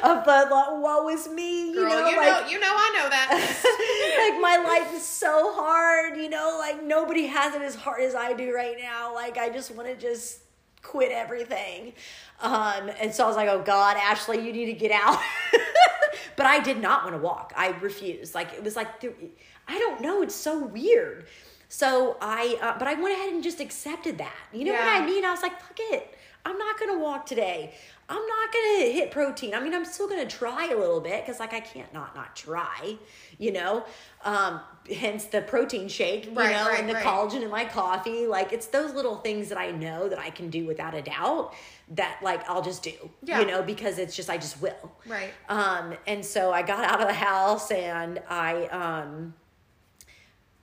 of 0.04 0.24
the 0.24 0.30
like, 0.30 0.80
woe 0.80 1.08
is 1.08 1.28
me. 1.28 1.74
Girl, 1.74 1.82
you 1.82 1.88
know, 1.88 2.08
you 2.08 2.16
like, 2.16 2.44
know, 2.44 2.48
you 2.48 2.60
know, 2.60 2.72
I 2.72 2.90
know 2.96 3.08
that. 3.10 4.30
like 4.30 4.40
my 4.40 4.58
life 4.58 4.94
is 4.94 5.04
so 5.04 5.52
hard, 5.54 6.16
you 6.16 6.28
know, 6.28 6.56
like 6.60 6.84
nobody 6.84 7.26
has 7.26 7.56
it 7.56 7.62
as 7.62 7.74
hard 7.74 8.02
as 8.02 8.14
I 8.14 8.32
do 8.32 8.54
right 8.54 8.76
now. 8.80 9.12
Like 9.12 9.38
I 9.38 9.48
just 9.50 9.74
want 9.74 9.88
to 9.88 9.96
just 9.96 10.38
quit 10.82 11.12
everything. 11.12 11.92
Um 12.40 12.90
and 13.00 13.14
so 13.14 13.24
I 13.24 13.26
was 13.26 13.36
like, 13.36 13.48
"Oh 13.48 13.62
god, 13.62 13.96
Ashley, 13.96 14.44
you 14.44 14.52
need 14.52 14.66
to 14.66 14.72
get 14.72 14.90
out." 14.92 15.18
but 16.36 16.46
I 16.46 16.60
did 16.60 16.80
not 16.80 17.04
want 17.04 17.16
to 17.16 17.22
walk. 17.22 17.52
I 17.56 17.68
refused. 17.80 18.34
Like 18.34 18.52
it 18.52 18.64
was 18.64 18.76
like 18.76 18.88
I 19.68 19.78
don't 19.78 20.00
know, 20.00 20.22
it's 20.22 20.34
so 20.34 20.64
weird. 20.64 21.26
So 21.68 22.16
I 22.20 22.58
uh, 22.60 22.78
but 22.78 22.88
I 22.88 22.94
went 22.94 23.14
ahead 23.14 23.32
and 23.32 23.42
just 23.42 23.60
accepted 23.60 24.18
that. 24.18 24.34
You 24.52 24.64
know 24.64 24.72
what 24.72 24.88
I 25.02 25.06
mean? 25.06 25.24
I 25.24 25.30
was 25.30 25.42
like, 25.42 25.60
"Fuck 25.60 25.78
it. 25.78 26.14
I'm 26.44 26.56
not 26.58 26.78
going 26.78 26.92
to 26.92 26.98
walk 26.98 27.26
today. 27.26 27.72
I'm 28.08 28.26
not 28.26 28.52
going 28.52 28.80
to 28.86 28.92
hit 28.92 29.10
protein. 29.12 29.54
I 29.54 29.60
mean, 29.60 29.72
I'm 29.72 29.84
still 29.84 30.08
going 30.08 30.26
to 30.26 30.36
try 30.36 30.66
a 30.70 30.76
little 30.76 31.00
bit 31.00 31.24
because, 31.24 31.38
like, 31.38 31.52
I 31.52 31.60
can't 31.60 31.92
not 31.94 32.14
not 32.16 32.34
try, 32.34 32.96
you 33.38 33.52
know. 33.52 33.84
Um, 34.24 34.60
hence 34.92 35.26
the 35.26 35.42
protein 35.42 35.86
shake, 35.88 36.26
you 36.26 36.32
Right, 36.32 36.50
know, 36.52 36.66
right, 36.68 36.80
and 36.80 36.88
the 36.88 36.94
right. 36.94 37.04
collagen 37.04 37.42
in 37.42 37.50
my 37.50 37.64
coffee. 37.64 38.26
Like, 38.26 38.52
it's 38.52 38.66
those 38.66 38.94
little 38.94 39.16
things 39.16 39.48
that 39.50 39.58
I 39.58 39.70
know 39.70 40.08
that 40.08 40.18
I 40.18 40.30
can 40.30 40.50
do 40.50 40.66
without 40.66 40.94
a 40.94 41.02
doubt. 41.02 41.54
That 41.90 42.18
like 42.22 42.48
I'll 42.48 42.62
just 42.62 42.82
do, 42.82 42.92
Yeah. 43.22 43.40
you 43.40 43.46
know, 43.46 43.62
because 43.62 43.98
it's 43.98 44.16
just 44.16 44.28
I 44.30 44.36
just 44.38 44.60
will. 44.60 44.92
Right. 45.06 45.30
Um, 45.48 45.94
and 46.06 46.24
so 46.24 46.52
I 46.52 46.62
got 46.62 46.84
out 46.84 47.00
of 47.00 47.06
the 47.06 47.14
house 47.14 47.70
and 47.70 48.20
I 48.28 48.64
um 48.66 49.34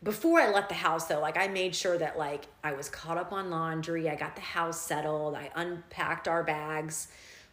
before 0.08 0.40
I 0.40 0.50
left 0.52 0.70
the 0.70 0.76
house 0.76 1.08
though, 1.08 1.20
like 1.20 1.36
I 1.36 1.50
made 1.50 1.76
sure 1.76 1.98
that 1.98 2.18
like 2.18 2.48
I 2.64 2.72
was 2.72 2.88
caught 2.88 3.18
up 3.18 3.34
on 3.34 3.50
laundry, 3.50 4.10
I 4.10 4.16
got 4.16 4.36
the 4.36 4.42
house 4.42 4.80
settled, 4.80 5.36
I 5.36 5.52
unpacked 5.54 6.30
our 6.30 6.44
bags 6.44 7.10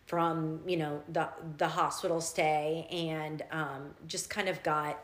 from, 0.07 0.61
you 0.65 0.77
know, 0.77 1.03
the 1.09 1.29
the 1.59 1.67
hospital 1.67 2.21
stay 2.21 2.87
and 2.93 3.43
um 3.51 3.91
just 4.07 4.31
kind 4.31 4.49
of 4.49 4.63
got 4.63 5.01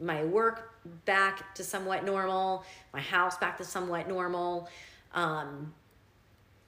my 0.00 0.24
work 0.24 0.72
back 1.04 1.54
to 1.56 1.62
somewhat 1.62 2.06
normal, 2.06 2.64
my 2.94 3.02
house 3.02 3.36
back 3.36 3.58
to 3.58 3.64
somewhat 3.64 4.08
normal. 4.08 4.66
Um 5.12 5.74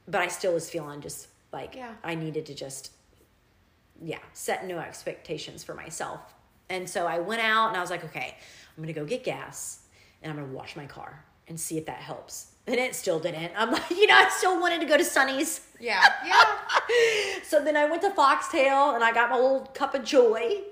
but 0.07 0.21
I 0.21 0.29
still 0.29 0.53
was 0.53 0.69
feeling 0.69 1.01
just 1.01 1.29
like 1.51 1.75
Yeah. 1.75 1.95
I 2.05 2.15
needed 2.15 2.45
to 2.45 2.55
just 2.55 2.93
yeah, 4.05 4.19
set 4.35 4.67
no 4.67 4.81
expectations 4.81 5.65
for 5.65 5.73
myself. 5.75 6.35
And 6.73 6.89
so 6.89 7.07
I 7.07 7.19
went 7.19 7.43
out 7.43 7.69
and 7.69 7.77
I 7.77 7.81
was 7.81 7.91
like, 7.91 8.05
okay, 8.05 8.35
I'm 8.77 8.83
gonna 8.83 8.93
go 8.95 9.05
get 9.05 9.25
gas 9.25 9.81
and 10.23 10.33
I'm 10.33 10.39
gonna 10.39 10.53
wash 10.53 10.75
my 10.75 10.87
car. 10.87 11.25
and 11.49 11.59
see 11.61 11.77
if 11.77 11.85
that 11.87 11.99
helps. 11.99 12.53
And 12.67 12.77
it 12.77 12.95
still 12.95 13.19
didn't. 13.19 13.53
I'm 13.57 13.73
like, 13.73 13.91
you 13.91 14.07
know, 14.07 14.15
I 14.15 14.29
still 14.31 14.61
wanted 14.61 14.81
to 14.81 14.87
go 14.87 14.97
to 14.97 15.05
Sunny's. 15.05 15.61
Yeah. 15.81 16.03
Yeah. 16.25 16.43
so 17.45 17.63
then 17.63 17.77
I 17.77 17.85
went 17.87 18.01
to 18.03 18.11
Foxtail 18.11 18.95
and 18.95 19.03
I 19.05 19.13
got 19.13 19.29
my 19.29 19.37
little 19.37 19.67
cup 19.75 19.95
of 19.95 20.05
joy. 20.05 20.63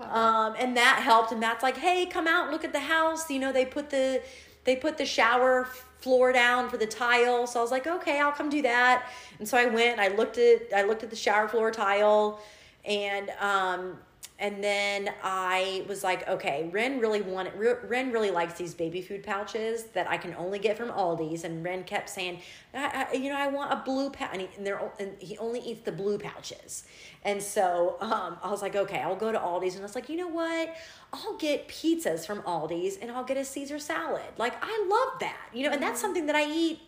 Um, 0.00 0.54
and 0.58 0.76
that 0.76 1.00
helped. 1.02 1.32
And 1.32 1.42
that's 1.42 1.62
like, 1.62 1.76
hey, 1.76 2.06
come 2.06 2.26
out 2.28 2.44
and 2.44 2.52
look 2.52 2.64
at 2.64 2.72
the 2.72 2.80
house. 2.80 3.28
You 3.30 3.40
know, 3.40 3.52
they 3.52 3.64
put 3.64 3.90
the 3.90 4.22
they 4.64 4.76
put 4.76 4.98
the 4.98 5.06
shower 5.06 5.66
floor 6.00 6.30
down 6.32 6.68
for 6.68 6.76
the 6.76 6.86
tile. 6.86 7.46
So 7.46 7.58
I 7.58 7.62
was 7.62 7.72
like, 7.72 7.86
okay, 7.86 8.20
I'll 8.20 8.30
come 8.32 8.50
do 8.50 8.62
that. 8.62 9.10
And 9.38 9.48
so 9.48 9.56
I 9.58 9.66
went. 9.66 9.98
I 9.98 10.08
looked 10.08 10.38
at 10.38 10.72
I 10.74 10.82
looked 10.84 11.02
at 11.02 11.10
the 11.10 11.16
shower 11.16 11.48
floor 11.48 11.70
tile, 11.70 12.40
and 12.84 13.30
um, 13.40 13.98
and 14.40 14.62
then 14.62 15.10
I 15.24 15.84
was 15.88 16.04
like, 16.04 16.28
okay, 16.28 16.70
Ren 16.72 17.00
really 17.00 17.22
wanted, 17.22 17.54
Ren 17.56 18.12
really 18.12 18.30
likes 18.30 18.54
these 18.54 18.72
baby 18.72 19.02
food 19.02 19.24
pouches 19.24 19.84
that 19.94 20.08
I 20.08 20.16
can 20.16 20.32
only 20.34 20.60
get 20.60 20.76
from 20.76 20.90
Aldi's. 20.90 21.42
And 21.42 21.64
Ren 21.64 21.82
kept 21.82 22.08
saying, 22.08 22.38
I, 22.72 23.08
I, 23.10 23.16
you 23.16 23.30
know, 23.30 23.36
I 23.36 23.48
want 23.48 23.72
a 23.72 23.82
blue 23.84 24.10
pouch. 24.10 24.30
And, 24.32 24.42
he, 24.42 24.48
and, 24.56 24.68
and 25.00 25.20
he 25.20 25.36
only 25.38 25.58
eats 25.58 25.80
the 25.80 25.90
blue 25.90 26.18
pouches. 26.18 26.84
And 27.24 27.42
so 27.42 27.96
um, 28.00 28.36
I 28.40 28.48
was 28.48 28.62
like, 28.62 28.76
okay, 28.76 29.00
I'll 29.00 29.16
go 29.16 29.32
to 29.32 29.38
Aldi's. 29.38 29.74
And 29.74 29.82
I 29.82 29.86
was 29.86 29.96
like, 29.96 30.08
you 30.08 30.16
know 30.16 30.28
what? 30.28 30.72
I'll 31.12 31.36
get 31.38 31.66
pizzas 31.66 32.24
from 32.24 32.42
Aldi's 32.42 32.96
and 32.96 33.10
I'll 33.10 33.24
get 33.24 33.38
a 33.38 33.44
Caesar 33.44 33.80
salad. 33.80 34.22
Like, 34.36 34.54
I 34.62 34.86
love 34.88 35.18
that, 35.18 35.48
you 35.52 35.64
know, 35.64 35.72
and 35.72 35.82
that's 35.82 35.94
mm-hmm. 35.94 36.00
something 36.00 36.26
that 36.26 36.36
I 36.36 36.48
eat 36.48 36.78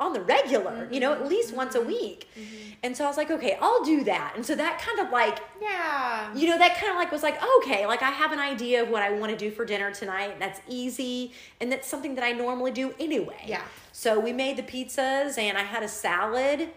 on 0.00 0.12
the 0.12 0.20
regular, 0.20 0.72
mm-hmm. 0.72 0.94
you 0.94 1.00
know, 1.00 1.12
at 1.12 1.28
least 1.28 1.48
mm-hmm. 1.48 1.58
once 1.58 1.74
a 1.74 1.80
week. 1.80 2.28
Mm-hmm. 2.36 2.72
And 2.82 2.96
so 2.96 3.04
I 3.04 3.08
was 3.08 3.16
like, 3.16 3.30
okay, 3.30 3.56
I'll 3.60 3.84
do 3.84 4.04
that. 4.04 4.32
And 4.34 4.44
so 4.44 4.54
that 4.56 4.80
kind 4.80 4.98
of 4.98 5.12
like, 5.12 5.38
yeah, 5.62 6.34
you 6.34 6.48
know, 6.48 6.58
that 6.58 6.76
kind 6.76 6.90
of 6.90 6.96
like 6.96 7.12
was 7.12 7.22
like, 7.22 7.40
okay, 7.58 7.86
like 7.86 8.02
I 8.02 8.10
have 8.10 8.32
an 8.32 8.40
idea 8.40 8.82
of 8.82 8.90
what 8.90 9.02
I 9.02 9.10
want 9.12 9.32
to 9.32 9.38
do 9.38 9.50
for 9.50 9.64
dinner 9.64 9.92
tonight. 9.92 10.38
That's 10.38 10.60
easy. 10.68 11.32
And 11.60 11.70
that's 11.70 11.88
something 11.88 12.16
that 12.16 12.24
I 12.24 12.32
normally 12.32 12.72
do 12.72 12.94
anyway. 12.98 13.42
Yeah. 13.46 13.62
So 13.92 14.18
we 14.18 14.32
made 14.32 14.56
the 14.56 14.62
pizzas 14.62 15.38
and 15.38 15.56
I 15.56 15.62
had 15.62 15.82
a 15.82 15.88
salad. 15.88 16.70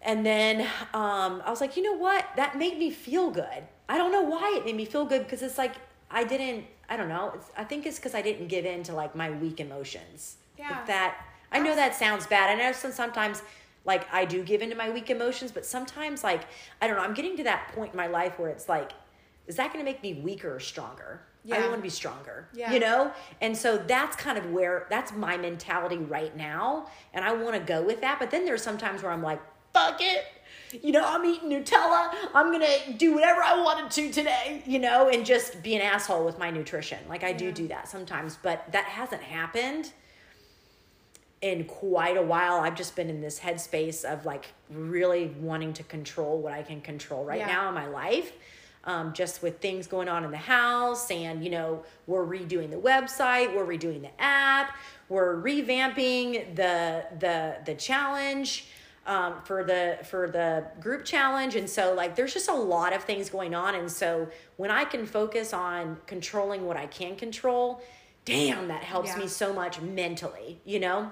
And 0.00 0.24
then 0.24 0.62
um, 0.94 1.42
I 1.44 1.50
was 1.50 1.60
like, 1.60 1.76
you 1.76 1.82
know 1.82 1.96
what? 1.96 2.26
That 2.36 2.56
made 2.56 2.78
me 2.78 2.90
feel 2.90 3.30
good. 3.30 3.64
I 3.88 3.98
don't 3.98 4.12
know 4.12 4.22
why 4.22 4.54
it 4.56 4.64
made 4.64 4.76
me 4.76 4.84
feel 4.84 5.04
good 5.04 5.24
because 5.24 5.42
it's 5.42 5.58
like 5.58 5.74
I 6.10 6.24
didn't, 6.24 6.64
I 6.88 6.96
don't 6.96 7.08
know. 7.08 7.38
I 7.56 7.64
think 7.64 7.86
it's 7.86 7.98
because 7.98 8.14
I 8.14 8.22
didn't 8.22 8.48
give 8.48 8.64
in 8.64 8.82
to 8.84 8.94
like 8.94 9.14
my 9.14 9.30
weak 9.30 9.60
emotions. 9.60 10.36
Yeah. 10.58 10.84
That 10.86 11.24
I 11.52 11.60
know 11.60 11.74
that 11.74 11.94
sounds 11.94 12.26
bad. 12.26 12.50
I 12.50 12.62
know 12.62 12.72
sometimes 12.72 13.42
like 13.84 14.12
I 14.12 14.24
do 14.24 14.42
give 14.42 14.62
into 14.62 14.76
my 14.76 14.90
weak 14.90 15.10
emotions, 15.10 15.50
but 15.50 15.64
sometimes 15.64 16.22
like 16.22 16.42
I 16.80 16.86
don't 16.86 16.96
know, 16.96 17.02
I'm 17.02 17.14
getting 17.14 17.36
to 17.38 17.44
that 17.44 17.72
point 17.74 17.92
in 17.92 17.96
my 17.96 18.06
life 18.06 18.38
where 18.38 18.50
it's 18.50 18.68
like, 18.68 18.92
is 19.46 19.56
that 19.56 19.72
going 19.72 19.84
to 19.84 19.90
make 19.90 20.02
me 20.02 20.14
weaker 20.14 20.54
or 20.54 20.60
stronger? 20.60 21.22
Yeah. 21.44 21.56
I 21.56 21.60
want 21.62 21.76
to 21.76 21.82
be 21.82 21.88
stronger. 21.88 22.48
Yeah. 22.52 22.72
You 22.72 22.80
know? 22.80 23.10
And 23.40 23.56
so 23.56 23.78
that's 23.78 24.14
kind 24.16 24.36
of 24.36 24.50
where 24.50 24.86
that's 24.90 25.12
my 25.12 25.38
mentality 25.38 25.96
right 25.96 26.36
now. 26.36 26.88
And 27.14 27.24
I 27.24 27.32
want 27.32 27.54
to 27.54 27.60
go 27.60 27.82
with 27.82 28.02
that. 28.02 28.18
But 28.18 28.30
then 28.30 28.44
there's 28.44 28.62
sometimes 28.62 29.02
where 29.02 29.12
I'm 29.12 29.22
like, 29.22 29.40
fuck 29.72 30.00
it. 30.00 30.26
You 30.82 30.92
know, 30.92 31.02
I'm 31.06 31.24
eating 31.24 31.48
Nutella. 31.48 32.14
I'm 32.34 32.52
going 32.52 32.66
to 32.66 32.92
do 32.92 33.14
whatever 33.14 33.42
I 33.42 33.62
wanted 33.62 33.90
to 33.92 34.12
today, 34.12 34.62
you 34.66 34.78
know, 34.78 35.08
and 35.08 35.24
just 35.24 35.62
be 35.62 35.74
an 35.76 35.80
asshole 35.80 36.24
with 36.26 36.38
my 36.38 36.50
nutrition. 36.50 36.98
Like 37.08 37.24
I 37.24 37.30
yeah. 37.30 37.38
do 37.38 37.52
do 37.52 37.68
that 37.68 37.88
sometimes, 37.88 38.38
but 38.42 38.70
that 38.72 38.84
hasn't 38.84 39.22
happened 39.22 39.92
in 41.40 41.64
quite 41.64 42.16
a 42.16 42.22
while. 42.22 42.54
I've 42.60 42.74
just 42.74 42.96
been 42.96 43.08
in 43.08 43.20
this 43.20 43.38
headspace 43.38 44.04
of 44.04 44.26
like 44.26 44.46
really 44.70 45.28
wanting 45.40 45.72
to 45.74 45.82
control 45.84 46.40
what 46.40 46.52
I 46.52 46.62
can 46.62 46.80
control 46.80 47.24
right 47.24 47.38
yeah. 47.38 47.46
now 47.46 47.68
in 47.68 47.74
my 47.74 47.86
life. 47.86 48.32
Um, 48.84 49.12
just 49.12 49.42
with 49.42 49.60
things 49.60 49.86
going 49.86 50.08
on 50.08 50.24
in 50.24 50.30
the 50.30 50.36
house, 50.36 51.10
and 51.10 51.44
you 51.44 51.50
know, 51.50 51.84
we're 52.06 52.24
redoing 52.24 52.70
the 52.70 52.76
website, 52.76 53.54
we're 53.54 53.66
redoing 53.66 54.00
the 54.00 54.20
app, 54.20 54.76
we're 55.08 55.42
revamping 55.42 56.54
the 56.54 57.04
the 57.18 57.56
the 57.66 57.74
challenge 57.74 58.68
um, 59.06 59.42
for 59.44 59.64
the 59.64 59.98
for 60.04 60.30
the 60.30 60.64
group 60.80 61.04
challenge, 61.04 61.56
and 61.56 61.68
so 61.68 61.92
like 61.92 62.14
there's 62.14 62.32
just 62.32 62.48
a 62.48 62.54
lot 62.54 62.92
of 62.94 63.02
things 63.02 63.28
going 63.28 63.54
on, 63.54 63.74
and 63.74 63.90
so 63.90 64.28
when 64.56 64.70
I 64.70 64.84
can 64.84 65.04
focus 65.04 65.52
on 65.52 65.98
controlling 66.06 66.64
what 66.64 66.76
I 66.76 66.86
can 66.86 67.16
control, 67.16 67.82
damn, 68.24 68.68
that 68.68 68.84
helps 68.84 69.10
yeah. 69.10 69.18
me 69.18 69.28
so 69.28 69.52
much 69.52 69.80
mentally, 69.80 70.60
you 70.64 70.78
know. 70.78 71.10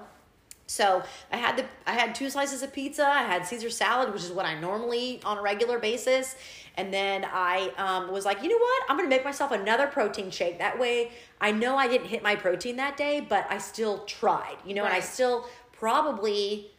So 0.67 1.01
I 1.31 1.37
had 1.37 1.57
the 1.57 1.65
I 1.85 1.93
had 1.93 2.13
two 2.13 2.29
slices 2.29 2.61
of 2.61 2.73
pizza. 2.73 3.07
I 3.07 3.23
had 3.23 3.45
Caesar 3.45 3.69
salad, 3.69 4.13
which 4.13 4.23
is 4.23 4.31
what 4.31 4.45
I 4.45 4.59
normally 4.59 4.99
eat 4.99 5.25
on 5.25 5.37
a 5.37 5.41
regular 5.41 5.79
basis. 5.79 6.35
And 6.75 6.93
then 6.93 7.25
I 7.25 7.71
um, 7.77 8.11
was 8.11 8.25
like, 8.25 8.43
you 8.43 8.49
know 8.49 8.57
what? 8.57 8.83
I'm 8.89 8.97
gonna 8.97 9.09
make 9.09 9.23
myself 9.23 9.51
another 9.51 9.87
protein 9.87 10.29
shake. 10.29 10.59
That 10.59 10.77
way, 10.77 11.11
I 11.41 11.51
know 11.51 11.77
I 11.77 11.87
didn't 11.87 12.07
hit 12.07 12.21
my 12.21 12.35
protein 12.35 12.75
that 12.75 12.97
day, 12.97 13.25
but 13.27 13.47
I 13.49 13.57
still 13.57 13.99
tried. 14.05 14.57
You 14.65 14.75
know, 14.75 14.83
right. 14.83 14.93
and 14.93 14.97
I 14.97 14.99
still 14.99 15.47
probably 15.71 16.71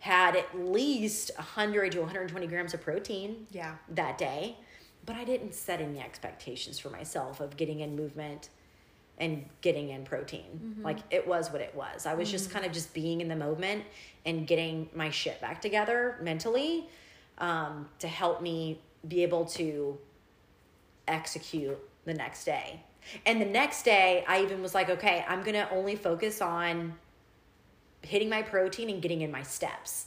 had 0.00 0.34
at 0.34 0.58
least 0.58 1.30
100 1.36 1.92
to 1.92 2.00
120 2.00 2.46
grams 2.48 2.74
of 2.74 2.80
protein. 2.80 3.46
Yeah. 3.52 3.76
That 3.88 4.18
day, 4.18 4.56
but 5.06 5.14
I 5.14 5.24
didn't 5.24 5.54
set 5.54 5.80
any 5.80 6.00
expectations 6.00 6.80
for 6.80 6.90
myself 6.90 7.40
of 7.40 7.56
getting 7.56 7.80
in 7.80 7.94
movement 7.94 8.48
and 9.20 9.44
getting 9.60 9.90
in 9.90 10.04
protein. 10.04 10.46
Mm-hmm. 10.56 10.82
Like 10.82 10.98
it 11.10 11.26
was 11.26 11.52
what 11.52 11.60
it 11.60 11.74
was. 11.74 12.06
I 12.06 12.14
was 12.14 12.28
mm-hmm. 12.28 12.32
just 12.32 12.50
kind 12.50 12.64
of 12.64 12.72
just 12.72 12.92
being 12.94 13.20
in 13.20 13.28
the 13.28 13.36
moment 13.36 13.84
and 14.26 14.46
getting 14.46 14.88
my 14.94 15.10
shit 15.10 15.40
back 15.40 15.60
together 15.60 16.16
mentally 16.22 16.88
um, 17.38 17.88
to 17.98 18.08
help 18.08 18.42
me 18.42 18.80
be 19.06 19.22
able 19.22 19.44
to 19.44 19.98
execute 21.06 21.78
the 22.04 22.14
next 22.14 22.44
day. 22.44 22.82
And 23.24 23.40
the 23.40 23.46
next 23.46 23.82
day, 23.82 24.24
I 24.28 24.42
even 24.42 24.60
was 24.60 24.74
like, 24.74 24.90
okay, 24.90 25.24
I'm 25.28 25.42
gonna 25.42 25.68
only 25.70 25.96
focus 25.96 26.40
on 26.40 26.94
hitting 28.02 28.28
my 28.28 28.42
protein 28.42 28.90
and 28.90 29.02
getting 29.02 29.20
in 29.20 29.30
my 29.30 29.42
steps. 29.42 30.06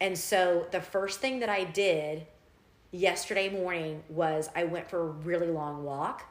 And 0.00 0.16
so 0.16 0.66
the 0.70 0.80
first 0.80 1.20
thing 1.20 1.40
that 1.40 1.48
I 1.48 1.64
did 1.64 2.26
yesterday 2.90 3.48
morning 3.48 4.02
was 4.08 4.50
I 4.54 4.64
went 4.64 4.88
for 4.88 5.00
a 5.00 5.06
really 5.06 5.48
long 5.48 5.84
walk 5.84 6.26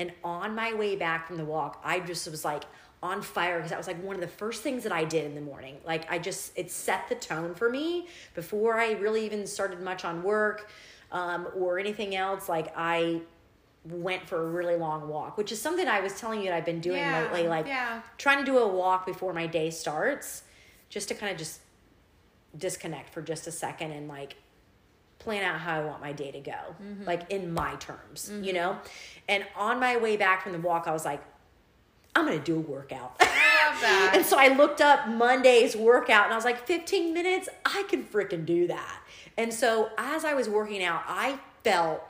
and 0.00 0.10
on 0.24 0.54
my 0.54 0.72
way 0.72 0.96
back 0.96 1.26
from 1.26 1.36
the 1.36 1.44
walk, 1.44 1.78
I 1.84 2.00
just 2.00 2.28
was 2.30 2.42
like 2.42 2.62
on 3.02 3.20
fire 3.20 3.56
because 3.56 3.68
that 3.68 3.76
was 3.76 3.86
like 3.86 4.02
one 4.02 4.14
of 4.14 4.22
the 4.22 4.28
first 4.28 4.62
things 4.62 4.82
that 4.84 4.92
I 4.92 5.04
did 5.04 5.26
in 5.26 5.34
the 5.34 5.42
morning. 5.42 5.76
Like 5.84 6.10
I 6.10 6.18
just, 6.18 6.52
it 6.56 6.70
set 6.70 7.06
the 7.10 7.16
tone 7.16 7.54
for 7.54 7.68
me 7.68 8.08
before 8.34 8.80
I 8.80 8.92
really 8.92 9.26
even 9.26 9.46
started 9.46 9.82
much 9.82 10.06
on 10.06 10.22
work 10.22 10.70
um, 11.12 11.48
or 11.54 11.78
anything 11.78 12.16
else. 12.16 12.48
Like 12.48 12.72
I 12.74 13.20
went 13.84 14.26
for 14.26 14.42
a 14.42 14.50
really 14.50 14.76
long 14.76 15.06
walk, 15.06 15.36
which 15.36 15.52
is 15.52 15.60
something 15.60 15.86
I 15.86 16.00
was 16.00 16.18
telling 16.18 16.40
you 16.40 16.46
that 16.46 16.54
I've 16.54 16.64
been 16.64 16.80
doing 16.80 16.96
yeah, 16.96 17.24
lately. 17.24 17.46
Like 17.46 17.66
yeah. 17.66 18.00
trying 18.16 18.38
to 18.38 18.44
do 18.44 18.56
a 18.56 18.66
walk 18.66 19.04
before 19.04 19.34
my 19.34 19.46
day 19.46 19.68
starts 19.68 20.44
just 20.88 21.08
to 21.08 21.14
kind 21.14 21.30
of 21.30 21.36
just 21.36 21.60
disconnect 22.56 23.12
for 23.12 23.20
just 23.20 23.46
a 23.46 23.52
second 23.52 23.92
and 23.92 24.08
like 24.08 24.36
plan 25.20 25.44
out 25.44 25.60
how 25.60 25.80
I 25.80 25.84
want 25.84 26.00
my 26.00 26.12
day 26.12 26.32
to 26.32 26.40
go, 26.40 26.52
mm-hmm. 26.52 27.04
like 27.04 27.30
in 27.30 27.54
my 27.54 27.76
terms, 27.76 28.30
mm-hmm. 28.30 28.42
you 28.42 28.52
know? 28.52 28.78
And 29.28 29.44
on 29.56 29.78
my 29.78 29.96
way 29.96 30.16
back 30.16 30.42
from 30.42 30.52
the 30.52 30.58
walk, 30.58 30.88
I 30.88 30.92
was 30.92 31.04
like, 31.04 31.22
I'm 32.16 32.24
gonna 32.24 32.40
do 32.40 32.56
a 32.56 32.60
workout. 32.60 33.20
and 33.84 34.26
so 34.26 34.36
I 34.36 34.48
looked 34.48 34.80
up 34.80 35.08
Monday's 35.08 35.76
workout 35.76 36.24
and 36.24 36.32
I 36.32 36.36
was 36.36 36.44
like, 36.44 36.66
15 36.66 37.14
minutes, 37.14 37.48
I 37.64 37.84
can 37.88 38.02
freaking 38.02 38.44
do 38.44 38.66
that. 38.66 39.00
And 39.36 39.54
so 39.54 39.90
as 39.96 40.24
I 40.24 40.34
was 40.34 40.48
working 40.48 40.82
out, 40.82 41.02
I 41.06 41.38
felt 41.62 42.02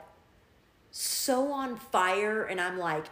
so 0.89 1.51
on 1.51 1.77
fire 1.77 2.43
and 2.43 2.59
I'm 2.59 2.79
like, 2.79 3.05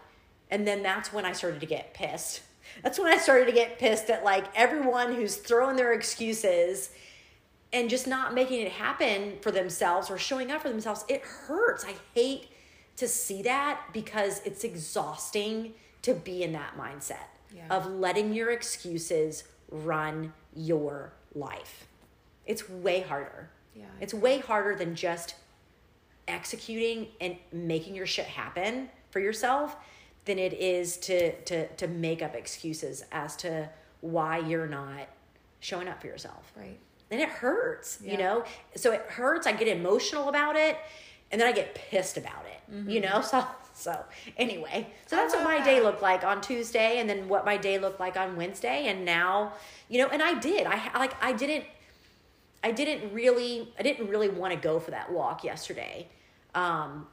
and 0.50 0.68
then 0.68 0.82
that's 0.82 1.14
when 1.14 1.26
I 1.26 1.34
started 1.34 1.60
to 1.60 1.68
get 1.68 1.94
pissed. 1.94 2.42
That's 2.84 3.00
when 3.00 3.12
I 3.12 3.18
started 3.18 3.46
to 3.46 3.52
get 3.52 3.80
pissed 3.80 4.10
at 4.10 4.24
like 4.24 4.46
everyone 4.56 5.14
who's 5.14 5.36
throwing 5.36 5.76
their 5.76 5.92
excuses 5.92 6.92
and 7.72 7.90
just 7.90 8.08
not 8.08 8.34
making 8.34 8.62
it 8.62 8.72
happen 8.72 9.34
for 9.42 9.52
themselves 9.52 10.10
or 10.10 10.18
showing 10.18 10.52
up 10.52 10.62
for 10.62 10.70
themselves, 10.70 11.06
it 11.08 11.22
hurts. 11.22 11.86
I 11.86 11.96
hate 12.16 12.48
to 12.98 13.08
see 13.08 13.42
that 13.44 13.82
because 13.94 14.42
it's 14.44 14.64
exhausting 14.64 15.74
to 16.02 16.14
be 16.14 16.44
in 16.44 16.54
that 16.54 16.78
mindset 16.78 17.28
yeah. 17.54 17.68
of 17.70 17.86
letting 17.86 18.34
your 18.34 18.50
excuses 18.52 19.44
run 19.70 20.34
your 20.56 21.14
life. 21.36 21.88
It's 22.46 22.68
way 22.68 23.02
harder. 23.02 23.50
Yeah. 23.76 23.86
It's 24.02 24.14
way 24.14 24.40
harder 24.40 24.76
than 24.76 24.96
just 24.96 25.36
executing 26.28 27.08
and 27.22 27.36
making 27.52 27.96
your 27.96 28.06
shit 28.06 28.26
happen 28.26 28.90
for 29.12 29.20
yourself 29.20 29.76
than 30.26 30.38
it 30.38 30.54
is 30.54 30.98
to 30.98 31.32
to 31.44 31.68
to 31.68 31.88
make 31.88 32.22
up 32.22 32.36
excuses 32.36 33.04
as 33.12 33.36
to 33.38 33.70
why 34.02 34.38
you're 34.38 34.68
not 34.68 35.08
showing 35.60 35.88
up 35.88 36.02
for 36.02 36.08
yourself. 36.08 36.52
Right 36.56 36.78
and 37.12 37.20
it 37.20 37.30
hurts, 37.30 38.00
yeah. 38.02 38.12
you 38.12 38.18
know? 38.18 38.44
So 38.76 38.92
it 38.92 39.02
hurts. 39.02 39.48
I 39.48 39.54
get 39.54 39.68
emotional 39.68 40.30
about 40.30 40.56
it 40.56 40.78
and 41.32 41.40
then 41.40 41.48
I 41.48 41.52
get 41.52 41.76
pissed 41.76 42.18
about 42.18 42.46
it, 42.46 42.74
mm-hmm. 42.74 42.90
you 42.90 43.02
know? 43.02 43.24
So, 43.32 43.46
so 43.74 44.04
anyway, 44.36 44.88
so 45.06 45.16
that's 45.16 45.34
what 45.34 45.46
my 45.46 45.58
that. 45.60 45.66
day 45.66 45.82
looked 45.82 46.02
like 46.02 46.26
on 46.26 46.42
Tuesday 46.42 47.00
and 47.00 47.10
then 47.10 47.30
what 47.30 47.46
my 47.46 47.56
day 47.56 47.80
looked 47.80 47.98
like 47.98 48.18
on 48.18 48.36
Wednesday. 48.36 48.88
And 48.88 49.06
now, 49.06 49.54
you 49.88 50.00
know, 50.00 50.10
and 50.10 50.22
I 50.22 50.38
did, 50.38 50.68
I 50.68 51.00
like, 51.00 51.14
I 51.24 51.32
didn't, 51.32 51.64
I 52.62 52.72
didn't 52.74 53.14
really, 53.14 53.74
I 53.80 53.84
didn't 53.84 54.10
really 54.10 54.28
want 54.28 54.54
to 54.54 54.60
go 54.60 54.82
for 54.82 54.92
that 54.92 55.10
walk 55.10 55.46
yesterday. 55.46 56.10
Um, 56.54 57.08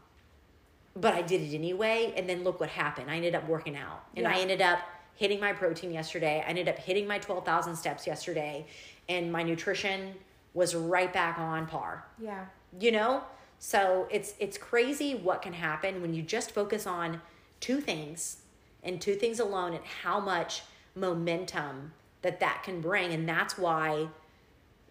but 0.96 1.14
I 1.14 1.22
did 1.22 1.40
it 1.40 1.54
anyway. 1.54 2.12
And 2.16 2.28
then 2.28 2.42
look 2.42 2.58
what 2.58 2.70
happened. 2.70 3.12
I 3.12 3.16
ended 3.16 3.36
up 3.36 3.46
working 3.46 3.76
out 3.76 4.04
and 4.16 4.24
yeah. 4.24 4.34
I 4.34 4.40
ended 4.40 4.60
up 4.60 4.80
hitting 5.16 5.40
my 5.40 5.52
protein 5.52 5.90
yesterday. 5.92 6.42
I 6.44 6.48
ended 6.48 6.68
up 6.68 6.78
hitting 6.78 7.06
my 7.06 7.18
12,000 7.18 7.74
steps 7.76 8.06
yesterday, 8.06 8.66
and 9.08 9.32
my 9.32 9.42
nutrition 9.42 10.14
was 10.54 10.74
right 10.74 11.12
back 11.12 11.38
on 11.38 11.66
par. 11.66 12.06
Yeah. 12.18 12.46
You 12.78 12.92
know? 12.92 13.22
So 13.58 14.06
it's 14.10 14.34
it's 14.38 14.58
crazy 14.58 15.14
what 15.14 15.40
can 15.42 15.54
happen 15.54 16.02
when 16.02 16.12
you 16.14 16.22
just 16.22 16.50
focus 16.50 16.86
on 16.86 17.20
two 17.60 17.80
things 17.80 18.38
and 18.82 19.00
two 19.00 19.14
things 19.14 19.40
alone 19.40 19.72
and 19.72 19.84
how 20.02 20.20
much 20.20 20.62
momentum 20.94 21.92
that 22.22 22.38
that 22.40 22.62
can 22.62 22.80
bring 22.82 23.12
and 23.12 23.26
that's 23.26 23.56
why 23.56 24.08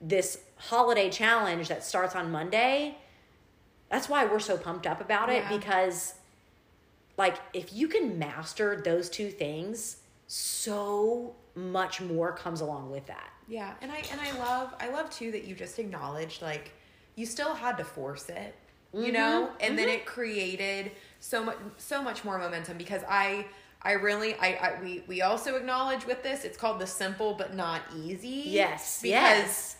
this 0.01 0.39
holiday 0.57 1.09
challenge 1.11 1.67
that 1.67 1.83
starts 1.83 2.15
on 2.15 2.31
Monday 2.31 2.97
that's 3.89 4.09
why 4.09 4.25
we're 4.25 4.39
so 4.39 4.57
pumped 4.57 4.87
up 4.87 4.99
about 4.99 5.29
it 5.29 5.43
Yeah. 5.43 5.57
because 5.57 6.15
like 7.17 7.37
if 7.53 7.71
you 7.71 7.87
can 7.87 8.17
master 8.17 8.81
those 8.83 9.09
two 9.09 9.29
things 9.29 9.97
so 10.27 11.35
much 11.55 12.01
more 12.01 12.31
comes 12.31 12.61
along 12.61 12.91
with 12.91 13.05
that. 13.07 13.31
Yeah, 13.47 13.73
and 13.81 13.91
I 13.91 14.03
and 14.11 14.19
I 14.19 14.37
love 14.39 14.73
I 14.79 14.89
love 14.89 15.09
too 15.09 15.31
that 15.31 15.45
you 15.45 15.55
just 15.55 15.77
acknowledged 15.79 16.41
like 16.41 16.71
you 17.15 17.25
still 17.25 17.53
had 17.53 17.77
to 17.77 17.83
force 17.83 18.29
it, 18.29 18.55
you 18.93 19.03
mm-hmm, 19.03 19.13
know, 19.13 19.49
and 19.59 19.77
then 19.77 19.87
mm-hmm. 19.87 19.97
it 19.97 20.05
created 20.05 20.91
so 21.19 21.43
much 21.43 21.57
so 21.77 22.01
much 22.01 22.25
more 22.25 22.37
momentum 22.37 22.77
because 22.77 23.03
I 23.07 23.45
I 23.81 23.93
really 23.93 24.33
I, 24.35 24.47
I 24.47 24.81
we 24.81 25.03
we 25.07 25.21
also 25.21 25.55
acknowledge 25.55 26.05
with 26.05 26.23
this 26.23 26.43
it's 26.43 26.57
called 26.57 26.79
the 26.79 26.87
simple 26.87 27.35
but 27.35 27.53
not 27.53 27.81
easy. 27.95 28.43
yes 28.45 28.99
because 29.01 29.11
yes 29.11 29.75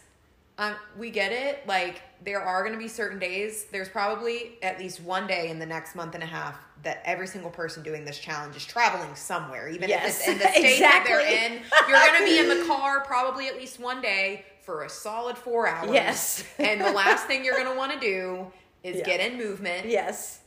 um, 0.57 0.75
we 0.97 1.09
get 1.11 1.31
it. 1.31 1.65
Like 1.67 2.01
there 2.23 2.41
are 2.41 2.61
going 2.63 2.73
to 2.73 2.79
be 2.79 2.87
certain 2.87 3.19
days. 3.19 3.65
There's 3.71 3.89
probably 3.89 4.57
at 4.63 4.79
least 4.79 5.01
one 5.01 5.27
day 5.27 5.49
in 5.49 5.59
the 5.59 5.65
next 5.65 5.95
month 5.95 6.15
and 6.15 6.23
a 6.23 6.27
half 6.27 6.55
that 6.83 7.01
every 7.05 7.27
single 7.27 7.49
person 7.51 7.83
doing 7.83 8.05
this 8.05 8.19
challenge 8.19 8.55
is 8.55 8.63
traveling 8.65 9.13
somewhere, 9.15 9.67
even 9.69 9.89
Yes, 9.89 10.21
if 10.21 10.27
it's 10.27 10.27
in 10.27 10.37
the 10.37 10.47
state 10.51 10.79
that 10.79 11.03
they're 11.07 11.19
in. 11.21 11.61
You're 11.89 11.97
going 11.97 12.19
to 12.19 12.25
be 12.25 12.39
in 12.39 12.59
the 12.59 12.65
car 12.73 13.01
probably 13.01 13.47
at 13.47 13.55
least 13.57 13.79
one 13.79 14.01
day 14.01 14.45
for 14.61 14.83
a 14.83 14.89
solid 14.89 15.37
four 15.37 15.67
hours. 15.67 15.91
Yes. 15.91 16.43
and 16.59 16.79
the 16.81 16.91
last 16.91 17.27
thing 17.27 17.43
you're 17.43 17.55
going 17.55 17.69
to 17.71 17.77
want 17.77 17.91
to 17.93 17.99
do 17.99 18.45
is 18.83 18.97
Yeah. 18.97 19.03
get 19.03 19.19
in 19.19 19.37
movement. 19.37 19.87
yes 19.87 20.39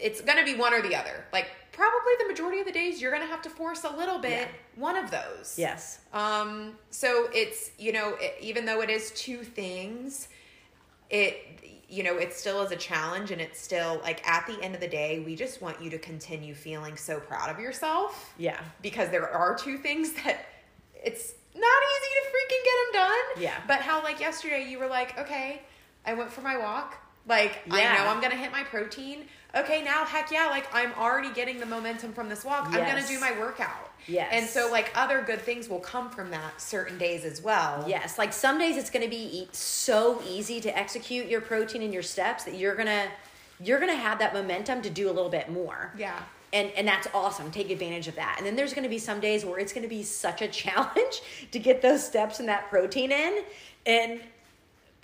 It's 0.00 0.20
going 0.20 0.38
to 0.38 0.44
be 0.44 0.58
one 0.58 0.74
or 0.74 0.82
the 0.82 0.94
other. 0.96 1.24
Like 1.32 1.48
probably 1.80 2.12
the 2.18 2.28
majority 2.28 2.60
of 2.60 2.66
the 2.66 2.72
days 2.72 3.00
you're 3.00 3.10
going 3.10 3.22
to 3.22 3.28
have 3.28 3.40
to 3.42 3.50
force 3.50 3.84
a 3.84 3.96
little 3.96 4.18
bit 4.18 4.32
Yeah. 4.32 4.46
one 4.76 4.96
of 4.96 5.10
those. 5.10 5.54
yes 5.56 6.00
Um, 6.12 6.76
so 6.90 7.28
it's, 7.32 7.70
you 7.78 7.92
know, 7.92 8.16
it, 8.20 8.34
even 8.40 8.66
though 8.66 8.80
it 8.82 8.90
is 8.90 9.10
two 9.12 9.38
things, 9.44 10.28
it, 11.08 11.34
you 11.88 12.02
know, 12.02 12.16
it 12.18 12.32
still 12.34 12.60
is 12.62 12.70
a 12.70 12.76
challenge 12.76 13.30
and 13.30 13.40
it's 13.40 13.60
still 13.60 13.98
like 14.02 14.26
at 14.28 14.46
the 14.46 14.62
end 14.62 14.74
of 14.74 14.80
the 14.80 14.88
day, 14.88 15.20
we 15.20 15.34
just 15.34 15.60
want 15.62 15.80
you 15.82 15.88
to 15.90 15.98
continue 15.98 16.54
feeling 16.54 16.96
so 16.96 17.18
proud 17.18 17.48
of 17.50 17.58
yourself 17.58 18.32
yeah 18.38 18.60
because 18.82 19.08
there 19.10 19.28
are 19.28 19.56
two 19.56 19.76
things 19.78 20.12
that 20.22 20.46
it's 21.02 21.32
not 21.54 21.80
easy 21.92 22.10
to 22.16 22.22
freaking 22.30 22.64
get 22.64 22.76
them 22.82 22.92
done. 23.08 23.42
Yeah. 23.42 23.54
But 23.66 23.80
how 23.80 24.02
like 24.02 24.20
yesterday 24.20 24.68
you 24.68 24.78
were 24.78 24.86
like, 24.86 25.18
okay, 25.18 25.62
I 26.06 26.14
went 26.14 26.30
for 26.30 26.42
my 26.42 26.56
walk. 26.58 26.96
Like 27.26 27.58
I 27.70 27.82
know 27.84 28.06
I'm 28.10 28.20
gonna 28.20 28.36
hit 28.36 28.52
my 28.52 28.64
protein. 28.64 29.24
Okay, 29.54 29.82
now 29.82 30.04
heck 30.04 30.30
yeah, 30.30 30.46
like 30.46 30.66
I'm 30.74 30.92
already 30.94 31.32
getting 31.32 31.58
the 31.60 31.66
momentum 31.66 32.12
from 32.12 32.28
this 32.28 32.44
walk. 32.44 32.66
I'm 32.68 32.72
gonna 32.72 33.06
do 33.06 33.18
my 33.20 33.38
workout. 33.38 33.90
Yes. 34.06 34.28
And 34.32 34.46
so 34.48 34.70
like 34.70 34.90
other 34.94 35.22
good 35.22 35.40
things 35.40 35.68
will 35.68 35.80
come 35.80 36.10
from 36.10 36.30
that 36.30 36.60
certain 36.60 36.98
days 36.98 37.24
as 37.24 37.42
well. 37.42 37.84
Yes, 37.86 38.18
like 38.18 38.32
some 38.32 38.58
days 38.58 38.76
it's 38.76 38.90
going 38.90 39.04
to 39.04 39.10
be 39.10 39.40
e- 39.40 39.48
so 39.52 40.22
easy 40.26 40.60
to 40.60 40.78
execute 40.78 41.26
your 41.26 41.40
protein 41.40 41.82
and 41.82 41.92
your 41.92 42.02
steps 42.02 42.44
that 42.44 42.54
you're 42.54 42.74
going 42.74 42.86
to 42.86 43.08
you're 43.62 43.78
to 43.78 43.94
have 43.94 44.18
that 44.20 44.32
momentum 44.32 44.80
to 44.82 44.90
do 44.90 45.10
a 45.10 45.12
little 45.12 45.28
bit 45.28 45.50
more. 45.50 45.92
Yeah. 45.96 46.18
And 46.52 46.70
and 46.72 46.88
that's 46.88 47.06
awesome. 47.14 47.50
Take 47.50 47.70
advantage 47.70 48.08
of 48.08 48.16
that. 48.16 48.36
And 48.38 48.46
then 48.46 48.56
there's 48.56 48.72
going 48.72 48.84
to 48.84 48.88
be 48.88 48.98
some 48.98 49.20
days 49.20 49.44
where 49.44 49.58
it's 49.58 49.72
going 49.72 49.82
to 49.82 49.88
be 49.88 50.02
such 50.02 50.42
a 50.42 50.48
challenge 50.62 51.22
to 51.52 51.58
get 51.58 51.82
those 51.82 52.04
steps 52.04 52.40
and 52.40 52.48
that 52.48 52.70
protein 52.70 53.12
in 53.12 53.42
and 53.86 54.20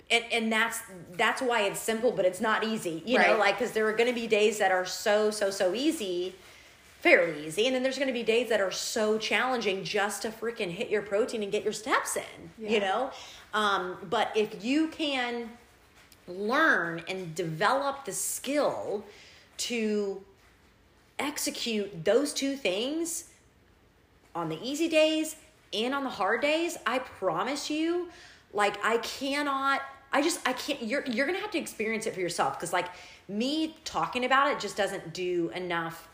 and, 0.09 0.23
and 0.31 0.51
that's 0.51 0.79
that's 1.17 1.41
why 1.41 1.63
it's 1.63 1.79
simple 1.79 2.11
but 2.11 2.25
it's 2.25 2.41
not 2.41 2.63
easy 2.63 3.03
you 3.05 3.17
know 3.19 3.37
like 3.37 3.57
because 3.57 3.73
there 3.73 3.87
are 3.87 3.93
going 3.93 4.07
to 4.07 4.19
be 4.19 4.27
days 4.27 4.57
that 4.59 4.71
are 4.71 4.85
so 4.85 5.29
so 5.31 5.49
so 5.49 5.73
easy 5.73 6.33
fairly 7.01 7.45
easy 7.45 7.65
and 7.67 7.75
then 7.75 7.83
there's 7.83 7.97
going 7.97 8.07
to 8.07 8.13
be 8.13 8.23
days 8.23 8.49
that 8.49 8.59
are 8.61 8.71
so 8.71 9.17
challenging 9.17 9.83
just 9.83 10.21
to 10.21 10.29
freaking 10.29 10.69
hit 10.69 10.89
your 10.89 11.01
protein 11.01 11.43
and 11.43 11.51
get 11.51 11.63
your 11.63 11.73
steps 11.73 12.15
in 12.15 12.23
you 12.57 12.79
know? 12.79 13.11
Um, 13.53 13.97
but 14.09 14.31
if 14.35 14.63
you 14.63 14.87
can 14.87 15.49
learn 16.27 17.03
and 17.07 17.33
develop 17.35 18.05
the 18.05 18.11
skill 18.11 19.05
to 19.57 20.21
execute 21.19 22.03
those 22.03 22.33
two 22.33 22.55
things 22.55 23.25
on 24.35 24.49
the 24.49 24.59
easy 24.61 24.87
days 24.87 25.35
and 25.73 25.93
on 25.95 26.03
the 26.03 26.09
hard 26.09 26.41
days 26.41 26.77
i 26.85 26.99
promise 26.99 27.69
you 27.69 28.07
like 28.53 28.77
i 28.85 28.97
cannot 28.97 29.81
i 30.11 30.21
just 30.21 30.39
i 30.47 30.53
can't 30.53 30.81
you're 30.81 31.05
you're 31.05 31.25
gonna 31.25 31.39
have 31.39 31.51
to 31.51 31.57
experience 31.57 32.05
it 32.05 32.13
for 32.13 32.19
yourself 32.19 32.57
because 32.57 32.71
like 32.73 32.87
me 33.27 33.75
talking 33.83 34.25
about 34.25 34.51
it 34.51 34.59
just 34.59 34.77
doesn't 34.77 35.13
do 35.13 35.49
enough 35.55 36.07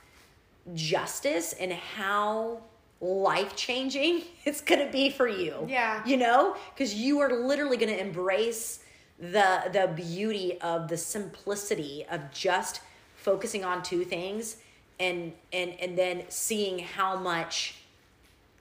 justice 0.73 1.53
in 1.53 1.71
how 1.71 2.61
life 3.01 3.55
changing 3.55 4.21
it's 4.45 4.61
gonna 4.61 4.89
be 4.91 5.09
for 5.09 5.27
you 5.27 5.65
Yeah. 5.67 6.01
you 6.05 6.17
know 6.17 6.55
because 6.73 6.93
you 6.93 7.19
are 7.19 7.31
literally 7.45 7.77
gonna 7.77 7.91
embrace 7.93 8.79
the 9.19 9.69
the 9.71 9.91
beauty 9.95 10.59
of 10.61 10.87
the 10.87 10.97
simplicity 10.97 12.05
of 12.09 12.31
just 12.31 12.81
focusing 13.15 13.63
on 13.63 13.83
two 13.83 14.03
things 14.05 14.57
and 14.99 15.33
and 15.51 15.71
and 15.79 15.97
then 15.97 16.23
seeing 16.29 16.79
how 16.79 17.17
much 17.17 17.75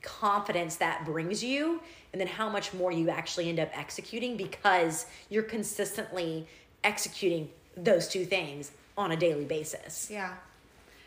confidence 0.03 0.77
that 0.77 1.05
brings 1.05 1.43
you 1.45 1.81
and 2.13 2.21
then 2.21 2.29
how 2.29 2.49
much 2.49 2.73
more 2.75 2.93
you 2.93 3.09
actually 3.09 3.49
end 3.49 3.59
up 3.59 3.71
executing 3.77 4.37
because 4.37 5.07
you're 5.31 5.43
consistently 5.43 6.47
executing 6.85 7.49
those 7.77 8.09
two 8.09 8.25
things 8.25 8.73
on 8.99 9.13
a 9.13 9.17
daily 9.17 9.45
basis. 9.45 10.09
Yeah. 10.11 10.35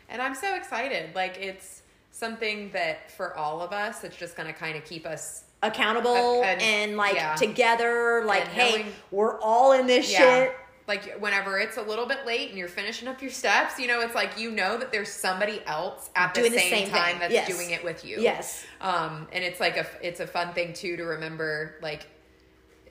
And 0.08 0.20
I'm 0.20 0.34
so 0.34 0.54
excited. 0.56 1.14
Like 1.14 1.36
it's 1.38 1.82
something 2.10 2.70
that 2.72 3.10
for 3.10 3.36
all 3.36 3.60
of 3.60 3.72
us, 3.72 4.02
it's 4.04 4.16
just 4.16 4.36
gonna 4.36 4.52
kind 4.52 4.76
of 4.76 4.84
keep 4.84 5.06
us 5.06 5.42
Accountable 5.62 6.40
Uh, 6.42 6.44
and- 6.44 6.62
and, 6.62 6.96
like 6.98 7.14
yeah. 7.14 7.34
together, 7.34 8.22
like, 8.26 8.42
And 8.42 8.48
hey, 8.50 8.70
knowing- 8.72 8.92
we're 9.10 9.40
all 9.40 9.72
in 9.72 9.86
this 9.86 10.06
shit. 10.06 10.54
Like 10.88 11.18
whenever 11.20 11.58
it's 11.58 11.76
a 11.76 11.82
little 11.82 12.06
bit 12.06 12.24
late 12.26 12.50
and 12.50 12.58
you're 12.58 12.68
finishing 12.68 13.08
up 13.08 13.20
your 13.20 13.30
steps, 13.30 13.78
you 13.78 13.88
know, 13.88 14.00
it's 14.00 14.14
like 14.14 14.38
you 14.38 14.50
know 14.52 14.78
that 14.78 14.92
there's 14.92 15.10
somebody 15.10 15.60
else 15.66 16.10
at 16.14 16.32
the, 16.34 16.40
Doing 16.42 16.52
the 16.52 16.58
same, 16.58 16.70
same 16.70 16.90
time 16.90 17.10
thing. 17.12 17.18
that's 17.20 17.32
Yes. 17.32 17.48
doing 17.48 17.70
it 17.70 17.82
with 17.82 18.04
you. 18.04 18.18
Yes. 18.20 18.64
Um, 18.80 19.26
and 19.32 19.42
it's 19.42 19.58
like 19.58 19.76
a 19.76 19.86
it's 20.00 20.20
a 20.20 20.26
fun 20.26 20.52
thing 20.54 20.72
too 20.72 20.96
to 20.96 21.02
remember. 21.04 21.74
Like 21.82 22.06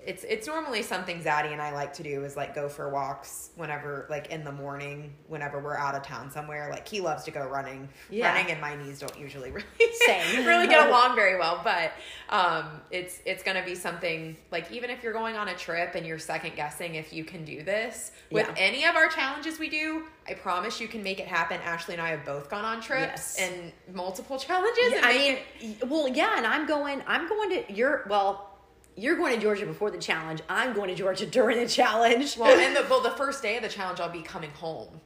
it's 0.06 0.24
it's 0.24 0.46
normally 0.48 0.82
something 0.84 1.22
Zaddy 1.22 1.52
and 1.52 1.62
I 1.62 1.74
like 1.74 1.94
to 1.96 2.04
do 2.04 2.24
is 2.24 2.38
like 2.38 2.54
go 2.54 2.70
for 2.70 2.89
walks 2.89 3.50
whenever 3.56 4.06
like 4.10 4.28
in 4.28 4.44
the 4.44 4.52
morning 4.52 5.13
whenever 5.28 5.60
we're 5.60 5.78
out 5.78 5.96
of 5.96 6.04
town 6.04 6.30
somewhere. 6.30 6.70
Like 6.70 6.88
he 6.88 7.02
loves 7.02 7.24
to 7.24 7.32
go 7.32 7.46
running. 7.48 7.89
Yeah. 8.10 8.32
Running 8.34 8.52
and 8.52 8.62
my 8.62 8.76
knees 8.76 9.00
don't 9.00 9.18
usually 9.20 9.52
really 9.52 9.65
really 10.46 10.68
get 10.68 10.88
along 10.88 11.15
very 11.15 11.38
well. 11.39 11.60
But 11.63 11.91
um, 12.30 12.82
it's 12.91 13.20
it's 13.26 13.44
gonna 13.44 13.65
be 13.65 13.76
something 13.76 14.38
like 14.52 14.72
even 14.72 14.89
if 14.89 15.02
you're 15.04 15.13
going 15.13 15.36
on 15.36 15.48
a 15.48 15.56
trip 15.56 15.96
and 15.96 16.06
you're 16.06 16.20
second 16.20 16.56
guessing 16.56 16.96
if 16.96 17.12
you 17.12 17.24
can 17.24 17.44
do 17.44 17.63
this 17.63 18.12
with 18.32 18.48
Yeah. 18.48 18.54
any 18.58 18.86
of 18.86 18.96
our 18.96 19.08
challenges 19.10 19.58
we 19.60 19.70
do, 19.70 20.04
I 20.30 20.34
promise 20.36 20.80
you 20.80 20.88
can 20.88 21.02
make 21.04 21.20
it 21.20 21.28
happen. 21.28 21.60
Ashley 21.63 21.96
and 21.96 22.02
I 22.02 22.10
have 22.10 22.24
both 22.26 22.50
gone 22.50 22.63
on 22.65 22.80
trips 22.82 23.38
Yes. 23.39 23.39
and 23.39 23.72
multiple 23.96 24.38
challenges. 24.38 24.91
Yeah, 24.91 24.98
and 24.98 25.06
I 25.06 25.13
mean, 25.13 25.38
it- 25.62 25.88
well, 25.89 26.08
yeah, 26.08 26.38
and 26.38 26.46
I'm 26.46 26.65
going. 26.68 27.02
I'm 27.08 27.28
going 27.28 27.50
to. 27.50 27.74
You're 27.74 28.06
well. 28.10 28.52
You're 28.97 29.17
going 29.17 29.36
to 29.36 29.41
Georgia 29.41 29.65
before 29.65 29.91
the 29.91 29.97
challenge. 29.97 30.41
I'm 30.49 30.73
going 30.73 30.88
to 30.89 30.95
Georgia 30.95 31.25
during 31.25 31.58
the 31.60 31.67
challenge. 31.67 32.38
well, 32.38 32.58
and 32.58 32.75
the 32.75 32.86
well, 32.89 33.01
the 33.01 33.12
first 33.12 33.41
day 33.41 33.58
of 33.58 33.63
the 33.63 33.69
challenge, 33.69 33.99
I'll 33.99 34.10
be 34.10 34.21
coming 34.21 34.51
home. 34.51 35.01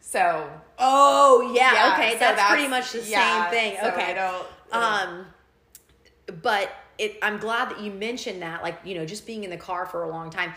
So 0.00 0.50
oh 0.78 1.52
yeah, 1.54 1.72
Yeah, 1.72 1.92
okay, 1.94 2.12
so 2.14 2.18
that's, 2.18 2.36
that's- 2.36 2.50
pretty 2.50 2.68
much 2.68 2.92
the 2.92 3.02
yeah, 3.08 3.50
same 3.50 3.50
thing. 3.52 3.78
so 3.80 3.88
okay, 3.90 4.12
I 4.12 4.14
don't- 4.14 4.46
um, 4.72 5.26
but 6.42 6.70
it. 6.98 7.18
I'm 7.22 7.38
glad 7.38 7.70
that 7.70 7.80
you 7.80 7.90
mentioned 7.90 8.42
that. 8.42 8.62
Like 8.62 8.78
you 8.84 8.94
know, 8.94 9.04
just 9.06 9.26
being 9.26 9.44
in 9.44 9.50
the 9.50 9.56
car 9.56 9.86
for 9.86 10.02
a 10.04 10.08
long 10.08 10.30
time, 10.30 10.52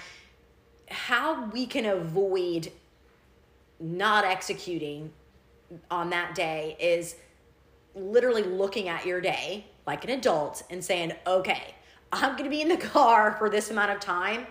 how 0.89 1.45
we 1.49 1.65
can 1.65 1.85
avoid 1.85 2.71
not 3.79 4.23
executing 4.23 5.11
on 5.89 6.09
that 6.11 6.35
day 6.35 6.77
is 6.79 7.15
literally 7.95 8.43
looking 8.43 8.87
at 8.87 9.05
your 9.05 9.19
day 9.21 9.65
like 9.85 10.03
an 10.03 10.11
adult 10.11 10.63
and 10.69 10.83
saying, 10.83 11.11
okay, 11.27 11.75
I'm 12.21 12.31
going 12.33 12.43
to 12.45 12.49
be 12.49 12.61
in 12.61 12.69
the 12.69 12.77
car 12.77 13.35
for 13.37 13.49
this 13.49 13.71
amount 13.71 13.91
of 13.91 13.99
time. 13.99 14.45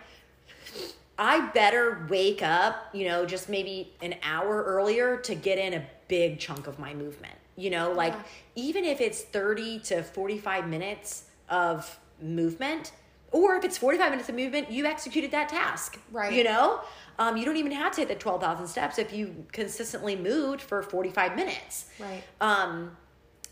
I 1.18 1.46
better 1.51 2.07
wake 2.09 2.42
up, 2.42 2.88
you 2.92 3.07
know, 3.07 3.25
just 3.27 3.48
maybe 3.48 3.92
an 4.03 4.14
hour 4.22 4.62
earlier 4.64 5.18
to 5.18 5.35
get 5.35 5.59
in 5.59 5.75
a 5.75 5.87
big 6.09 6.38
chunk 6.38 6.66
of 6.66 6.79
my 6.79 6.94
movement. 6.94 7.35
You 7.57 7.70
know, 7.70 7.92
like 7.92 8.14
Yeah. 8.14 8.22
even 8.57 8.85
if 8.85 9.01
it's 9.01 9.20
30 9.22 9.79
to 9.81 10.03
45 10.03 10.66
minutes 10.68 11.25
of 11.48 11.98
movement, 12.20 12.92
or 13.31 13.57
if 13.57 13.64
it's 13.64 13.79
45 13.79 14.11
minutes 14.11 14.29
of 14.29 14.35
movement, 14.35 14.70
you 14.70 14.85
executed 14.87 15.31
that 15.33 15.48
task. 15.51 15.98
Right. 16.11 16.33
You 16.33 16.44
know, 16.44 16.81
um, 17.18 17.37
you 17.37 17.44
don't 17.44 17.57
even 17.59 17.72
have 17.72 17.92
to 17.92 18.01
hit 18.01 18.09
the 18.09 18.14
12,000 18.14 18.66
steps 18.66 18.98
if 18.98 19.12
you 19.12 19.46
consistently 19.53 20.16
moved 20.16 20.61
for 20.62 20.83
45 20.83 21.37
minutes. 21.37 21.87
Right. 21.98 22.22
Um, 22.40 22.96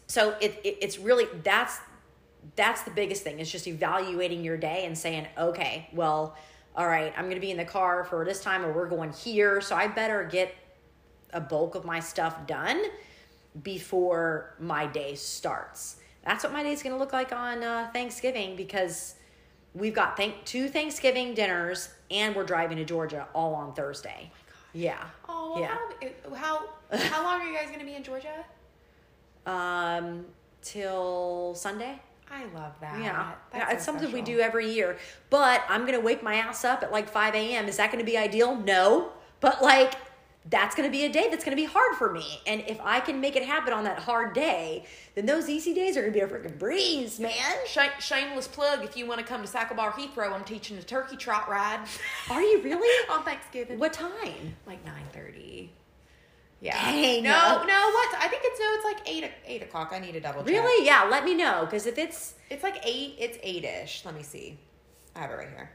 so 0.07 0.35
it, 0.41 0.59
it 0.65 0.79
it's 0.81 0.99
really 0.99 1.27
that's 1.45 1.79
that's 2.57 2.83
the 2.83 2.91
biggest 2.91 3.23
thing 3.23 3.39
is 3.39 3.51
just 3.51 3.67
evaluating 3.67 4.43
your 4.43 4.57
day 4.57 4.85
and 4.87 4.97
saying 4.97 5.27
okay 5.37 5.89
well 5.93 6.37
all 6.75 6.87
right 6.87 7.13
i'm 7.17 7.29
gonna 7.29 7.41
be 7.41 7.51
in 7.51 7.57
the 7.57 7.65
car 7.65 8.05
for 8.05 8.25
this 8.25 8.43
time 8.43 8.65
or 8.65 8.73
we're 8.73 8.89
going 8.89 9.13
here 9.13 9.61
so 9.61 9.77
i 9.77 9.87
better 9.87 10.25
get 10.25 10.55
a 11.33 11.41
bulk 11.41 11.75
of 11.75 11.85
my 11.85 12.01
stuff 12.01 12.47
done 12.47 12.83
before 13.63 14.55
my 14.59 14.87
day 14.87 15.15
starts. 15.15 15.97
That's 16.25 16.45
what 16.45 16.53
my 16.53 16.63
day's 16.63 16.83
gonna 16.83 16.99
look 16.99 17.13
like 17.13 17.33
on 17.33 17.63
uh, 17.63 17.91
thanksgiving 17.93 18.57
because 18.57 19.15
we've 19.75 19.95
got 19.95 20.17
thank- 20.17 20.45
two 20.45 20.69
thanksgiving 20.69 21.35
dinners 21.35 21.89
and 22.11 22.35
we're 22.35 22.45
driving 22.45 22.77
to 22.77 22.85
georgia 22.85 23.27
all 23.35 23.55
on 23.55 23.73
thursday. 23.75 24.31
Yeah. 24.73 25.03
Oh, 25.29 25.53
well, 25.55 25.61
yeah. 25.63 25.77
how, 26.35 26.35
how 26.91 26.97
how 26.97 27.23
long 27.23 27.41
are 27.41 27.47
you 27.47 27.57
guys 27.57 27.67
going 27.67 27.81
to 27.81 27.87
be 27.87 27.95
in 27.95 28.03
Georgia? 28.03 28.45
um 29.47 30.27
till 30.61 31.55
sunday 31.55 31.99
I 32.31 32.45
love 32.55 32.73
that. 32.81 33.01
Yeah, 33.01 33.33
That's 33.53 33.55
yeah 33.55 33.69
so 33.69 33.75
it's 33.75 33.85
something 33.85 34.13
we 34.13 34.23
do 34.23 34.41
every 34.41 34.71
year. 34.73 34.97
But 35.31 35.63
I'm 35.69 35.85
gonna 35.85 36.01
wake 36.01 36.23
my 36.23 36.35
ass 36.37 36.65
up 36.65 36.83
at 36.83 36.93
like 36.93 37.09
5 37.09 37.35
a.m. 37.35 37.67
Is 37.67 37.77
that 37.79 37.91
gonna 37.91 38.05
be 38.05 38.17
ideal? 38.17 38.57
No. 38.57 39.13
But 39.41 39.63
like, 39.63 39.95
that's 40.49 40.75
gonna 40.75 40.91
be 40.91 41.05
a 41.05 41.09
day 41.13 41.29
that's 41.29 41.45
gonna 41.45 41.57
be 41.57 41.65
hard 41.65 41.97
for 41.97 42.13
me. 42.13 42.41
And 42.47 42.63
if 42.67 42.81
I 42.83 43.01
can 43.01 43.21
make 43.21 43.37
it 43.37 43.45
happen 43.45 43.73
on 43.73 43.85
that 43.85 43.99
hard 43.99 44.33
day, 44.33 44.85
then 45.15 45.27
those 45.27 45.49
easy 45.49 45.75
days 45.75 45.97
are 45.97 46.01
gonna 46.03 46.13
be 46.13 46.21
a 46.21 46.27
freaking 46.29 46.59
breeze, 46.59 47.19
man. 47.21 47.33
Shame, 47.67 47.91
shameless 47.99 48.49
plug 48.49 48.85
if 48.85 48.97
you 48.97 49.07
want 49.07 49.21
to 49.21 49.27
come 49.27 49.43
to 49.45 49.49
CycleBar 49.49 49.93
Heathrow, 49.93 50.33
I'm 50.33 50.45
teaching 50.45 50.79
a 50.79 50.83
turkey 50.83 51.17
trot 51.17 51.49
ride 51.49 51.81
Are 52.31 52.43
you 52.43 52.63
really? 52.63 53.09
on 53.11 53.25
Thanksgiving. 53.25 53.79
what 53.79 53.93
time? 53.93 54.57
Like 54.67 54.85
9.30. 54.85 55.69
Yeah. 56.61 56.75
Dang. 56.91 57.23
No, 57.23 57.31
no, 57.67 57.91
what? 57.91 58.15
I 58.19 58.29
think 58.29 58.43
it's, 58.45 58.61
no, 58.61 58.67
it's 58.75 58.85
like 58.85 59.09
8, 59.09 59.31
8 59.47 59.63
o'clock. 59.63 59.91
I 59.93 59.99
need 59.99 60.13
to 60.13 60.21
double 60.21 60.41
check. 60.43 60.51
Really? 60.51 60.85
Yeah. 60.87 61.05
Let 61.11 61.25
me 61.25 61.35
know 61.35 61.63
because 61.65 61.87
if 61.87 61.97
it's 61.99 62.35
It's 62.51 62.63
like 62.63 62.85
8, 62.87 63.15
it's 63.19 63.39
8-ish. 63.39 64.05
Let 64.05 64.15
me 64.15 64.23
see. 64.23 64.59
I 65.17 65.21
have 65.21 65.31
it 65.31 65.35
right 65.35 65.49
here. 65.49 65.71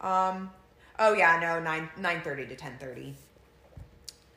Um, 0.00 0.50
oh 0.98 1.14
yeah, 1.14 1.38
no, 1.40 1.60
9, 1.60 1.88
9.30 2.00 2.48
to 2.48 2.56
10.30. 2.56 3.14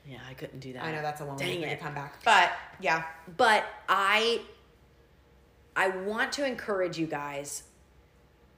yeah, 0.08 0.18
I 0.30 0.34
couldn't 0.36 0.60
do 0.60 0.72
that. 0.74 0.84
I 0.84 0.92
know 0.94 1.02
that's 1.02 1.20
a 1.22 1.26
long 1.26 1.38
Dang 1.38 1.60
way 1.62 1.66
to 1.66 1.72
it. 1.74 1.80
come 1.82 1.94
back. 1.96 2.24
But 2.24 2.52
yeah. 2.80 3.04
but 3.36 3.66
i 3.90 4.40
i 5.76 5.88
want 5.90 6.32
to 6.34 6.46
encourage 6.46 6.98
you 6.98 7.08
guys 7.08 7.64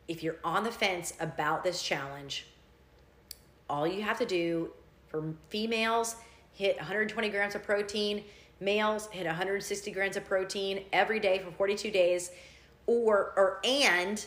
if 0.07 0.21
you're 0.23 0.37
on 0.43 0.63
the 0.63 0.71
fence 0.71 1.13
about 1.19 1.63
this 1.63 1.81
challenge 1.81 2.45
all 3.69 3.87
you 3.87 4.01
have 4.03 4.17
to 4.19 4.25
do 4.25 4.71
for 5.07 5.23
females 5.49 6.15
hit 6.53 6.77
120 6.77 7.29
grams 7.29 7.55
of 7.55 7.63
protein. 7.63 8.23
Males 8.59 9.07
hit 9.11 9.25
160 9.25 9.91
grams 9.91 10.17
of 10.17 10.25
protein 10.25 10.83
every 10.91 11.19
day 11.19 11.39
for 11.39 11.51
42 11.51 11.91
days 11.91 12.31
or 12.85 13.33
or 13.37 13.59
and 13.63 14.25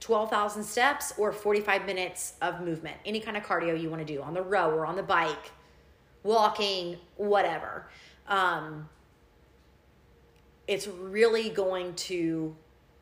12,000 0.00 0.62
steps 0.62 1.12
or 1.18 1.32
45 1.32 1.84
minutes 1.84 2.34
of 2.40 2.60
movement. 2.60 2.96
Any 3.04 3.20
kind 3.20 3.36
of 3.36 3.42
cardio 3.42 3.78
you 3.78 3.90
want 3.90 4.06
to 4.06 4.12
do 4.12 4.22
on 4.22 4.32
the 4.32 4.42
row 4.42 4.70
or 4.70 4.86
on 4.86 4.96
the 4.96 5.02
bike 5.02 5.52
walking 6.22 6.96
whatever. 7.16 7.88
Um, 8.26 8.88
it's 10.66 10.86
really 10.86 11.48
going 11.48 11.94
to 11.94 12.54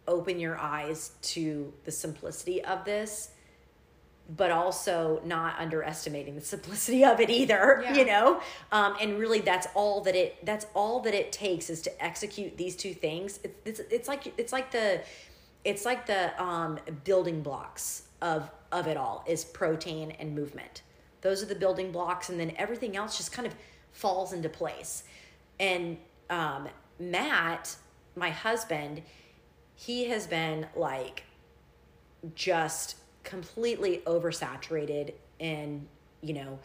open 0.09 0.39
your 0.39 0.57
eyes 0.57 1.13
to 1.21 1.73
the 1.85 1.91
simplicity 1.91 2.65
of 2.65 2.85
this 2.85 3.31
but 4.29 4.51
also 4.51 5.21
not 5.25 5.59
underestimating 5.61 6.35
the 6.35 6.41
simplicity 6.41 7.05
of 7.05 7.21
it 7.21 7.31
either 7.31 7.81
Yeah. 7.85 7.95
you 7.95 8.05
know? 8.07 8.41
Um, 8.73 8.97
and 9.01 9.19
really 9.19 9.41
that's 9.41 9.69
all 9.75 10.01
that 10.03 10.17
it 10.17 10.45
that's 10.45 10.67
all 10.75 11.01
that 11.01 11.15
it 11.15 11.31
takes 11.33 11.71
is 11.71 11.81
to 11.83 12.05
execute 12.05 12.57
these 12.57 12.75
two 12.77 12.93
things. 12.95 13.39
It's, 13.45 13.81
it's, 13.81 13.93
it's 13.93 14.09
like 14.09 14.33
it's 14.39 14.53
like 14.53 14.71
the 14.73 15.03
it's 15.65 15.85
like 15.85 16.07
the 16.07 16.41
um, 16.43 16.79
building 17.05 17.43
blocks 17.43 18.03
of 18.21 18.51
of 18.73 18.87
it 18.89 18.97
all 18.97 19.25
is 19.29 19.45
protein 19.45 20.11
and 20.13 20.35
movement. 20.35 20.83
Those 21.21 21.43
are 21.43 21.47
the 21.47 21.55
building 21.55 21.93
blocks 21.93 22.29
and 22.29 22.39
then 22.39 22.53
everything 22.57 22.97
else 22.97 23.17
just 23.17 23.33
kind 23.33 23.47
of 23.47 23.55
falls 23.93 24.33
into 24.33 24.49
place. 24.49 25.05
And 25.61 25.99
um, 26.31 26.69
matt 26.99 27.77
my 28.17 28.31
husband 28.31 29.03
he 29.75 30.07
has 30.07 30.27
been 30.27 30.67
like 30.75 31.25
just 32.35 32.97
completely 33.27 34.03
oversaturated 34.07 35.13
in 35.39 35.87
you 36.23 36.33
know 36.33 36.59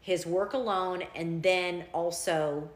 his 0.00 0.24
work 0.26 0.52
alone 0.52 1.02
and 1.16 1.42
then 1.42 1.84
also 1.92 2.70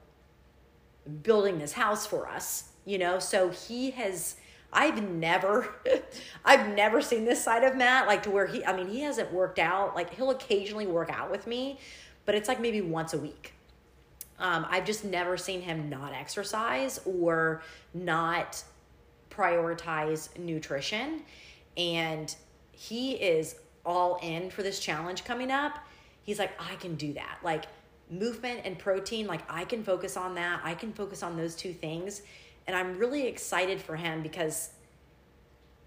building 1.23 1.59
this 1.59 1.73
house 1.73 2.07
for 2.07 2.29
us 2.29 2.71
you 2.85 2.97
know? 2.97 3.19
So 3.19 3.51
he 3.51 3.91
has 3.93 4.37
i've 4.71 5.03
never 5.03 5.75
i've 6.45 6.75
never 6.75 7.01
seen 7.01 7.25
this 7.25 7.43
side 7.43 7.65
of 7.65 7.75
matt 7.75 8.07
like 8.07 8.23
to 8.23 8.31
where 8.31 8.47
he 8.47 8.63
i 8.67 8.77
mean 8.77 8.87
he 8.87 9.01
hasn't 9.01 9.33
worked 9.33 9.59
out 9.59 9.95
like 9.95 10.13
he'll 10.13 10.29
occasionally 10.29 10.87
work 10.87 11.09
out 11.11 11.31
with 11.31 11.47
me 11.47 11.79
but 12.27 12.35
it's 12.35 12.47
like 12.47 12.61
maybe 12.61 12.83
once 12.83 13.15
a 13.15 13.19
week. 13.19 13.55
Um, 14.39 14.67
i've 14.69 14.85
just 14.85 15.07
never 15.07 15.39
seen 15.39 15.63
him 15.63 15.89
not 15.89 16.13
exercise 16.13 17.01
or 17.07 17.63
not 17.95 18.63
prioritize 19.31 20.37
nutrition. 20.39 21.23
And 21.79 22.35
he 22.79 23.15
is 23.15 23.57
all 23.85 24.21
in 24.23 24.51
for 24.51 24.63
this 24.63 24.79
challenge 24.79 25.25
coming 25.25 25.51
up. 25.51 25.81
He's 26.23 26.39
like 26.39 26.53
i 26.61 26.77
can 26.77 26.95
do 26.95 27.13
that. 27.15 27.39
Like 27.43 27.65
movement 28.09 28.61
and 28.65 28.79
protein 28.79 29.27
like 29.27 29.43
i 29.51 29.65
can 29.65 29.83
focus 29.83 30.17
on 30.17 30.37
that. 30.37 30.61
I 30.63 30.75
can 30.75 30.93
focus 30.93 31.25
on 31.25 31.37
those 31.37 31.57
two 31.57 31.73
things. 31.73 32.23
And 32.69 32.77
i'm 32.77 32.97
really 32.97 33.27
excited 33.27 33.83
for 33.83 33.97
him 33.97 34.23
because 34.23 34.71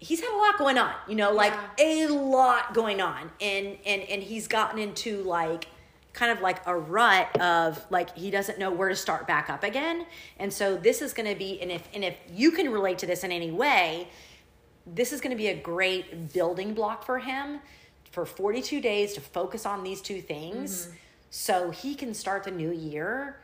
he's 0.00 0.20
had 0.20 0.34
a 0.34 0.36
lot 0.36 0.58
going 0.58 0.76
on 0.78 0.92
you 1.08 1.14
know 1.14 1.32
like 1.32 1.54
a 1.78 2.08
lot 2.08 2.74
going 2.74 3.00
on. 3.00 3.30
And 3.40 3.78
and 3.86 4.02
and 4.02 4.22
he's 4.22 4.46
gotten 4.46 4.78
into 4.78 5.22
like 5.22 5.68
kind 6.12 6.30
of 6.30 6.42
like 6.42 6.60
a 6.66 6.76
rut 6.76 7.40
of 7.40 7.82
like 7.88 8.14
he 8.14 8.30
doesn't 8.30 8.58
know 8.58 8.70
where 8.70 8.90
to 8.90 8.96
start 8.96 9.26
back 9.26 9.48
up 9.48 9.64
again. 9.64 10.04
And 10.38 10.52
so 10.52 10.76
this 10.76 11.00
is 11.00 11.14
going 11.14 11.32
to 11.32 11.38
be 11.38 11.58
and 11.62 11.70
if 11.72 11.88
and 11.94 12.04
if 12.04 12.16
you 12.30 12.50
can 12.50 12.70
relate 12.70 12.98
to 12.98 13.06
this 13.06 13.24
in 13.24 13.32
any 13.32 13.50
way 13.50 14.08
this 14.86 15.12
is 15.12 15.20
going 15.20 15.30
to 15.30 15.36
be 15.36 15.48
a 15.48 15.56
great 15.56 16.32
building 16.32 16.74
block 16.74 17.04
for 17.04 17.18
him 17.18 17.60
for 18.10 18.26
42 18.26 18.80
days 18.80 19.14
to 19.14 19.20
focus 19.20 19.64
on 19.66 19.82
these 19.82 20.00
two 20.00 20.20
things. 20.20 20.86
Mm-hmm. 20.86 20.96
So 21.30 21.70
he 21.70 21.94
can 21.94 22.12
start 22.14 22.44
the 22.44 22.50
new 22.50 22.70
year 22.70 23.38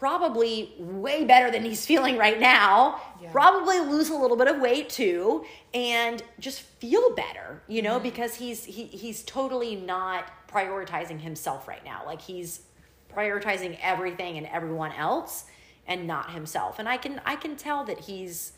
probably 0.00 0.72
way 0.78 1.24
better 1.24 1.50
than 1.50 1.62
he's 1.62 1.84
feeling 1.90 2.16
right 2.16 2.40
now. 2.40 3.00
Yeah. 3.20 3.30
probably 3.32 3.78
lose 3.80 4.08
a 4.08 4.16
little 4.16 4.36
bit 4.36 4.48
of 4.48 4.60
weight 4.60 4.88
too 4.88 5.44
and 5.74 6.22
just 6.38 6.62
feel 6.62 7.14
better 7.14 7.62
you 7.68 7.82
know 7.82 7.96
mm-hmm. 7.96 8.04
because 8.04 8.34
he's 8.34 8.64
he, 8.64 8.84
he's 8.86 9.22
totally 9.24 9.76
not 9.76 10.32
prioritizing 10.48 11.20
himself 11.20 11.68
right 11.68 11.84
now. 11.84 12.02
Like 12.06 12.22
he's 12.22 12.62
prioritizing 13.14 13.78
everything 13.82 14.38
and 14.38 14.46
everyone 14.46 14.92
else 14.92 15.44
and 15.86 16.06
not 16.06 16.30
himself. 16.30 16.78
And 16.78 16.88
i 16.88 16.96
can 16.96 17.20
i 17.26 17.36
can 17.36 17.56
tell 17.56 17.84
that 17.84 18.00
he's 18.00 18.52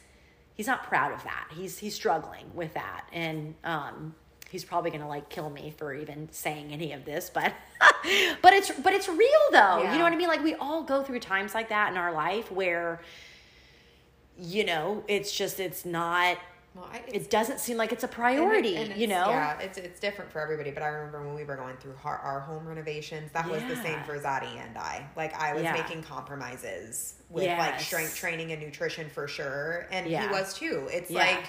he's 0.54 0.66
not 0.66 0.84
proud 0.84 1.12
of 1.12 1.22
that. 1.24 1.48
He's 1.54 1.78
he's 1.78 1.94
struggling 1.94 2.50
with 2.54 2.74
that. 2.74 3.06
And 3.12 3.54
um 3.64 4.14
he's 4.50 4.64
probably 4.64 4.90
gonna 4.90 5.08
like 5.08 5.28
kill 5.28 5.50
me 5.50 5.72
for 5.76 5.94
even 5.94 6.28
saying 6.30 6.72
any 6.72 6.92
of 6.92 7.06
this 7.06 7.30
but 7.30 7.54
but 8.42 8.52
it's 8.52 8.70
but 8.70 8.92
it's 8.92 9.08
real 9.08 9.40
though. 9.50 9.78
You 9.82 9.98
know 9.98 10.04
what 10.04 10.12
i 10.12 10.16
mean? 10.16 10.28
Like 10.28 10.42
we 10.42 10.54
all 10.54 10.82
go 10.82 11.02
through 11.02 11.20
times 11.20 11.54
like 11.54 11.68
that 11.70 11.90
in 11.90 11.96
our 11.96 12.12
life 12.12 12.50
where 12.50 13.00
you 14.38 14.64
know 14.64 15.04
it's 15.08 15.30
just 15.32 15.60
it's 15.60 15.84
not 15.84 16.38
Well, 16.74 16.88
I, 16.90 17.02
it 17.06 17.28
doesn't 17.28 17.60
seem 17.60 17.76
like 17.76 17.92
it's 17.92 18.02
a 18.02 18.06
and 18.06 18.12
it- 18.12 18.16
priority 18.16 18.76
and 18.76 18.96
you 18.96 19.06
know 19.06 19.26
Yeah, 19.28 19.58
it's 19.60 19.76
it's 19.76 20.00
different 20.00 20.30
for 20.32 20.40
everybody. 20.40 20.70
But 20.70 20.82
I 20.82 20.86
remember 20.88 21.26
when 21.26 21.34
we 21.34 21.44
were 21.44 21.56
going 21.56 21.76
through 21.76 21.94
our, 22.04 22.16
our 22.18 22.40
home 22.40 22.66
renovations, 22.66 23.30
that 23.32 23.48
was 23.48 23.62
the 23.64 23.76
same 23.76 24.02
for 24.04 24.18
Zadie 24.18 24.56
and 24.56 24.78
I. 24.78 25.06
Like 25.16 25.34
I 25.38 25.52
was 25.52 25.62
Yeah. 25.62 25.72
making 25.74 26.02
compromises 26.02 27.14
with 27.28 27.46
like 27.46 27.78
strength 27.80 28.16
training 28.16 28.52
and 28.52 28.62
nutrition 28.62 29.08
for 29.10 29.28
sure, 29.28 29.86
and 29.90 30.06
Yeah. 30.06 30.22
he 30.22 30.28
was 30.32 30.54
too. 30.54 30.88
It's 30.90 31.10
Yeah. 31.10 31.20
like. 31.20 31.44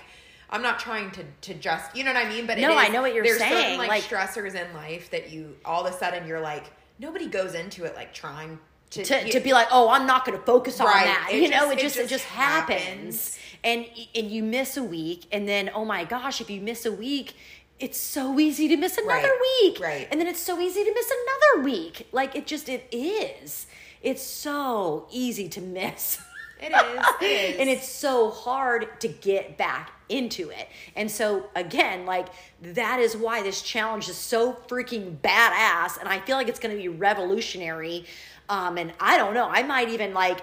I'm 0.50 0.62
not 0.62 0.78
trying 0.78 1.10
to, 1.12 1.24
to 1.42 1.54
just 1.56 1.96
you 1.96 2.04
know 2.04 2.14
what 2.14 2.24
I 2.24 2.30
mean, 2.30 2.46
but 2.46 2.60
it 2.60 2.62
No, 2.62 2.78
I 2.78 2.88
know 2.90 3.02
what 3.02 3.16
you're 3.16 3.24
there's 3.24 3.40
saying, 3.40 3.54
Certain, 3.64 3.78
like, 3.80 3.90
like- 3.90 4.04
stressors 4.04 4.54
in 4.54 4.72
life 4.76 5.10
that 5.10 5.32
you 5.32 5.56
all 5.66 5.88
of 5.88 5.92
a 5.92 5.98
sudden 5.98 6.28
you're 6.28 6.42
like 6.42 6.66
nobody 7.00 7.28
goes 7.28 7.56
into 7.56 7.86
it 7.86 7.96
like 7.96 8.14
trying 8.14 8.60
to 8.92 9.04
to, 9.04 9.26
you- 9.26 9.32
to 9.32 9.40
be 9.40 9.52
like, 9.52 9.68
oh, 9.72 9.90
I'm 9.90 10.06
not 10.06 10.26
going 10.26 10.38
to 10.38 10.46
focus 10.46 10.80
on 10.80 10.86
Right. 10.86 11.06
that. 11.06 11.30
It 11.32 11.42
you 11.42 11.50
know, 11.50 11.74
just- 11.74 11.74
it 11.74 11.80
just 11.80 11.96
it 11.96 12.00
just 12.02 12.10
just 12.12 12.26
happens. 12.26 12.84
happens. 12.84 13.40
And 13.64 13.86
and 14.16 14.30
you 14.32 14.44
miss 14.44 14.78
a 14.78 14.84
week, 14.84 15.26
and 15.32 15.48
then 15.48 15.70
oh 15.74 15.86
my 15.86 16.04
gosh, 16.04 16.42
if 16.42 16.50
you 16.50 16.62
miss 16.62 16.86
a 16.86 16.92
week, 16.92 17.36
it's 17.80 17.98
so 17.98 18.40
easy 18.40 18.68
to 18.68 18.78
miss 18.78 18.98
another 18.98 19.28
Right. 19.28 19.60
week, 19.64 19.80
Right. 19.80 20.08
And 20.12 20.20
then 20.20 20.28
it's 20.28 20.42
so 20.42 20.60
easy 20.60 20.84
to 20.84 20.94
miss 20.94 21.12
another 21.12 21.66
week. 21.66 22.08
Like 22.12 22.36
it 22.36 22.46
just 22.48 22.70
it 22.70 22.88
is. 22.92 23.68
It's 24.02 24.22
so 24.24 25.08
easy 25.12 25.48
to 25.50 25.62
miss. 25.62 26.20
It 26.62 26.72
is, 26.72 27.06
it 27.22 27.26
is. 27.56 27.60
and 27.60 27.70
it's 27.70 27.90
so 27.90 28.30
hard 28.30 29.00
to 29.02 29.08
get 29.10 29.58
back 29.58 29.92
into 30.08 30.50
it. 30.50 30.68
And 30.96 31.10
so 31.12 31.46
again, 31.56 32.06
like 32.06 32.28
that 32.62 33.00
is 33.00 33.18
why 33.18 33.42
this 33.44 33.62
challenge 33.62 34.08
is 34.08 34.16
so 34.16 34.54
freaking 34.68 35.18
badass 35.18 35.98
and 36.00 36.08
I 36.08 36.20
feel 36.20 36.38
like 36.38 36.48
it's 36.48 36.60
going 36.60 36.76
to 36.76 36.82
be 36.82 36.88
revolutionary. 36.90 38.06
Um 38.50 38.78
and 38.78 38.94
I 39.00 39.18
don't 39.18 39.34
know, 39.34 39.48
I 39.50 39.64
might 39.64 39.90
even 39.90 40.14
like 40.14 40.40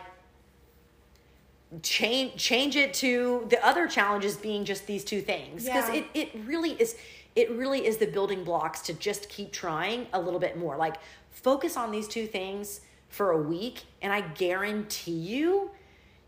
change 1.83 2.37
change 2.37 2.75
it 2.77 2.93
to 2.95 3.47
the 3.49 3.65
other 3.65 3.87
challenges 3.87 4.37
being 4.37 4.65
just 4.65 4.87
these 4.87 5.05
two 5.05 5.21
things. 5.21 5.65
Because 5.65 5.89
Yeah. 5.89 5.97
it 5.97 6.07
it 6.15 6.31
really 6.47 6.73
is 6.73 6.97
it 7.37 7.51
really 7.53 7.87
is 7.87 7.99
the 7.99 8.07
building 8.07 8.43
blocks 8.43 8.81
to 8.83 8.93
just 8.93 9.29
keep 9.29 9.53
trying 9.53 10.09
a 10.13 10.21
little 10.21 10.41
bit 10.41 10.57
more. 10.59 10.77
Like 10.77 10.97
focus 11.31 11.77
on 11.77 11.91
these 11.93 12.09
two 12.09 12.27
things 12.27 12.81
for 13.09 13.31
a 13.33 13.39
week 13.41 13.83
and 14.03 14.13
i 14.13 14.21
guarantee 14.21 15.11
you 15.11 15.71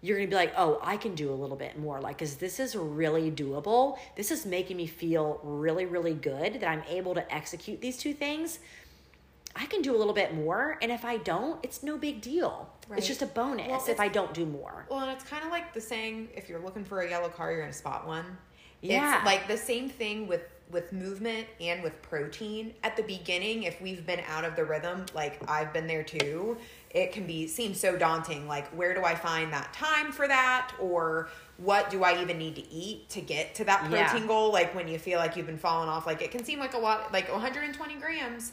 you're 0.00 0.16
gonna 0.16 0.28
be 0.28 0.34
like 0.34 0.52
oh 0.56 0.80
i 0.82 0.96
can 0.96 1.14
do 1.14 1.32
a 1.32 1.34
little 1.34 1.56
bit 1.56 1.78
more. 1.78 2.00
Like 2.00 2.18
because 2.18 2.36
this 2.36 2.58
is 2.60 2.74
really 2.76 3.30
doable. 3.30 3.98
This 4.16 4.30
is 4.30 4.46
making 4.46 4.76
me 4.76 4.86
feel 4.86 5.40
really 5.42 5.86
really 5.86 6.14
good 6.14 6.60
that 6.60 6.68
i'm 6.68 6.82
able 6.88 7.14
to 7.14 7.34
execute 7.34 7.80
these 7.80 7.96
two 7.96 8.14
things. 8.14 8.60
I 9.54 9.66
can 9.66 9.82
do 9.82 9.94
a 9.94 9.98
little 9.98 10.14
bit 10.14 10.34
more 10.34 10.78
and 10.80 10.90
if 10.90 11.04
i 11.04 11.18
don't 11.18 11.58
it's 11.62 11.82
no 11.82 11.98
big 11.98 12.20
deal 12.22 12.70
Right. 12.92 12.98
it's 12.98 13.08
just 13.08 13.22
a 13.22 13.26
bonus 13.26 13.68
Well, 13.68 13.84
if 13.88 13.98
i 14.00 14.08
don't 14.08 14.32
do 14.34 14.44
more 14.46 14.86
Well, 14.90 15.00
and 15.00 15.10
it's 15.10 15.24
kind 15.24 15.44
of 15.44 15.50
like 15.50 15.72
the 15.74 15.80
saying, 15.80 16.28
if 16.36 16.48
you're 16.48 16.60
looking 16.60 16.84
for 16.84 17.00
a 17.00 17.08
yellow 17.10 17.28
car, 17.28 17.50
you're 17.50 17.60
gonna 17.62 17.72
spot 17.72 18.06
one. 18.06 18.24
Yeah. 18.82 19.16
It's 19.18 19.26
like 19.26 19.48
the 19.48 19.56
same 19.56 19.88
thing 19.88 20.26
with 20.26 20.42
with 20.70 20.90
movement 20.92 21.46
and 21.60 21.82
with 21.82 22.00
protein. 22.00 22.72
At 22.82 22.96
the 22.96 23.02
beginning, 23.02 23.64
if 23.64 23.78
we've 23.82 24.06
been 24.06 24.20
out 24.26 24.44
of 24.44 24.56
the 24.56 24.64
rhythm, 24.64 25.04
like 25.14 25.38
I've 25.48 25.70
been 25.72 25.86
there 25.86 26.02
too, 26.02 26.56
it 26.90 27.12
can 27.12 27.26
be 27.26 27.46
seem 27.46 27.74
so 27.74 27.96
daunting. 27.96 28.48
Like, 28.48 28.68
where 28.68 28.94
do 28.94 29.04
I 29.04 29.14
find 29.14 29.52
that 29.52 29.72
time 29.74 30.12
for 30.12 30.26
that, 30.28 30.72
or 30.80 31.28
what 31.58 31.90
do 31.90 32.02
I 32.04 32.20
even 32.22 32.38
need 32.38 32.56
to 32.56 32.72
eat 32.72 33.08
to 33.10 33.20
get 33.20 33.54
to 33.56 33.64
that 33.64 33.90
Yeah. 33.90 34.08
protein 34.10 34.26
goal? 34.26 34.50
Like 34.52 34.74
when 34.74 34.88
you 34.88 34.98
feel 34.98 35.18
like 35.18 35.36
you've 35.36 35.46
been 35.46 35.58
falling 35.58 35.88
off, 35.90 36.06
like 36.06 36.22
it 36.22 36.30
can 36.30 36.42
seem 36.44 36.58
like 36.58 36.74
a 36.74 36.78
lot, 36.78 37.12
like 37.12 37.30
120 37.30 37.94
grams 37.96 38.52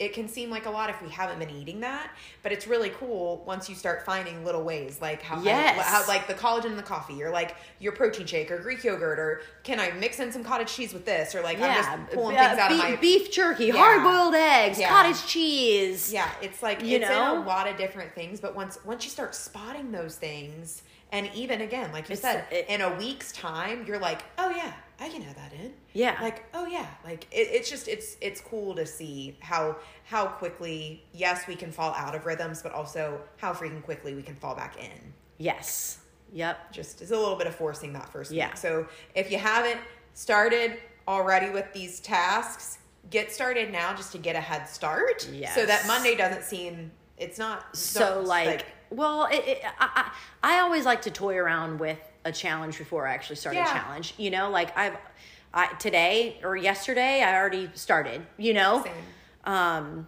it 0.00 0.14
can 0.14 0.26
seem 0.28 0.48
like 0.50 0.64
a 0.64 0.70
lot 0.70 0.88
if 0.88 1.00
we 1.02 1.10
haven't 1.10 1.38
been 1.38 1.50
eating 1.50 1.80
that, 1.80 2.10
but 2.42 2.50
it's 2.52 2.66
really 2.66 2.88
cool 2.88 3.42
once 3.46 3.68
you 3.68 3.74
start 3.74 4.02
finding 4.04 4.44
little 4.46 4.62
ways, 4.64 4.98
like 5.02 5.20
how, 5.20 5.40
Yes. 5.42 5.78
how 5.86 6.04
like 6.08 6.26
the 6.26 6.32
collagen 6.34 6.66
in 6.72 6.76
the 6.78 6.82
coffee, 6.82 7.22
or 7.22 7.30
like 7.30 7.54
your 7.80 7.92
protein 7.92 8.26
shake, 8.26 8.50
or 8.50 8.58
Greek 8.58 8.82
yogurt, 8.82 9.18
or 9.18 9.42
can 9.62 9.78
I 9.78 9.90
mix 9.92 10.18
in 10.18 10.32
some 10.32 10.42
cottage 10.42 10.74
cheese 10.74 10.94
with 10.94 11.04
this, 11.04 11.34
or 11.34 11.42
like 11.42 11.60
I'm 11.60 11.74
just 11.74 12.12
pulling 12.14 12.36
uh, 12.36 12.48
things 12.48 12.58
out 12.58 12.70
beef, 12.70 12.82
of 12.82 12.90
my 12.90 12.96
beef 12.96 13.30
jerky, 13.30 13.66
Yeah. 13.66 13.76
hard 13.76 14.02
boiled 14.02 14.34
eggs, 14.34 14.78
Yeah. 14.80 14.88
cottage 14.88 15.24
cheese. 15.26 16.10
yeah. 16.12 16.30
It's 16.40 16.62
like 16.62 16.82
You 16.82 16.96
it's 16.96 17.08
know? 17.08 17.36
in 17.36 17.42
a 17.42 17.46
lot 17.46 17.68
of 17.68 17.76
different 17.76 18.14
things, 18.14 18.40
but 18.40 18.56
once 18.56 18.78
once 18.86 19.04
you 19.04 19.10
start 19.10 19.34
spotting 19.34 19.92
those 19.92 20.16
things, 20.16 20.82
and 21.12 21.28
even 21.34 21.60
again, 21.62 21.92
like 21.92 22.08
you 22.08 22.14
It's- 22.14 22.20
said, 22.20 22.44
it- 22.52 22.66
in 22.68 22.80
a 22.80 22.94
week's 22.96 23.32
time, 23.32 23.84
you're 23.86 23.98
like, 23.98 24.22
oh 24.38 24.50
yeah, 24.50 24.72
I 24.98 25.08
can 25.08 25.22
add 25.22 25.36
that 25.36 25.52
in. 25.52 25.74
Yeah. 25.92 26.16
like 26.22 26.44
oh 26.54 26.66
yeah 26.66 26.86
like 27.04 27.24
it, 27.32 27.48
it's 27.50 27.68
just 27.68 27.88
it's 27.88 28.16
it's 28.20 28.40
cool 28.40 28.76
to 28.76 28.86
see 28.86 29.36
how 29.40 29.74
how 30.04 30.26
quickly 30.26 31.02
yes 31.12 31.48
we 31.48 31.56
can 31.56 31.72
fall 31.72 31.92
out 31.94 32.14
of 32.14 32.26
rhythms 32.26 32.62
but 32.62 32.70
also 32.72 33.20
how 33.38 33.52
freaking 33.52 33.82
quickly 33.82 34.14
we 34.14 34.22
can 34.22 34.36
fall 34.36 34.54
back 34.54 34.76
in 34.78 35.12
Yes. 35.38 35.98
Yep. 36.32 36.72
just 36.72 37.00
is 37.02 37.10
a 37.10 37.18
little 37.18 37.34
bit 37.34 37.48
of 37.48 37.56
forcing 37.56 37.92
that 37.94 38.08
first 38.12 38.30
Yeah. 38.30 38.48
week 38.50 38.56
so 38.56 38.86
if 39.16 39.32
you 39.32 39.38
haven't 39.38 39.80
started 40.14 40.78
already 41.08 41.50
with 41.50 41.72
these 41.72 41.98
tasks 41.98 42.78
get 43.10 43.32
started 43.32 43.72
now 43.72 43.92
just 43.94 44.12
to 44.12 44.18
get 44.18 44.36
a 44.36 44.40
head 44.40 44.68
start 44.68 45.22
so 45.22 45.66
that 45.66 45.86
monday 45.88 46.14
doesn't 46.14 46.44
seem 46.44 46.92
it's 47.18 47.36
not 47.38 47.74
So 47.76 48.00
don't- 48.16 48.26
like, 48.26 48.64
well, 48.90 49.26
it, 49.26 49.42
it, 49.46 49.62
I, 49.78 50.10
I 50.42 50.56
I 50.56 50.60
always 50.60 50.84
like 50.84 51.02
to 51.02 51.10
toy 51.10 51.36
around 51.36 51.78
with 51.80 51.98
a 52.24 52.32
challenge 52.32 52.76
before 52.78 53.06
I 53.06 53.14
actually 53.14 53.36
start 53.36 53.54
Yeah. 53.56 53.68
a 53.70 53.72
challenge. 53.72 54.14
You 54.18 54.30
know, 54.30 54.50
like 54.50 54.76
I've 54.76 54.96
I 55.54 55.66
today 55.74 56.38
or 56.42 56.56
yesterday 56.56 57.22
I 57.22 57.36
already 57.38 57.70
started. 57.74 58.26
You 58.36 58.54
know, 58.54 58.82
Same. 58.84 59.52
um, 59.54 60.06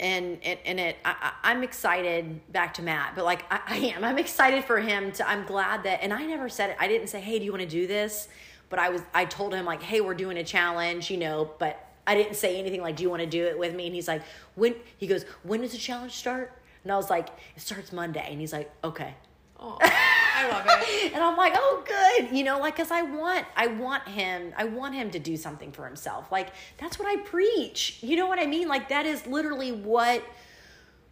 and 0.00 0.38
and, 0.42 0.58
and 0.64 0.80
it 0.80 0.96
I, 1.04 1.14
I- 1.42 1.50
I'm 1.50 1.62
excited 1.62 2.40
back 2.52 2.74
to 2.74 2.82
Matt, 2.82 3.14
but 3.14 3.24
like 3.24 3.44
I, 3.50 3.60
I 3.66 3.76
am 3.96 4.04
I'm 4.04 4.18
excited 4.18 4.64
for 4.64 4.80
him 4.80 5.12
to. 5.12 5.28
I'm 5.28 5.44
glad 5.46 5.84
that, 5.84 6.02
and 6.02 6.12
I 6.12 6.24
never 6.26 6.48
said 6.48 6.70
it. 6.70 6.76
I 6.78 6.88
didn't 6.88 7.08
say, 7.08 7.20
hey, 7.20 7.38
do 7.38 7.44
you 7.44 7.52
want 7.52 7.62
to 7.62 7.68
do 7.68 7.86
this? 7.86 8.28
But 8.68 8.78
I 8.78 8.88
was 8.90 9.02
I 9.14 9.24
told 9.26 9.54
him 9.54 9.64
like, 9.64 9.82
hey, 9.82 10.00
we're 10.00 10.14
doing 10.14 10.36
a 10.38 10.44
challenge, 10.44 11.10
you 11.10 11.16
know, 11.18 11.50
but. 11.58 11.88
I 12.04 12.16
didn't 12.16 12.34
say 12.34 12.58
anything 12.58 12.80
like, 12.80 12.96
"Do 12.96 13.04
you 13.04 13.10
want 13.10 13.20
to 13.22 13.28
do 13.28 13.44
it 13.44 13.56
with 13.56 13.76
me?" 13.76 13.86
And 13.86 13.94
he's 13.94 14.08
like, 14.08 14.22
"When?" 14.56 14.74
He 14.98 15.06
goes, 15.06 15.24
"When 15.44 15.60
does 15.60 15.70
the 15.70 15.78
challenge 15.78 16.10
start?" 16.14 16.52
And 16.82 16.92
I 16.92 16.96
was 16.96 17.10
like, 17.10 17.28
"It 17.56 17.62
starts 17.62 17.92
Monday." 17.92 18.26
And 18.28 18.40
he's 18.40 18.52
like, 18.52 18.70
"Okay." 18.82 19.14
oh, 19.62 19.78
i 19.80 20.48
love 20.48 20.66
it 20.66 21.12
and 21.14 21.22
I'm 21.22 21.36
like, 21.36 21.54
oh, 21.56 21.84
good, 21.86 22.36
you 22.36 22.44
know, 22.44 22.58
like, 22.58 22.76
cause 22.76 22.90
I 22.90 23.02
want, 23.02 23.46
I 23.56 23.68
want 23.68 24.06
him, 24.08 24.52
I 24.56 24.64
want 24.64 24.94
him 24.94 25.10
to 25.12 25.18
do 25.18 25.36
something 25.36 25.72
for 25.72 25.86
himself. 25.86 26.30
Like, 26.32 26.48
that's 26.78 26.98
what 26.98 27.08
I 27.08 27.22
preach. 27.22 27.98
You 28.02 28.16
know 28.16 28.26
what 28.26 28.38
I 28.38 28.46
mean? 28.46 28.68
Like, 28.68 28.88
that 28.88 29.06
is 29.06 29.26
literally 29.26 29.72
what, 29.72 30.22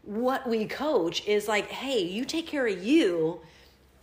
what 0.03 0.49
we 0.49 0.67
coach 0.67 1.27
is 1.27 1.47
like, 1.47 1.69
hey, 1.69 2.01
you 2.01 2.25
take 2.25 2.47
care 2.47 2.67
of 2.67 2.83
you, 2.83 3.41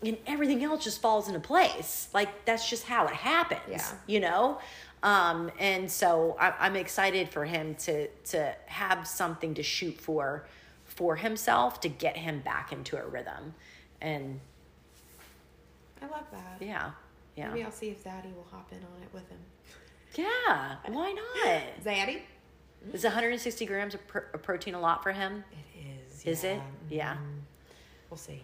and 0.04 0.18
everything 0.28 0.64
else 0.64 0.84
just 0.84 1.02
falls 1.02 1.28
into 1.28 1.40
place. 1.40 2.08
Like, 2.14 2.46
that's 2.46 2.70
just 2.70 2.86
how 2.86 3.08
it 3.08 3.14
happens. 3.14 3.62
Yeah. 3.68 3.92
You 4.06 4.20
know. 4.20 4.60
Um, 5.02 5.52
and 5.60 5.90
so 5.92 6.36
I, 6.40 6.54
I'm 6.60 6.76
excited 6.76 7.30
for 7.30 7.46
him 7.46 7.76
to 7.76 8.08
to 8.08 8.56
have 8.66 9.08
something 9.08 9.54
to 9.56 9.64
shoot 9.64 10.00
for 10.00 10.46
for 10.98 11.16
himself 11.16 11.80
to 11.80 11.88
get 11.90 12.18
him 12.18 12.40
back 12.40 12.72
into 12.74 12.98
a 12.98 13.06
rhythm 13.06 13.54
and 14.02 14.40
i 16.02 16.08
love 16.08 16.24
that 16.32 16.58
yeah. 16.60 16.90
Yeah. 17.36 17.50
maybe 17.50 17.64
i'll 17.64 17.72
see 17.72 17.90
if 17.90 18.04
zaddy 18.04 18.36
will 18.36 18.48
hop 18.52 18.68
in 18.72 18.80
on 18.80 19.02
it 19.04 19.10
with 19.14 19.30
him 19.30 19.38
Yeah. 20.16 20.78
Why 20.88 21.12
not? 21.12 21.64
zaddy 21.86 22.22
Is 22.94 23.04
160 23.04 23.66
grams 23.68 23.94
of, 23.94 24.06
pr- 24.08 24.30
of 24.34 24.42
protein 24.42 24.74
a 24.74 24.80
lot 24.80 25.04
for 25.04 25.12
him? 25.12 25.44
it 25.76 26.12
is 26.16 26.26
Is 26.26 26.44
it? 26.44 26.60
yeah. 26.90 26.98
Yeah. 26.98 27.14
Mhm. 27.14 27.40
we'll 28.10 28.18
see 28.18 28.42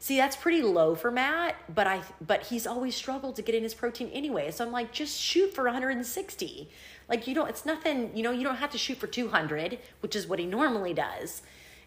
See, 0.00 0.18
that's 0.18 0.36
pretty 0.36 0.60
low 0.60 0.94
for 0.94 1.10
Matt, 1.10 1.56
but 1.74 1.86
I 1.86 2.02
but 2.20 2.42
he's 2.42 2.66
always 2.66 2.94
struggled 2.94 3.36
to 3.36 3.42
get 3.42 3.54
in 3.54 3.62
his 3.62 3.72
protein 3.72 4.10
anyway. 4.12 4.50
So 4.50 4.62
I'm 4.66 4.70
like, 4.70 4.92
just 4.92 5.18
shoot 5.18 5.54
for 5.54 5.64
160. 5.64 6.68
Like 7.08 7.26
you 7.26 7.34
don't 7.34 7.48
it's 7.48 7.66
nothing, 7.66 8.10
you 8.14 8.22
know, 8.22 8.30
you 8.30 8.44
don't 8.44 8.56
have 8.56 8.70
to 8.70 8.78
shoot 8.78 8.98
for 8.98 9.06
200, 9.06 9.78
which 10.00 10.16
is 10.16 10.26
what 10.26 10.38
he 10.38 10.46
normally 10.46 10.94
does. 10.94 11.42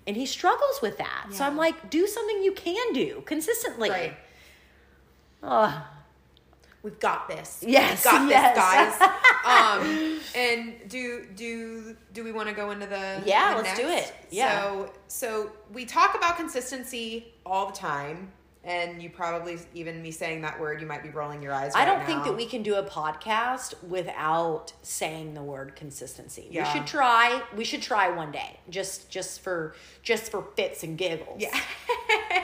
And 0.06 0.16
he 0.16 0.26
struggles 0.26 0.82
with 0.82 0.98
that. 1.00 1.28
So 1.32 1.44
I'm 1.44 1.58
like, 1.58 1.90
do 1.90 2.08
something 2.08 2.42
you 2.42 2.54
can 2.54 2.94
do 2.94 3.24
consistently. 3.26 3.90
Right. 3.90 4.18
Oh, 5.44 5.86
We've 6.88 7.00
got 7.00 7.28
this. 7.28 7.64
Yes, 7.68 8.06
We've 8.06 8.14
got 8.14 8.30
yes. 8.30 8.56
this, 8.56 9.00
guys. 9.00 9.12
um, 9.46 10.20
and 10.36 10.90
do 10.90 11.26
do 11.36 11.98
do 12.14 12.24
we 12.24 12.32
want 12.32 12.48
to 12.48 12.56
go 12.56 12.72
into 12.72 12.86
the 12.86 13.22
Yeah, 13.26 13.56
the 13.56 13.62
let's 13.62 13.78
do 13.78 13.88
it. 13.90 14.14
Yeah. 14.30 14.62
So 14.62 14.94
so 15.08 15.52
we 15.74 15.84
talk 15.84 16.16
about 16.16 16.38
consistency 16.38 17.34
all 17.46 17.68
the 17.68 17.74
time, 17.74 18.32
and 18.68 19.02
you 19.02 19.10
probably 19.10 19.58
even 19.74 20.02
me 20.02 20.12
saying 20.12 20.42
that 20.42 20.60
word, 20.60 20.82
you 20.82 20.88
might 20.88 21.02
be 21.02 21.10
rolling 21.10 21.42
your 21.42 21.54
eyes. 21.54 21.72
I 21.74 21.86
don't 21.86 22.06
think 22.06 22.26
that 22.26 22.36
we 22.36 22.46
can 22.46 22.64
do 22.64 22.76
a 22.76 22.84
podcast 22.84 23.82
without 23.82 24.74
saying 24.82 25.34
the 25.34 25.42
word 25.42 25.76
consistency. 25.78 26.50
Yeah. 26.52 26.68
We 26.68 26.78
should 26.78 26.86
try. 26.86 27.42
We 27.56 27.64
should 27.64 27.82
try 27.82 28.10
one 28.10 28.32
day, 28.32 28.60
just 28.70 29.10
just 29.10 29.40
for 29.40 29.74
just 30.04 30.30
for 30.30 30.44
fits 30.58 30.84
and 30.84 30.98
giggles. 30.98 31.40
Yeah. 31.40 31.58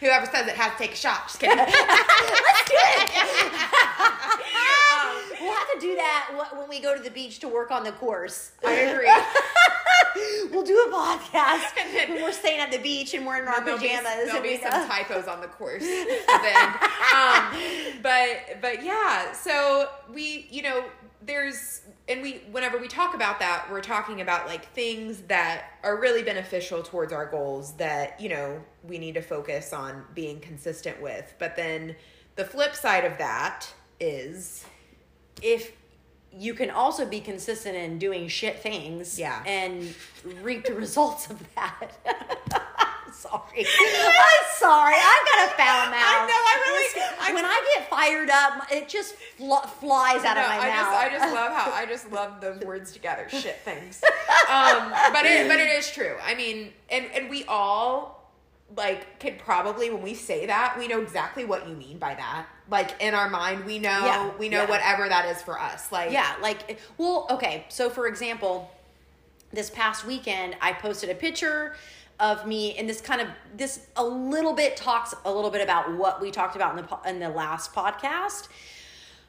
Whoever 0.00 0.26
says 0.26 0.46
it 0.46 0.56
has 0.56 0.72
to 0.72 0.78
take 0.78 0.92
a 0.92 0.96
shot. 0.96 1.26
Just 1.28 1.40
kidding. 1.40 1.56
Let's 1.58 1.68
do 1.68 2.74
it. 2.74 3.10
we'll 5.40 5.52
have 5.52 5.70
to 5.72 5.78
do 5.80 5.94
that 5.96 6.48
when 6.56 6.68
we 6.68 6.80
go 6.80 6.96
to 6.96 7.02
the 7.02 7.10
beach 7.10 7.38
to 7.40 7.48
work 7.48 7.70
on 7.70 7.84
the 7.84 7.92
course. 7.92 8.52
I 8.64 8.72
agree. 8.72 9.10
We'll 10.50 10.62
do 10.62 10.76
a 10.76 10.92
podcast 10.92 11.74
when 12.10 12.22
we're 12.22 12.32
staying 12.32 12.60
at 12.60 12.70
the 12.70 12.76
beach 12.78 13.14
and 13.14 13.26
we're 13.26 13.40
in 13.40 13.48
our 13.48 13.64
There'll 13.64 13.80
be- 13.80 13.88
pajamas. 13.88 14.26
There'll 14.26 14.42
be 14.42 14.58
some 14.60 14.86
typos 14.86 15.26
on 15.26 15.40
the 15.40 15.46
course 15.46 15.82
then. 15.82 16.68
Um, 17.14 17.46
but 18.02 18.60
but 18.60 18.84
yeah, 18.84 19.32
so 19.32 19.88
we 20.12 20.46
you 20.50 20.60
know 20.62 20.84
there's 21.22 21.80
and 22.08 22.20
we 22.22 22.42
whenever 22.50 22.78
we 22.78 22.88
talk 22.88 23.14
about 23.14 23.38
that, 23.40 23.66
we're 23.70 23.80
talking 23.80 24.20
about 24.20 24.46
like 24.46 24.66
things 24.72 25.22
that 25.22 25.78
are 25.82 26.00
really 26.00 26.22
beneficial 26.22 26.82
towards 26.82 27.12
our 27.12 27.26
goals 27.26 27.74
that 27.76 28.20
you 28.20 28.28
know 28.28 28.60
we 28.82 28.98
need 28.98 29.14
to 29.14 29.22
focus 29.22 29.72
on 29.72 30.04
being 30.14 30.40
consistent 30.40 31.00
with. 31.00 31.32
But 31.38 31.56
then 31.56 31.94
the 32.36 32.44
flip 32.44 32.74
side 32.74 33.04
of 33.04 33.18
that 33.18 33.66
is 34.00 34.64
if 35.42 35.72
you 36.34 36.54
can 36.54 36.70
also 36.70 37.04
be 37.04 37.20
consistent 37.20 37.76
in 37.76 37.98
doing 37.98 38.26
shit 38.26 38.58
things 38.60 39.18
Yeah. 39.18 39.42
and 39.46 39.94
reap 40.42 40.64
the 40.64 40.74
results 40.86 41.28
of 41.30 41.38
that. 41.54 41.92
sorry. 43.22 43.64
I'm 43.66 44.46
sorry. 44.58 44.94
I've 44.96 45.26
got 45.30 45.46
a 45.46 45.50
foul 45.56 45.90
mouth. 45.90 46.02
I 46.02 46.26
know, 46.26 46.34
I 46.34 46.62
really- 46.66 47.02
I- 47.20 47.32
when 47.34 47.44
I 47.44 47.74
get 47.76 47.88
fired 47.88 48.30
up, 48.30 48.70
it 48.72 48.88
just 48.88 49.14
fl- 49.38 49.54
flies 49.80 50.24
out 50.24 50.34
No, 50.36 50.42
of 50.42 50.48
my 50.48 50.58
I 50.58 50.68
mouth. 50.68 50.86
just 50.86 50.90
I 50.92 51.08
just 51.10 51.34
love 51.34 51.52
how 51.52 51.72
I 51.72 51.86
just 51.86 52.12
love 52.18 52.40
those 52.40 52.60
words 52.60 52.92
together. 52.92 53.26
Shit 53.28 53.60
things. 53.64 54.02
Um, 54.50 54.90
but 55.12 55.24
it 55.24 55.48
but 55.48 55.58
it 55.60 55.70
is 55.70 55.90
true. 55.90 56.16
I 56.22 56.34
mean, 56.34 56.72
and 56.90 57.06
and 57.14 57.30
we 57.30 57.44
all 57.44 58.28
like 58.76 59.18
could 59.20 59.38
probably 59.38 59.88
when 59.90 60.02
we 60.02 60.14
say 60.14 60.46
that 60.46 60.76
we 60.78 60.88
know 60.88 61.00
exactly 61.00 61.44
what 61.44 61.66
you 61.68 61.74
mean 61.76 61.96
by 61.98 62.14
that. 62.14 62.46
Like 62.68 63.00
in 63.00 63.14
our 63.14 63.30
mind, 63.30 63.64
we 63.64 63.78
know 63.78 64.04
Yeah, 64.04 64.30
we 64.38 64.48
know 64.48 64.62
yeah. 64.62 64.68
whatever 64.70 65.08
that 65.08 65.26
is 65.26 65.40
for 65.40 65.58
us. 65.58 65.90
Like 65.92 66.10
Yeah, 66.10 66.34
like 66.42 66.78
well, 66.98 67.26
okay. 67.30 67.64
So 67.68 67.88
for 67.88 68.08
example, 68.08 68.70
this 69.52 69.70
past 69.70 70.04
weekend 70.04 70.56
I 70.60 70.72
posted 70.72 71.08
a 71.08 71.14
picture 71.14 71.76
of 72.22 72.46
me 72.46 72.74
and 72.78 72.88
this 72.88 73.00
kind 73.00 73.20
of 73.20 73.26
this 73.56 73.88
a 73.96 74.04
little 74.04 74.54
bit 74.54 74.76
talks 74.76 75.12
a 75.24 75.30
little 75.30 75.50
bit 75.50 75.60
about 75.60 75.92
what 75.98 76.22
we 76.22 76.30
talked 76.30 76.54
about 76.54 76.78
in 76.78 76.86
the 76.86 77.10
in 77.10 77.18
the 77.18 77.28
last 77.28 77.74
podcast 77.74 78.46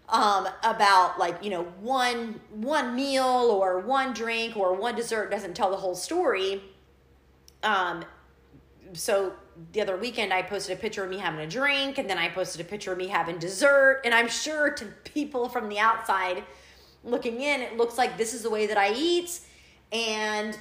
um 0.09 0.47
about 0.63 1.17
like 1.17 1.43
you 1.43 1.49
know 1.49 1.63
one 1.81 2.39
one 2.51 2.95
meal 2.95 3.23
or 3.25 3.79
one 3.79 4.13
drink 4.13 4.55
or 4.55 4.75
one 4.75 4.95
dessert 4.95 5.31
doesn't 5.31 5.55
tell 5.55 5.71
the 5.71 5.77
whole 5.77 5.95
story. 5.95 6.61
Um 7.63 8.05
so 8.93 9.33
the 9.71 9.81
other 9.81 9.97
weekend 9.97 10.31
I 10.31 10.43
posted 10.43 10.77
a 10.77 10.79
picture 10.79 11.03
of 11.03 11.09
me 11.09 11.17
having 11.17 11.39
a 11.39 11.47
drink 11.47 11.97
and 11.97 12.07
then 12.07 12.19
I 12.19 12.29
posted 12.29 12.61
a 12.61 12.63
picture 12.63 12.91
of 12.91 12.99
me 12.99 13.07
having 13.07 13.39
dessert. 13.39 14.01
And 14.05 14.13
I'm 14.13 14.27
sure 14.27 14.69
to 14.69 14.85
people 15.03 15.49
from 15.49 15.67
the 15.67 15.79
outside 15.79 16.43
looking 17.03 17.41
in 17.41 17.61
it 17.61 17.75
looks 17.75 17.97
like 17.97 18.19
this 18.19 18.35
is 18.35 18.43
the 18.43 18.51
way 18.51 18.67
that 18.67 18.77
I 18.77 18.93
eat. 18.93 19.39
And 19.91 20.57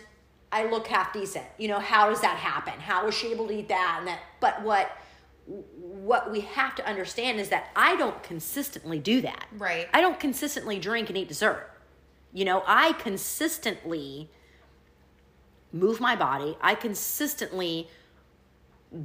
I 0.52 0.68
look 0.68 0.86
half 0.86 1.12
decent. 1.12 1.46
You 1.58 1.68
know, 1.68 1.80
how 1.80 2.10
does 2.10 2.20
that 2.20 2.36
happen? 2.36 2.74
How 2.78 3.06
was 3.06 3.14
she 3.16 3.32
able 3.32 3.48
to 3.48 3.54
eat 3.54 3.68
that 3.68 3.96
and 3.98 4.06
that? 4.06 4.20
But 4.40 4.62
what 4.62 4.96
what 5.46 6.30
we 6.30 6.40
have 6.40 6.74
to 6.76 6.86
understand 6.86 7.40
is 7.40 7.48
that 7.48 7.70
I 7.74 7.96
don't 7.96 8.22
consistently 8.22 9.00
do 9.00 9.22
that. 9.22 9.46
Right. 9.58 9.88
I 9.92 10.00
don't 10.00 10.20
consistently 10.20 10.78
drink 10.78 11.08
and 11.08 11.18
eat 11.18 11.26
dessert. 11.26 11.68
You 12.32 12.44
know, 12.44 12.62
I 12.66 12.92
consistently 12.92 14.30
move 15.72 16.00
my 16.00 16.14
body. 16.14 16.56
I 16.60 16.74
consistently 16.74 17.88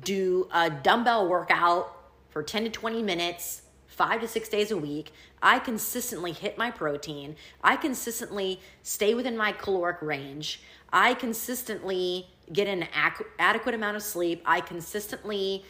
do 0.01 0.47
a 0.53 0.69
dumbbell 0.69 1.27
workout 1.27 1.93
for 2.29 2.43
10 2.43 2.65
to 2.65 2.69
20 2.69 3.01
minutes, 3.01 3.63
five 3.87 4.21
to 4.21 4.27
six 4.27 4.49
days 4.49 4.69
a 4.69 4.77
week. 4.77 5.11
I 5.41 5.59
consistently 5.59 6.33
hit 6.33 6.57
my 6.57 6.71
protein. 6.71 7.35
I 7.63 7.77
consistently 7.77 8.59
stay 8.83 9.13
within 9.13 9.37
my 9.37 9.51
caloric 9.53 10.01
range. 10.01 10.61
I 10.91 11.13
consistently 11.13 12.27
get 12.51 12.67
an 12.67 12.83
ac- 12.83 13.25
adequate 13.39 13.75
amount 13.75 13.97
of 13.97 14.03
sleep. 14.03 14.41
I 14.45 14.61
consistently 14.61 15.65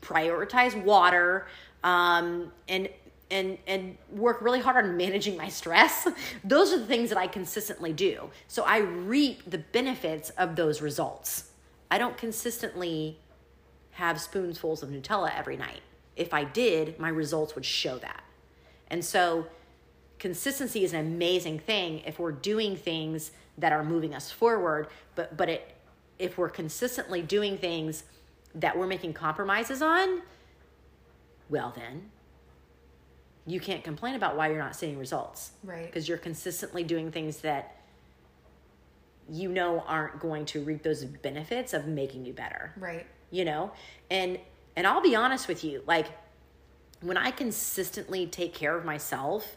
prioritize 0.00 0.80
water 0.82 1.46
um, 1.82 2.52
and 2.68 2.88
and 3.30 3.58
and 3.66 3.96
work 4.12 4.42
really 4.42 4.60
hard 4.60 4.84
on 4.84 4.96
managing 4.96 5.36
my 5.36 5.48
stress. 5.48 6.06
those 6.44 6.72
are 6.72 6.78
the 6.78 6.86
things 6.86 7.08
that 7.08 7.18
I 7.18 7.26
consistently 7.26 7.92
do. 7.92 8.30
So 8.48 8.64
I 8.64 8.78
reap 8.78 9.50
the 9.50 9.58
benefits 9.58 10.30
of 10.30 10.56
those 10.56 10.82
results. 10.82 11.50
I 11.90 11.98
don't 11.98 12.16
consistently 12.16 13.18
have 13.92 14.20
spoonfuls 14.20 14.82
of 14.82 14.90
Nutella 14.90 15.32
every 15.36 15.56
night. 15.56 15.80
If 16.16 16.34
I 16.34 16.44
did, 16.44 16.98
my 16.98 17.08
results 17.08 17.54
would 17.54 17.64
show 17.64 17.98
that. 17.98 18.24
And 18.88 19.04
so 19.04 19.46
consistency 20.18 20.84
is 20.84 20.92
an 20.92 21.00
amazing 21.00 21.58
thing 21.58 22.02
if 22.06 22.18
we're 22.18 22.32
doing 22.32 22.76
things 22.76 23.30
that 23.58 23.72
are 23.72 23.84
moving 23.84 24.14
us 24.14 24.30
forward, 24.30 24.88
but 25.14 25.36
but 25.36 25.48
it 25.48 25.74
if 26.18 26.38
we're 26.38 26.48
consistently 26.50 27.22
doing 27.22 27.58
things 27.58 28.04
that 28.54 28.78
we're 28.78 28.86
making 28.86 29.12
compromises 29.12 29.82
on, 29.82 30.22
well 31.48 31.72
then 31.76 32.10
you 33.46 33.60
can't 33.60 33.84
complain 33.84 34.14
about 34.14 34.36
why 34.36 34.48
you're 34.48 34.58
not 34.58 34.74
seeing 34.74 34.98
results. 34.98 35.50
Right. 35.62 35.84
Because 35.86 36.08
you're 36.08 36.16
consistently 36.18 36.82
doing 36.82 37.10
things 37.10 37.38
that 37.38 37.76
you 39.28 39.48
know 39.50 39.80
aren't 39.86 40.18
going 40.20 40.44
to 40.46 40.62
reap 40.62 40.82
those 40.82 41.04
benefits 41.04 41.72
of 41.72 41.86
making 41.86 42.26
you 42.26 42.32
better 42.34 42.72
Right. 42.76 43.06
you 43.30 43.46
know 43.46 43.72
and 44.10 44.38
and 44.76 44.86
i'll 44.86 45.00
be 45.00 45.16
honest 45.16 45.48
with 45.48 45.64
you 45.64 45.82
like 45.86 46.08
when 47.00 47.16
i 47.16 47.30
consistently 47.30 48.26
take 48.26 48.52
care 48.52 48.76
of 48.76 48.84
myself 48.84 49.56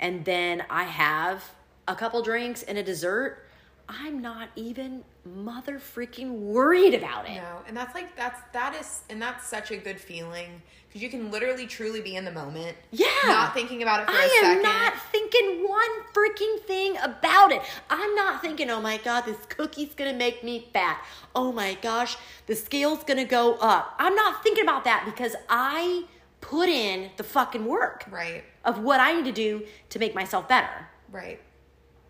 and 0.00 0.24
then 0.24 0.64
i 0.70 0.84
have 0.84 1.44
a 1.88 1.94
couple 1.96 2.22
drinks 2.22 2.62
and 2.62 2.78
a 2.78 2.82
dessert 2.82 3.44
i'm 3.88 4.20
not 4.20 4.48
even 4.56 5.02
mother 5.24 5.78
freaking 5.78 6.30
worried 6.40 6.94
about 6.94 7.26
it 7.28 7.34
No, 7.36 7.58
and 7.66 7.76
that's 7.76 7.94
like 7.94 8.14
that's 8.16 8.40
that 8.52 8.74
is 8.80 9.02
and 9.10 9.20
that's 9.20 9.46
such 9.46 9.70
a 9.70 9.76
good 9.76 9.98
feeling 10.00 10.60
because 10.88 11.02
you 11.02 11.10
can 11.10 11.30
literally 11.30 11.66
truly 11.66 12.00
be 12.00 12.16
in 12.16 12.24
the 12.24 12.30
moment. 12.32 12.74
Yeah. 12.92 13.08
Not 13.26 13.52
thinking 13.52 13.82
about 13.82 14.00
it 14.00 14.06
for 14.06 14.12
a 14.16 14.18
I 14.18 14.22
am 14.42 14.44
second. 14.56 14.62
not 14.62 14.94
thinking 15.12 15.68
one 15.68 15.90
freaking 16.14 16.60
thing 16.62 16.96
about 17.02 17.52
it. 17.52 17.60
I'm 17.90 18.14
not 18.14 18.40
thinking, 18.40 18.70
oh 18.70 18.80
my 18.80 18.96
God, 18.96 19.26
this 19.26 19.36
cookie's 19.50 19.92
gonna 19.94 20.14
make 20.14 20.42
me 20.42 20.66
fat. 20.72 21.04
Oh 21.34 21.52
my 21.52 21.74
gosh, 21.82 22.16
the 22.46 22.56
scale's 22.56 23.04
gonna 23.04 23.26
go 23.26 23.56
up. 23.56 23.96
I'm 23.98 24.14
not 24.14 24.42
thinking 24.42 24.64
about 24.64 24.84
that 24.84 25.02
because 25.04 25.36
I 25.50 26.04
put 26.40 26.70
in 26.70 27.10
the 27.18 27.22
fucking 27.24 27.66
work 27.66 28.06
Right. 28.10 28.44
of 28.64 28.78
what 28.78 28.98
I 28.98 29.12
need 29.12 29.26
to 29.26 29.32
do 29.32 29.66
to 29.90 29.98
make 29.98 30.14
myself 30.14 30.48
better. 30.48 30.88
Right. 31.12 31.38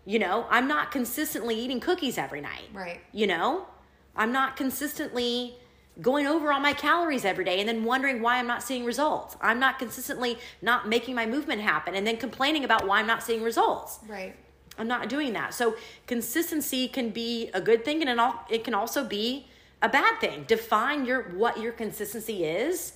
You 0.09 0.17
know, 0.17 0.47
I'm 0.49 0.67
not 0.67 0.89
consistently 0.89 1.53
eating 1.53 1.79
cookies 1.79 2.17
every 2.17 2.41
night. 2.41 2.63
Right. 2.73 2.99
You 3.11 3.27
know, 3.27 3.67
I'm 4.15 4.31
not 4.31 4.57
consistently 4.57 5.53
going 6.01 6.25
over 6.25 6.51
all 6.51 6.59
my 6.59 6.73
calories 6.73 7.25
every 7.25 7.45
day 7.45 7.59
and 7.59 7.69
then 7.69 7.83
wondering 7.83 8.19
why 8.19 8.39
I'm 8.39 8.47
not 8.47 8.63
seeing 8.63 8.85
results. 8.85 9.37
I'm 9.39 9.59
not 9.59 9.77
consistently 9.77 10.39
not 10.63 10.89
making 10.89 11.13
my 11.13 11.27
movement 11.27 11.61
happen 11.61 11.93
and 11.93 12.07
then 12.07 12.17
complaining 12.17 12.63
about 12.63 12.87
why 12.87 12.97
I'm 12.97 13.05
not 13.05 13.21
seeing 13.21 13.43
results. 13.43 13.99
Right. 14.07 14.35
I'm 14.79 14.87
not 14.87 15.09
doing 15.09 15.33
that. 15.33 15.53
So 15.53 15.75
consistency 16.07 16.87
can 16.87 17.11
be 17.11 17.51
a 17.53 17.61
good 17.61 17.85
thing 17.85 18.01
and 18.01 18.09
it 18.09 18.17
al- 18.17 18.47
it 18.49 18.63
can 18.63 18.73
also 18.73 19.03
be 19.03 19.45
a 19.83 19.89
bad 19.89 20.19
thing. 20.19 20.43
Define 20.47 21.05
your 21.05 21.29
what 21.35 21.59
your 21.59 21.71
consistency 21.71 22.45
is 22.45 22.93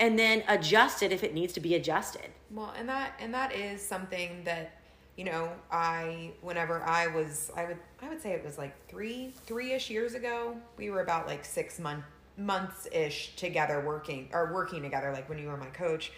and 0.00 0.18
then 0.18 0.42
adjust 0.48 1.02
it 1.02 1.12
if 1.12 1.22
it 1.22 1.34
needs 1.34 1.52
to 1.52 1.60
be 1.60 1.74
adjusted. 1.74 2.30
Well, 2.50 2.72
and 2.74 2.88
that 2.88 3.12
and 3.20 3.34
that 3.34 3.52
is 3.54 3.82
something 3.82 4.44
that 4.44 4.78
you 5.16 5.24
know 5.24 5.50
I 5.70 6.32
whenever 6.40 6.82
I 6.82 7.06
was 7.08 7.50
I 7.56 7.64
would 7.66 7.78
I 8.02 8.08
would 8.08 8.20
say 8.20 8.32
it 8.32 8.44
was 8.44 8.58
like 8.58 8.74
three 8.88 9.32
three 9.46 9.72
ish 9.72 9.90
years 9.90 10.14
ago 10.14 10.56
we 10.76 10.90
were 10.90 11.02
about 11.02 11.26
like 11.26 11.44
six 11.44 11.78
month 11.78 12.04
months 12.36 12.88
ish 12.92 13.36
together 13.36 13.80
working 13.80 14.28
or 14.32 14.52
working 14.52 14.82
together 14.82 15.12
like 15.12 15.28
when 15.28 15.38
you 15.38 15.46
were 15.48 15.56
my 15.56 15.66
coach 15.66 16.10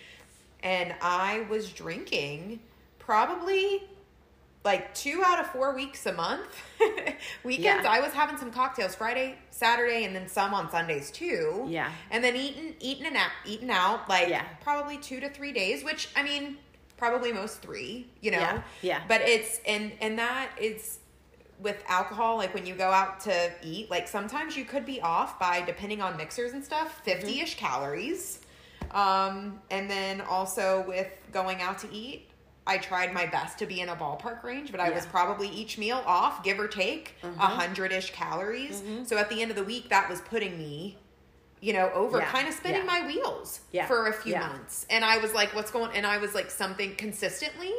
and 0.63 0.95
I 1.03 1.47
was 1.51 1.71
drinking 1.73 2.61
probably 2.99 3.83
like 4.65 4.93
two 4.95 5.23
out 5.25 5.39
of 5.39 5.47
four 5.53 5.77
weeks 5.77 6.07
a 6.07 6.13
month. 6.13 6.49
Weekends, 7.45 7.85
Yeah. 7.85 7.89
I 7.89 8.01
was 8.01 8.13
having 8.13 8.37
some 8.37 8.51
cocktails 8.51 8.97
Friday, 8.97 9.37
Saturday, 9.51 10.03
and 10.05 10.17
then 10.17 10.27
some 10.27 10.53
on 10.55 10.69
Sundays 10.73 11.13
too. 11.13 11.67
Yeah. 11.69 11.93
and 12.11 12.25
then 12.25 12.35
eating, 12.35 12.75
eating 12.81 13.07
and 13.07 13.17
out, 13.17 13.31
eating 13.45 13.71
out 13.71 14.09
like 14.09 14.29
Yeah. 14.29 14.43
probably 14.63 14.99
two 14.99 15.21
to 15.21 15.29
three 15.31 15.53
days. 15.53 15.85
Which 15.85 16.09
I 16.17 16.25
mean, 16.25 16.57
probably 16.97 17.33
most 17.33 17.63
three. 17.63 18.09
You 18.21 18.33
know. 18.33 18.39
Yeah, 18.39 18.63
yeah. 18.83 19.03
But 19.09 19.23
it's 19.23 19.61
and 19.67 19.93
and 20.01 20.19
that 20.19 20.51
is 20.61 21.01
with 21.61 21.83
alcohol. 21.89 22.37
Like 22.37 22.55
when 22.55 22.67
you 22.67 22.75
go 22.75 22.91
out 22.91 23.21
to 23.21 23.51
eat, 23.63 23.91
like 23.91 24.09
sometimes 24.09 24.57
you 24.57 24.65
could 24.65 24.85
be 24.85 25.01
off 25.01 25.39
by 25.39 25.63
depending 25.63 26.03
on 26.03 26.17
mixers 26.17 26.53
and 26.53 26.65
stuff, 26.65 27.01
mm-hmm. 27.05 27.21
50 27.21 27.41
ish 27.41 27.57
calories. 27.57 28.41
Um, 28.93 29.61
and 29.71 29.91
then 29.91 30.21
also 30.21 30.85
with 30.87 31.09
going 31.33 31.61
out 31.61 31.79
to 31.81 31.93
eat, 31.93 32.31
I 32.67 32.79
tried 32.79 33.13
my 33.13 33.27
best 33.27 33.59
to 33.61 33.67
be 33.67 33.81
in 33.81 33.89
a 33.91 33.97
ballpark 33.97 34.43
range, 34.43 34.73
but 34.73 34.81
I 34.81 34.91
was 34.91 35.07
probably 35.07 35.49
each 35.49 35.79
meal 35.79 36.03
off, 36.05 36.43
give 36.43 36.59
or 36.59 36.67
take, 36.67 37.15
mm-hmm. 37.23 37.39
a 37.39 37.47
hundred 37.47 37.93
ish 37.93 38.11
calories. 38.11 38.81
Mm-hmm. 38.81 39.05
So 39.05 39.17
at 39.19 39.31
the 39.31 39.41
end 39.41 39.51
of 39.51 39.57
the 39.57 39.65
week, 39.65 39.89
that 39.91 40.09
was 40.09 40.21
putting 40.23 40.59
me, 40.59 40.99
you 41.61 41.73
know, 41.73 41.91
over 41.95 42.19
Yeah, 42.19 42.31
kind 42.31 42.49
of 42.49 42.55
spinning 42.55 42.81
yeah. 42.83 43.01
my 43.01 43.07
wheels 43.07 43.61
Yeah, 43.73 43.87
for 43.87 44.09
a 44.09 44.13
few 44.13 44.35
months. 44.37 44.87
And 44.91 45.05
I 45.05 45.19
was 45.19 45.33
like, 45.33 45.55
what's 45.55 45.71
going 45.71 45.91
And 45.97 46.07
I 46.07 46.19
was 46.19 46.35
like, 46.35 46.51
something 46.51 46.95
consistently. 46.97 47.73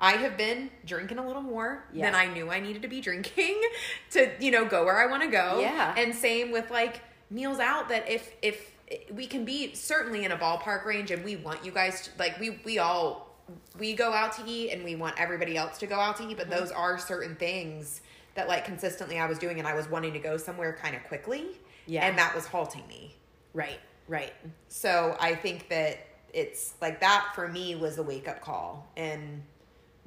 I 0.00 0.12
have 0.12 0.36
been 0.36 0.70
drinking 0.86 1.18
a 1.18 1.26
little 1.26 1.42
more 1.42 1.84
than 1.92 2.14
I 2.14 2.26
knew 2.26 2.50
I 2.50 2.60
needed 2.60 2.82
to 2.82 2.88
be 2.88 3.00
drinking 3.00 3.60
to, 4.12 4.30
you 4.40 4.50
know, 4.52 4.64
go 4.64 4.84
where 4.84 4.96
I 4.96 5.10
want 5.10 5.22
to 5.24 5.28
go. 5.28 5.58
Yeah. 5.60 5.92
And 5.96 6.14
same 6.14 6.52
with 6.52 6.70
like 6.70 7.00
meals 7.30 7.58
out 7.58 7.88
that 7.88 8.08
if 8.08 8.32
if 8.40 8.72
we 9.12 9.26
can 9.26 9.44
be 9.44 9.74
certainly 9.74 10.24
in 10.24 10.32
a 10.32 10.36
ballpark 10.36 10.84
range 10.86 11.10
and 11.10 11.22
we 11.24 11.36
want 11.36 11.64
you 11.64 11.72
guys 11.72 12.02
to, 12.02 12.10
like 12.18 12.38
we 12.40 12.60
we 12.64 12.78
all 12.78 13.36
we 13.78 13.92
go 13.94 14.12
out 14.12 14.32
to 14.34 14.42
eat 14.46 14.70
and 14.70 14.84
we 14.84 14.94
want 14.94 15.18
everybody 15.20 15.56
else 15.56 15.78
to 15.78 15.86
go 15.86 15.96
out 15.96 16.16
to 16.18 16.22
eat, 16.22 16.36
Mm-hmm. 16.38 16.48
but 16.48 16.50
those 16.58 16.70
are 16.70 16.96
certain 16.98 17.34
things 17.34 18.00
that 18.36 18.46
like 18.46 18.64
consistently 18.64 19.18
I 19.18 19.26
was 19.26 19.38
doing 19.38 19.58
and 19.58 19.66
I 19.66 19.74
was 19.74 19.88
wanting 19.88 20.12
to 20.12 20.18
go 20.20 20.36
somewhere 20.36 20.78
kind 20.80 20.94
of 20.94 21.02
quickly. 21.04 21.46
Yeah. 21.86 22.06
And 22.06 22.16
that 22.18 22.34
was 22.36 22.46
halting 22.46 22.86
me. 22.86 23.16
Right, 23.54 23.80
right. 24.06 24.32
So 24.68 25.16
I 25.20 25.34
think 25.34 25.68
that 25.68 25.98
it's 26.32 26.74
like 26.80 27.00
that 27.00 27.32
for 27.34 27.48
me 27.48 27.74
was 27.74 27.98
a 27.98 28.02
wake 28.02 28.28
up 28.28 28.40
call. 28.40 28.86
And 28.96 29.42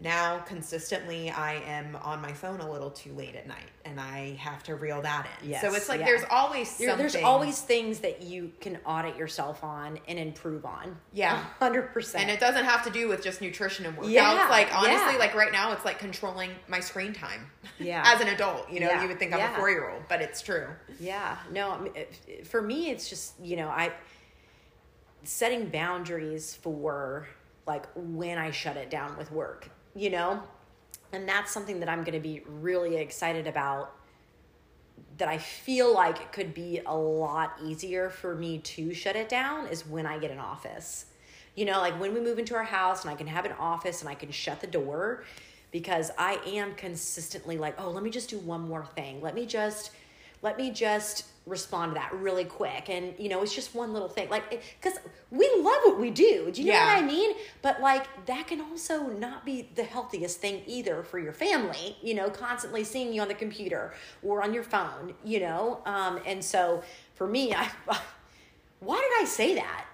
now 0.01 0.39
consistently 0.39 1.29
I 1.29 1.53
am 1.65 1.95
on 1.97 2.21
my 2.21 2.33
phone 2.33 2.59
a 2.59 2.69
little 2.69 2.89
too 2.89 3.13
late 3.13 3.35
at 3.35 3.47
night 3.47 3.69
and 3.85 3.99
I 3.99 4.35
have 4.39 4.63
to 4.63 4.75
reel 4.75 5.01
that 5.01 5.27
in. 5.41 5.49
Yes, 5.49 5.61
so 5.61 5.73
it's 5.73 5.89
like 5.89 5.99
yeah. 5.99 6.07
there's 6.07 6.23
always 6.29 6.69
something. 6.69 6.97
There's 6.97 7.15
always 7.15 7.61
things 7.61 7.99
that 7.99 8.23
you 8.23 8.51
can 8.59 8.79
audit 8.85 9.15
yourself 9.15 9.63
on 9.63 9.99
and 10.07 10.17
improve 10.17 10.65
on. 10.65 10.97
Yeah. 11.13 11.37
hundred 11.59 11.93
percent. 11.93 12.23
and 12.23 12.31
it 12.31 12.39
doesn't 12.39 12.65
have 12.65 12.83
to 12.85 12.89
do 12.89 13.07
with 13.07 13.23
just 13.23 13.41
nutrition 13.41 13.85
and 13.85 13.95
workouts. 13.95 14.11
Yeah, 14.11 14.47
like 14.49 14.75
honestly, 14.75 15.13
yeah. 15.13 15.19
like 15.19 15.35
right 15.35 15.51
now, 15.51 15.71
it's 15.71 15.85
like 15.85 15.99
controlling 15.99 16.51
my 16.67 16.79
screen 16.79 17.13
time. 17.13 17.49
Yeah. 17.79 18.03
As 18.05 18.21
an 18.21 18.29
adult, 18.29 18.71
you 18.71 18.79
know, 18.79 18.91
you 19.01 19.07
would 19.07 19.19
think 19.19 19.33
I'm 19.33 19.53
a 19.53 19.55
four 19.55 19.69
year 19.69 19.89
old, 19.89 20.03
but 20.09 20.21
it's 20.21 20.41
true. 20.41 20.67
Yeah, 20.99 21.37
no, 21.51 21.71
I 21.71 21.79
mean, 21.79 21.93
it- 21.95 22.47
for 22.47 22.61
me, 22.61 22.89
it's 22.89 23.09
just, 23.09 23.39
you 23.39 23.55
know, 23.55 23.67
I 23.67 23.91
setting 25.23 25.69
boundaries 25.69 26.55
for 26.55 27.27
like 27.67 27.85
when 27.95 28.37
I 28.37 28.51
shut 28.51 28.77
it 28.77 28.89
down 28.89 29.17
with 29.17 29.31
work, 29.31 29.69
you 29.95 30.09
know? 30.09 30.43
And 31.13 31.27
that's 31.27 31.51
something 31.51 31.79
that 31.81 31.89
I'm 31.89 32.03
going 32.03 32.13
to 32.13 32.19
be 32.19 32.41
really 32.47 32.95
excited 32.97 33.47
about 33.47 33.93
that 35.17 35.27
I 35.27 35.37
feel 35.37 35.93
like 35.93 36.21
it 36.21 36.31
could 36.31 36.53
be 36.53 36.81
a 36.85 36.95
lot 36.95 37.53
easier 37.63 38.09
for 38.09 38.35
me 38.35 38.59
to 38.59 38.93
shut 38.93 39.15
it 39.15 39.29
down 39.29 39.67
is 39.67 39.85
when 39.85 40.05
I 40.05 40.17
get 40.17 40.31
an 40.31 40.39
office. 40.39 41.05
You 41.55 41.65
know, 41.65 41.79
like 41.79 41.99
when 41.99 42.13
we 42.13 42.21
move 42.21 42.39
into 42.39 42.55
our 42.55 42.63
house 42.63 43.01
and 43.01 43.11
I 43.11 43.15
can 43.15 43.27
have 43.27 43.45
an 43.45 43.51
office 43.53 44.01
and 44.01 44.09
I 44.09 44.15
can 44.15 44.31
shut 44.31 44.61
the 44.61 44.67
door 44.67 45.23
because 45.71 46.11
I 46.17 46.39
am 46.45 46.75
consistently 46.75 47.57
like, 47.57 47.79
oh, 47.79 47.89
let 47.89 48.03
me 48.03 48.09
just 48.09 48.29
do 48.29 48.39
one 48.39 48.67
more 48.67 48.85
thing. 48.85 49.21
Let 49.21 49.35
me 49.35 49.45
just 49.45 49.91
let 50.41 50.57
me 50.57 50.71
just 50.71 51.25
respond 51.47 51.91
to 51.91 51.95
that 51.95 52.13
really 52.13 52.45
quick 52.45 52.87
and 52.87 53.13
you 53.17 53.27
know 53.27 53.41
it's 53.41 53.53
just 53.53 53.73
one 53.73 53.93
little 53.93 54.07
thing 54.07 54.29
like 54.29 54.63
because 54.79 54.99
we 55.31 55.49
love 55.57 55.81
what 55.85 55.99
we 55.99 56.11
do 56.11 56.51
do 56.53 56.61
you 56.61 56.67
know 56.67 56.73
Yeah. 56.73 56.93
what 56.95 57.03
i 57.03 57.05
mean 57.05 57.35
but 57.63 57.81
like 57.81 58.05
that 58.27 58.45
can 58.47 58.61
also 58.61 59.07
not 59.07 59.43
be 59.43 59.67
the 59.73 59.83
healthiest 59.83 60.39
thing 60.39 60.61
either 60.67 61.01
for 61.01 61.17
your 61.17 61.33
family 61.33 61.97
you 62.03 62.13
know 62.13 62.29
constantly 62.29 62.83
seeing 62.83 63.11
you 63.11 63.21
on 63.23 63.27
the 63.27 63.33
computer 63.33 63.91
or 64.21 64.43
on 64.43 64.53
your 64.53 64.61
phone 64.63 65.15
you 65.23 65.39
know 65.39 65.81
um 65.87 66.19
and 66.27 66.43
so 66.45 66.83
for 67.15 67.25
me 67.25 67.55
i 67.55 67.67
why 68.79 68.95
did 68.97 69.23
i 69.23 69.25
say 69.27 69.55
that 69.55 69.85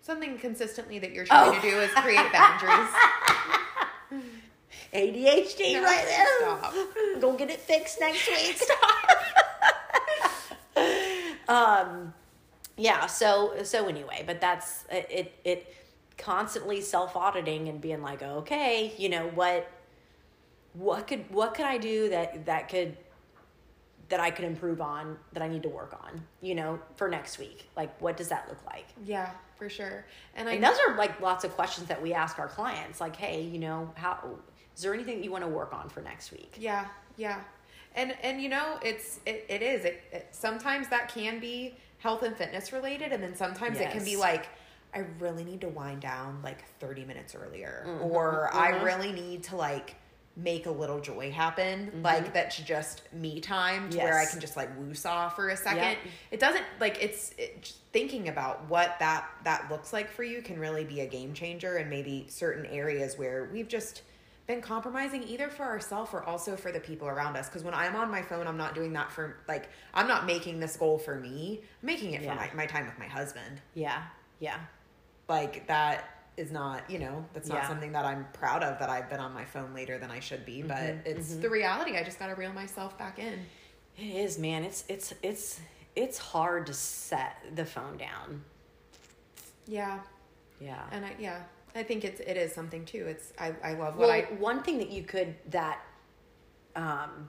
Something 0.00 0.38
consistently 0.38 1.00
that 1.00 1.10
you're 1.12 1.24
trying 1.24 1.50
Oh. 1.50 1.54
to 1.56 1.60
do 1.60 1.80
is 1.80 1.90
create 1.90 2.32
boundaries. 2.32 2.88
adhd 4.94 5.72
No, 5.74 5.82
right 5.82 6.04
there 6.06 6.26
stop. 6.38 6.74
go 7.20 7.36
get 7.36 7.50
it 7.50 7.60
fixed 7.60 7.98
next 8.00 8.26
week 8.30 8.56
um 11.48 12.12
yeah 12.76 13.06
so 13.06 13.54
so 13.62 13.88
anyway 13.88 14.22
but 14.26 14.40
that's 14.40 14.84
it 14.90 15.34
it 15.44 15.74
constantly 16.18 16.80
self-auditing 16.80 17.68
and 17.68 17.80
being 17.80 18.02
like 18.02 18.22
okay 18.22 18.92
you 18.98 19.08
know 19.08 19.28
what 19.34 19.70
what 20.74 21.06
could 21.06 21.24
what 21.30 21.54
could 21.54 21.64
i 21.66 21.78
do 21.78 22.08
that 22.08 22.44
that 22.46 22.68
could 22.68 22.96
that 24.08 24.20
i 24.20 24.30
could 24.30 24.44
improve 24.44 24.80
on 24.80 25.16
that 25.32 25.42
i 25.42 25.48
need 25.48 25.62
to 25.62 25.68
work 25.68 25.98
on 26.04 26.20
you 26.40 26.54
know 26.54 26.78
for 26.96 27.08
next 27.08 27.38
week 27.38 27.68
like 27.76 27.98
what 28.00 28.16
does 28.16 28.28
that 28.28 28.48
look 28.48 28.64
like 28.66 28.86
Yeah, 29.04 29.30
for 29.58 29.68
sure. 29.70 30.04
And 30.34 30.48
I 30.48 30.52
and 30.54 30.64
those 30.64 30.76
are 30.86 30.96
like 30.96 31.20
lots 31.20 31.44
of 31.44 31.52
questions 31.52 31.88
that 31.88 32.00
we 32.02 32.12
ask 32.12 32.38
our 32.38 32.48
clients 32.48 33.00
like 33.00 33.16
hey 33.16 33.42
you 33.42 33.58
know 33.58 33.90
how 33.94 34.18
is 34.76 34.82
there 34.82 34.92
anything 34.92 35.24
you 35.24 35.30
want 35.30 35.44
to 35.44 35.48
work 35.48 35.72
on 35.72 35.88
for 35.88 36.02
next 36.02 36.30
week 36.30 36.56
Yeah, 36.58 36.86
yeah. 37.16 37.40
And 37.96 38.14
and 38.22 38.40
you 38.40 38.48
know, 38.48 38.78
it's 38.82 39.20
it, 39.26 39.46
it 39.48 39.62
is. 39.62 39.84
It, 39.84 40.02
it 40.12 40.28
sometimes 40.30 40.88
that 40.88 41.12
can 41.12 41.40
be 41.40 41.76
health 41.98 42.22
and 42.22 42.36
fitness 42.36 42.72
related 42.72 43.10
and 43.10 43.22
then 43.22 43.34
sometimes 43.34 43.80
it 43.80 43.90
can 43.90 44.04
be 44.04 44.16
like 44.16 44.46
I 44.94 45.04
really 45.18 45.44
need 45.44 45.62
to 45.62 45.68
wind 45.68 46.02
down 46.02 46.40
like 46.44 46.62
30 46.78 47.04
minutes 47.06 47.34
earlier 47.34 47.84
Mm-hmm. 47.88 48.04
or 48.04 48.54
I 48.54 48.82
really 48.82 49.12
need 49.12 49.42
to 49.44 49.56
like 49.56 49.96
make 50.36 50.66
a 50.66 50.70
little 50.70 51.00
joy 51.00 51.30
happen 51.32 51.90
like 52.02 52.34
that's 52.34 52.58
just 52.58 53.02
me 53.14 53.40
time 53.40 53.88
to 53.88 53.96
where 53.98 54.18
I 54.18 54.24
Mm-hmm. 54.24 54.32
Can 54.32 54.40
just 54.40 54.56
like 54.56 54.78
woosah 54.78 55.32
for 55.32 55.48
a 55.48 55.56
second. 55.56 55.78
Yep. 55.82 55.98
It 56.32 56.40
doesn't 56.40 56.64
like 56.78 57.02
it's 57.02 57.32
it, 57.38 57.72
thinking 57.94 58.28
about 58.28 58.68
what 58.68 58.96
that 59.00 59.26
that 59.44 59.70
looks 59.70 59.94
like 59.94 60.10
for 60.10 60.22
you 60.22 60.42
can 60.42 60.60
really 60.60 60.84
be 60.84 61.00
a 61.00 61.06
game 61.06 61.32
changer 61.32 61.76
and 61.78 61.88
maybe 61.88 62.26
certain 62.28 62.66
areas 62.66 63.16
where 63.16 63.48
we've 63.50 63.68
just 63.68 64.02
been 64.46 64.60
compromising 64.60 65.22
either 65.24 65.48
for 65.48 65.64
ourselves 65.64 66.10
or 66.14 66.22
also 66.22 66.56
for 66.56 66.70
the 66.70 66.78
people 66.80 67.08
around 67.08 67.36
us 67.36 67.48
because 67.48 67.64
when 67.64 67.74
i'm 67.74 67.96
on 67.96 68.10
my 68.10 68.22
phone 68.22 68.46
i'm 68.46 68.56
not 68.56 68.74
doing 68.74 68.92
that 68.92 69.10
for 69.10 69.38
like 69.48 69.68
i'm 69.94 70.06
not 70.06 70.24
making 70.26 70.60
this 70.60 70.76
goal 70.76 70.98
for 70.98 71.16
me 71.16 71.60
i'm 71.82 71.86
making 71.86 72.12
it 72.14 72.22
Yeah. 72.22 72.34
for 72.34 72.56
my, 72.56 72.62
my 72.62 72.66
time 72.66 72.86
with 72.86 72.98
my 72.98 73.06
husband 73.06 73.60
yeah 73.74 74.02
yeah 74.38 74.58
like 75.28 75.66
that 75.66 76.10
is 76.36 76.52
not 76.52 76.88
you 76.90 76.98
know 76.98 77.24
that's 77.32 77.48
not 77.48 77.58
Yeah. 77.58 77.68
something 77.68 77.92
that 77.92 78.04
i'm 78.04 78.26
proud 78.34 78.62
of 78.62 78.78
that 78.78 78.88
i've 78.90 79.08
been 79.10 79.20
on 79.20 79.32
my 79.34 79.44
phone 79.44 79.74
later 79.74 79.98
than 79.98 80.10
i 80.10 80.20
should 80.20 80.44
be 80.46 80.62
but 80.62 80.76
Mm-hmm, 80.76 81.06
it's 81.06 81.34
the 81.36 81.50
reality 81.50 81.96
i 81.96 82.02
just 82.04 82.18
gotta 82.18 82.34
reel 82.34 82.52
myself 82.52 82.96
back 82.98 83.18
in 83.18 83.40
It 83.98 84.02
is, 84.04 84.38
man. 84.38 84.62
It's 84.62 84.84
it's 84.88 85.14
it's 85.22 85.60
it's 85.96 86.18
hard 86.18 86.66
to 86.66 86.74
set 86.74 87.38
the 87.54 87.64
phone 87.64 87.96
down. 87.96 88.42
yeah 89.66 89.98
Yeah. 90.60 90.82
and 90.92 91.04
i 91.04 91.16
yeah 91.18 91.40
i 91.76 91.82
think 91.82 92.04
it's 92.04 92.20
it 92.20 92.36
is 92.36 92.52
something 92.52 92.84
too 92.84 93.04
it's 93.06 93.32
i, 93.38 93.52
I 93.62 93.72
love 93.74 93.96
what 93.96 94.08
Well, 94.08 94.10
i 94.10 94.22
one 94.38 94.62
thing 94.62 94.78
that 94.78 94.90
you 94.90 95.02
could 95.02 95.34
that 95.50 95.80
um 96.74 97.28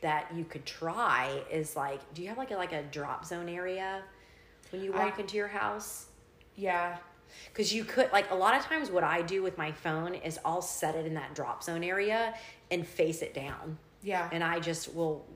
that 0.00 0.30
you 0.32 0.44
could 0.44 0.64
try 0.64 1.42
is 1.50 1.74
like, 1.74 2.00
do 2.14 2.22
you 2.22 2.28
have 2.28 2.38
like 2.38 2.52
a 2.52 2.56
like 2.56 2.72
a 2.72 2.82
drop 2.84 3.24
zone 3.24 3.48
area 3.48 4.02
when 4.70 4.80
you 4.82 4.92
I- 4.94 5.06
walk 5.06 5.18
into 5.18 5.36
your 5.36 5.48
house? 5.48 6.06
yeah 6.54 6.98
Because 7.52 7.72
you 7.74 7.84
could 7.84 8.10
like 8.12 8.30
a 8.30 8.34
lot 8.34 8.54
of 8.56 8.62
times 8.62 8.90
what 8.92 9.02
I 9.02 9.22
do 9.22 9.42
with 9.42 9.58
my 9.58 9.72
phone 9.72 10.14
is 10.14 10.38
I'll 10.44 10.62
set 10.62 10.94
it 10.94 11.04
in 11.04 11.14
that 11.14 11.34
drop 11.34 11.64
zone 11.64 11.82
area 11.82 12.34
and 12.70 12.86
face 12.86 13.22
it 13.22 13.34
down. 13.34 13.76
yeah 14.02 14.28
and 14.30 14.44
I 14.44 14.60
just 14.60 14.94
will 14.94 15.26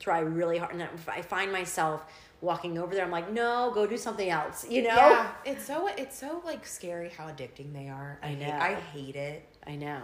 try 0.00 0.20
really 0.20 0.58
hard. 0.58 0.72
And 0.72 0.82
if 0.82 1.08
I 1.08 1.20
find 1.22 1.52
myself 1.52 2.06
walking 2.44 2.78
over 2.78 2.94
there, 2.94 3.04
I'm 3.04 3.10
like, 3.10 3.32
no, 3.32 3.70
go 3.74 3.86
do 3.86 3.96
something 3.96 4.28
else. 4.28 4.66
You 4.68 4.82
know? 4.82 4.88
yeah 4.94 5.30
it's 5.44 5.64
so 5.64 5.88
it's 5.88 6.16
so 6.18 6.42
like 6.44 6.66
scary 6.66 7.10
how 7.16 7.24
addicting 7.26 7.72
they 7.72 7.88
are 7.88 8.18
I 8.22 8.28
hate- 8.28 8.38
know. 8.46 8.58
i 8.70 8.74
hate 8.74 9.16
it 9.16 9.40
I 9.66 9.76
know. 9.76 10.02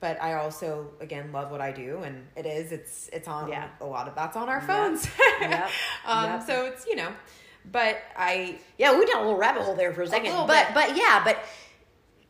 but 0.00 0.20
I 0.20 0.34
also 0.34 0.90
again 1.00 1.30
love 1.32 1.50
what 1.50 1.60
I 1.60 1.70
do, 1.72 1.90
and 2.06 2.16
it 2.36 2.46
is 2.46 2.72
it's 2.72 3.08
it's 3.12 3.28
on 3.28 3.48
Yeah. 3.48 3.68
a 3.80 3.86
lot 3.86 4.08
of 4.08 4.14
that's 4.14 4.36
on 4.36 4.48
our 4.48 4.60
phones. 4.60 5.08
Yep. 5.40 5.70
um, 6.06 6.24
Yep. 6.32 6.46
so 6.48 6.64
it's 6.66 6.86
you 6.86 6.96
know, 6.96 7.10
but 7.78 7.94
I 8.16 8.58
Yeah, 8.76 8.90
we 8.92 8.98
went 8.98 9.10
down 9.12 9.20
a 9.22 9.24
little 9.26 9.38
rabbit 9.38 9.62
hole 9.62 9.74
there 9.76 9.92
for 9.92 10.02
a 10.02 10.06
second, 10.08 10.30
little 10.30 10.46
but 10.46 10.66
bit. 10.66 10.74
but 10.74 10.96
yeah, 10.96 11.22
but 11.24 11.38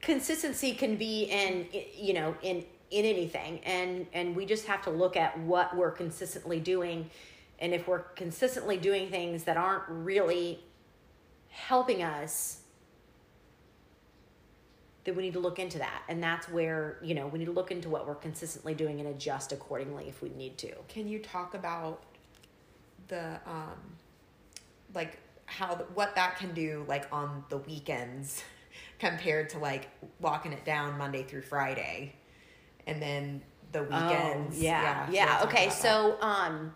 consistency 0.01 0.73
can 0.75 0.97
be 0.97 1.25
in 1.25 1.67
you 1.97 2.15
know 2.15 2.35
in 2.43 2.65
in 2.91 3.05
anything, 3.05 3.61
and 3.65 4.07
and 4.15 4.35
we 4.37 4.47
just 4.47 4.67
have 4.67 4.83
to 4.83 4.91
look 4.91 5.17
at 5.17 5.39
what 5.41 5.77
we're 5.77 5.91
consistently 5.91 6.59
doing, 6.61 7.11
and 7.59 7.73
if 7.75 7.89
we're 7.89 8.01
consistently 8.01 8.77
doing 8.77 9.11
things 9.11 9.45
that 9.45 9.57
aren't 9.57 9.85
really 9.89 10.61
helping 11.51 12.03
us, 12.03 12.59
then 15.05 15.17
we 15.17 15.23
need 15.23 15.33
to 15.33 15.41
look 15.41 15.59
into 15.59 15.79
that, 15.79 16.03
and 16.09 16.23
that's 16.23 16.49
where 16.49 16.99
you 17.03 17.15
know 17.15 17.27
we 17.27 17.39
need 17.39 17.47
to 17.47 17.53
look 17.53 17.71
into 17.71 17.89
what 17.89 18.07
we're 18.07 18.15
consistently 18.15 18.75
doing 18.75 19.01
and 19.01 19.09
adjust 19.09 19.53
accordingly 19.53 20.09
if 20.09 20.23
we 20.23 20.29
need 20.31 20.59
to. 20.59 20.73
can 20.89 21.09
you 21.09 21.19
talk 21.19 21.55
about 21.55 22.03
the 23.09 23.41
um, 23.47 23.79
like 24.95 25.19
how 25.47 25.75
the, 25.75 25.85
what 25.95 26.15
that 26.15 26.37
can 26.37 26.53
do 26.53 26.85
like 26.89 27.07
on 27.13 27.43
the 27.49 27.57
weekends 27.59 28.43
compared 28.99 29.49
to 29.51 29.59
like 29.59 29.89
locking 30.21 30.53
it 30.53 30.65
down 30.65 30.97
Monday 30.99 31.23
through 31.23 31.43
Friday, 31.43 32.15
and 32.87 33.01
then 33.01 33.41
the 33.73 33.83
weekends. 33.83 34.57
Oh, 34.59 34.63
yeah, 34.63 35.07
so 35.07 35.13
yeah. 35.13 35.27
talk 35.27 35.47
Okay, 35.47 35.65
about 35.67 35.75
that. 35.77 35.83
so 35.83 36.17
um, 36.21 36.75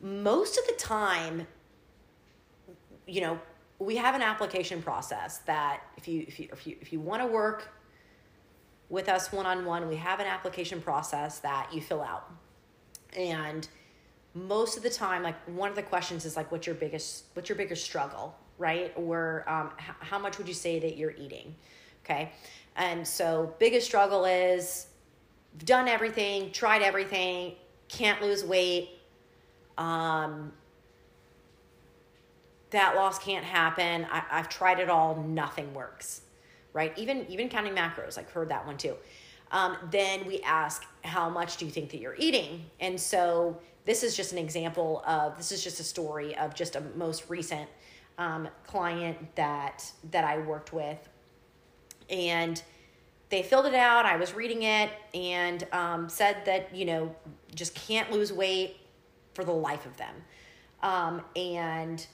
most 0.00 0.58
of 0.58 0.66
the 0.66 0.74
time, 0.74 1.46
you 3.06 3.20
know, 3.20 3.40
we 3.78 3.96
have 3.96 4.14
an 4.14 4.22
application 4.22 4.82
process 4.82 5.38
that 5.38 5.82
if 5.96 6.08
you 6.08 6.24
if 6.26 6.40
you 6.40 6.48
if 6.52 6.66
you 6.66 6.76
if 6.80 6.92
you 6.92 7.00
want 7.00 7.22
to 7.22 7.26
work 7.26 7.68
with 8.88 9.08
us 9.08 9.32
one 9.32 9.46
on 9.46 9.64
one, 9.64 9.88
we 9.88 9.96
have 9.96 10.20
an 10.20 10.26
application 10.26 10.80
process 10.80 11.40
that 11.40 11.72
you 11.72 11.80
fill 11.80 12.02
out, 12.02 12.30
and 13.16 13.68
most 14.34 14.76
of 14.76 14.82
the 14.82 14.90
time, 14.90 15.22
like 15.22 15.36
one 15.46 15.70
of 15.70 15.76
the 15.76 15.82
questions 15.82 16.24
is 16.24 16.36
like, 16.36 16.52
what's 16.52 16.66
your 16.66 16.76
biggest 16.76 17.24
what's 17.34 17.48
your 17.48 17.56
biggest 17.56 17.84
struggle, 17.84 18.34
right? 18.58 18.92
Or 18.96 19.44
um, 19.46 19.70
h- 19.78 19.94
how 20.00 20.18
much 20.18 20.38
would 20.38 20.48
you 20.48 20.54
say 20.54 20.78
that 20.78 20.96
you're 20.96 21.14
eating? 21.18 21.54
Okay, 22.04 22.32
and 22.76 23.06
so 23.06 23.54
biggest 23.58 23.86
struggle 23.86 24.24
is 24.24 24.86
done 25.64 25.88
everything, 25.88 26.52
tried 26.52 26.82
everything, 26.82 27.54
can't 27.88 28.22
lose 28.22 28.44
weight. 28.44 28.90
Um, 29.78 30.52
that 32.70 32.96
loss 32.96 33.18
can't 33.18 33.44
happen. 33.44 34.06
I, 34.10 34.22
I've 34.30 34.48
tried 34.48 34.80
it 34.80 34.90
all, 34.90 35.22
nothing 35.22 35.72
works. 35.74 36.22
Right? 36.72 36.92
Even 36.98 37.26
even 37.30 37.48
counting 37.48 37.74
macros, 37.74 38.18
I've 38.18 38.30
heard 38.30 38.50
that 38.50 38.66
one 38.66 38.76
too. 38.76 38.96
Um, 39.50 39.76
then 39.90 40.26
we 40.26 40.40
ask, 40.40 40.84
how 41.04 41.30
much 41.30 41.56
do 41.56 41.64
you 41.64 41.70
think 41.70 41.90
that 41.90 42.00
you're 42.00 42.16
eating? 42.18 42.64
And 42.80 43.00
so 43.00 43.58
this 43.84 44.02
is 44.02 44.16
just 44.16 44.32
an 44.32 44.38
example 44.38 45.02
of 45.06 45.38
this 45.38 45.52
is 45.52 45.62
just 45.62 45.80
a 45.80 45.84
story 45.84 46.36
of 46.36 46.54
just 46.54 46.76
a 46.76 46.82
most 46.96 47.30
recent 47.30 47.68
um, 48.18 48.48
client 48.66 49.16
that 49.36 49.90
that 50.10 50.24
I 50.24 50.38
worked 50.38 50.72
with, 50.72 50.98
and 52.10 52.62
they 53.28 53.42
filled 53.42 53.66
it 53.66 53.74
out. 53.74 54.04
I 54.04 54.16
was 54.16 54.34
reading 54.34 54.64
it 54.64 54.90
and 55.14 55.66
um, 55.72 56.08
said 56.08 56.44
that 56.44 56.74
you 56.74 56.84
know 56.84 57.14
just 57.54 57.74
can't 57.74 58.10
lose 58.10 58.32
weight 58.32 58.76
for 59.36 59.44
the 59.44 59.52
life 59.52 59.86
of 59.86 59.96
them, 59.96 60.14
um, 60.82 61.22
and 61.36 62.04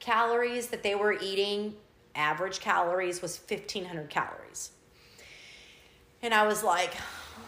calories 0.00 0.66
that 0.66 0.82
they 0.82 0.94
were 0.94 1.14
eating, 1.14 1.74
average 2.14 2.60
calories 2.60 3.22
was 3.22 3.38
fifteen 3.38 3.86
hundred 3.86 4.10
calories, 4.10 4.72
and 6.20 6.34
I 6.34 6.46
was 6.46 6.62
like, 6.62 6.94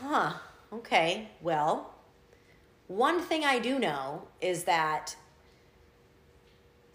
huh, 0.03 0.35
okay, 0.73 1.29
well, 1.43 1.95
one 2.87 3.21
thing 3.21 3.45
I 3.45 3.59
do 3.59 3.79
know 3.79 4.29
is 4.41 4.65
that 4.65 5.17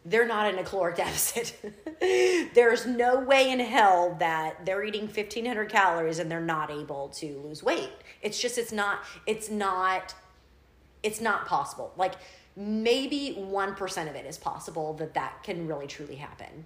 they're 0.05 0.27
not 0.27 0.51
in 0.51 0.59
a 0.59 0.63
caloric 0.63 0.95
deficit. 0.97 1.55
There's 2.53 2.85
no 2.85 3.19
way 3.19 3.51
in 3.51 3.59
hell 3.59 4.15
that 4.19 4.65
they're 4.65 4.83
eating 4.83 5.03
1500 5.03 5.69
calories 5.69 6.19
and 6.19 6.29
they're 6.31 6.39
not 6.39 6.71
able 6.71 7.09
to 7.09 7.39
lose 7.39 7.63
weight. 7.63 7.91
It's 8.21 8.41
just 8.41 8.57
it's 8.57 8.71
not 8.71 8.99
it's 9.25 9.49
not 9.49 10.15
it's 11.03 11.21
not 11.21 11.45
possible. 11.45 11.93
Like 11.97 12.15
maybe 12.55 13.35
1% 13.39 14.09
of 14.09 14.15
it 14.15 14.25
is 14.25 14.37
possible 14.37 14.93
that 14.95 15.13
that 15.13 15.43
can 15.43 15.67
really 15.67 15.87
truly 15.87 16.15
happen. 16.15 16.65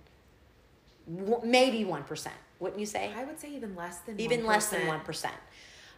W- 1.14 1.40
maybe 1.44 1.84
1%. 1.86 2.28
Wouldn't 2.60 2.80
you 2.80 2.86
say? 2.86 3.12
I 3.16 3.24
would 3.26 3.40
say 3.40 3.50
even 3.56 3.76
less 3.76 4.00
than 4.00 4.20
Even 4.20 4.42
1%. 4.42 4.46
less 4.48 4.70
than 4.70 4.82
1%. 4.88 5.30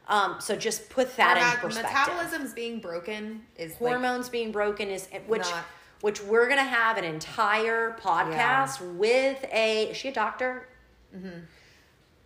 Um, 0.08 0.36
so 0.40 0.56
just 0.56 0.90
put 0.90 1.16
that 1.18 1.38
Our 1.38 1.56
in 1.56 1.60
perspective. 1.62 1.92
Metabolism's 2.14 2.54
being 2.54 2.80
broken 2.80 3.44
is 3.58 3.72
like, 3.80 3.92
Hormones 3.94 4.30
being 4.30 4.52
broken 4.52 4.90
is 4.90 5.08
which 5.28 5.42
Not- 5.50 5.64
which 6.02 6.22
we're 6.22 6.48
gonna 6.50 6.62
have 6.64 6.98
an 6.98 7.04
entire 7.04 7.98
podcast 8.00 8.80
with 8.98 9.44
a 9.52 9.86
is 9.90 9.98
she 9.98 10.10
a 10.10 10.14
doctor 10.14 10.68
Mm-hmm. 11.16 11.40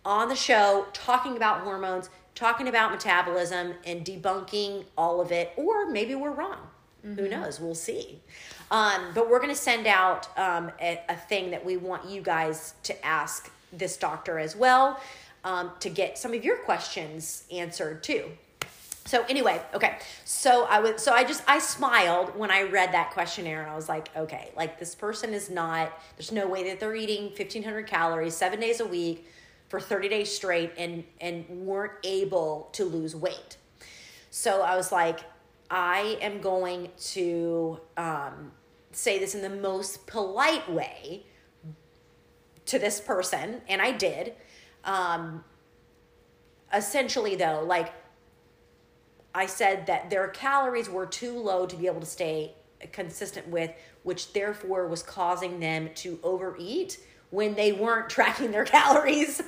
on 0.04 0.28
the 0.28 0.34
show 0.34 0.86
talking 0.92 1.36
about 1.36 1.60
hormones, 1.60 2.10
talking 2.34 2.68
about 2.68 2.90
metabolism, 2.92 3.74
and 3.84 4.04
debunking 4.04 4.84
all 4.96 5.20
of 5.20 5.32
it. 5.32 5.52
Or 5.56 5.90
maybe 5.90 6.14
we're 6.14 6.30
wrong. 6.32 6.58
Who 7.02 7.08
Mm-hmm. 7.08 7.30
knows? 7.30 7.58
We'll 7.60 7.74
see. 7.74 8.20
Um, 8.70 9.00
but 9.14 9.28
we're 9.30 9.40
gonna 9.40 9.54
send 9.54 9.86
out 9.86 10.28
um, 10.38 10.70
a, 10.80 11.00
a 11.08 11.16
thing 11.16 11.50
that 11.50 11.64
we 11.64 11.76
want 11.76 12.08
you 12.08 12.20
guys 12.22 12.74
to 12.84 13.06
ask 13.06 13.50
this 13.72 13.96
doctor 13.96 14.38
as 14.38 14.54
well 14.54 15.00
um, 15.44 15.70
to 15.80 15.88
get 15.88 16.18
some 16.18 16.34
of 16.34 16.44
your 16.44 16.56
questions 16.58 17.44
answered 17.50 18.02
too. 18.02 18.24
So 19.06 19.24
anyway, 19.28 19.60
okay. 19.74 19.96
So 20.24 20.66
I 20.68 20.78
was 20.80 21.02
so 21.02 21.12
I 21.12 21.24
just 21.24 21.42
I 21.48 21.58
smiled 21.58 22.36
when 22.36 22.50
I 22.50 22.62
read 22.64 22.92
that 22.92 23.10
questionnaire 23.12 23.62
and 23.62 23.70
I 23.70 23.74
was 23.74 23.88
like, 23.88 24.08
okay, 24.14 24.50
like 24.56 24.78
this 24.78 24.94
person 24.94 25.32
is 25.32 25.48
not 25.50 25.90
there's 26.16 26.30
no 26.30 26.46
way 26.46 26.64
that 26.68 26.78
they're 26.80 26.94
eating 26.94 27.24
1500 27.28 27.86
calories 27.86 28.36
7 28.36 28.60
days 28.60 28.78
a 28.80 28.86
week 28.86 29.26
for 29.70 29.80
30 29.80 30.08
days 30.08 30.34
straight 30.34 30.72
and 30.76 31.04
and 31.20 31.48
weren't 31.48 31.92
able 32.04 32.68
to 32.72 32.84
lose 32.84 33.16
weight. 33.16 33.56
So 34.30 34.62
I 34.62 34.76
was 34.76 34.92
like, 34.92 35.20
I 35.70 36.18
am 36.20 36.40
going 36.40 36.90
to 37.12 37.80
um, 37.96 38.52
say 38.92 39.18
this 39.18 39.34
in 39.34 39.42
the 39.42 39.48
most 39.48 40.06
polite 40.06 40.70
way 40.70 41.24
to 42.66 42.78
this 42.78 43.00
person, 43.00 43.62
and 43.68 43.80
I 43.80 43.92
did. 43.92 44.34
Um, 44.84 45.44
essentially, 46.74 47.36
though, 47.36 47.62
like 47.64 47.92
I 49.34 49.46
said 49.46 49.86
that 49.86 50.10
their 50.10 50.28
calories 50.28 50.88
were 50.90 51.06
too 51.06 51.38
low 51.38 51.66
to 51.66 51.76
be 51.76 51.86
able 51.86 52.00
to 52.00 52.06
stay 52.06 52.54
consistent 52.92 53.46
with, 53.48 53.70
which 54.02 54.32
therefore 54.32 54.88
was 54.88 55.02
causing 55.02 55.60
them 55.60 55.90
to 55.96 56.18
overeat 56.22 56.98
when 57.30 57.54
they 57.54 57.72
weren't 57.72 58.10
tracking 58.16 58.50
their 58.50 58.64
calories. 58.64 59.42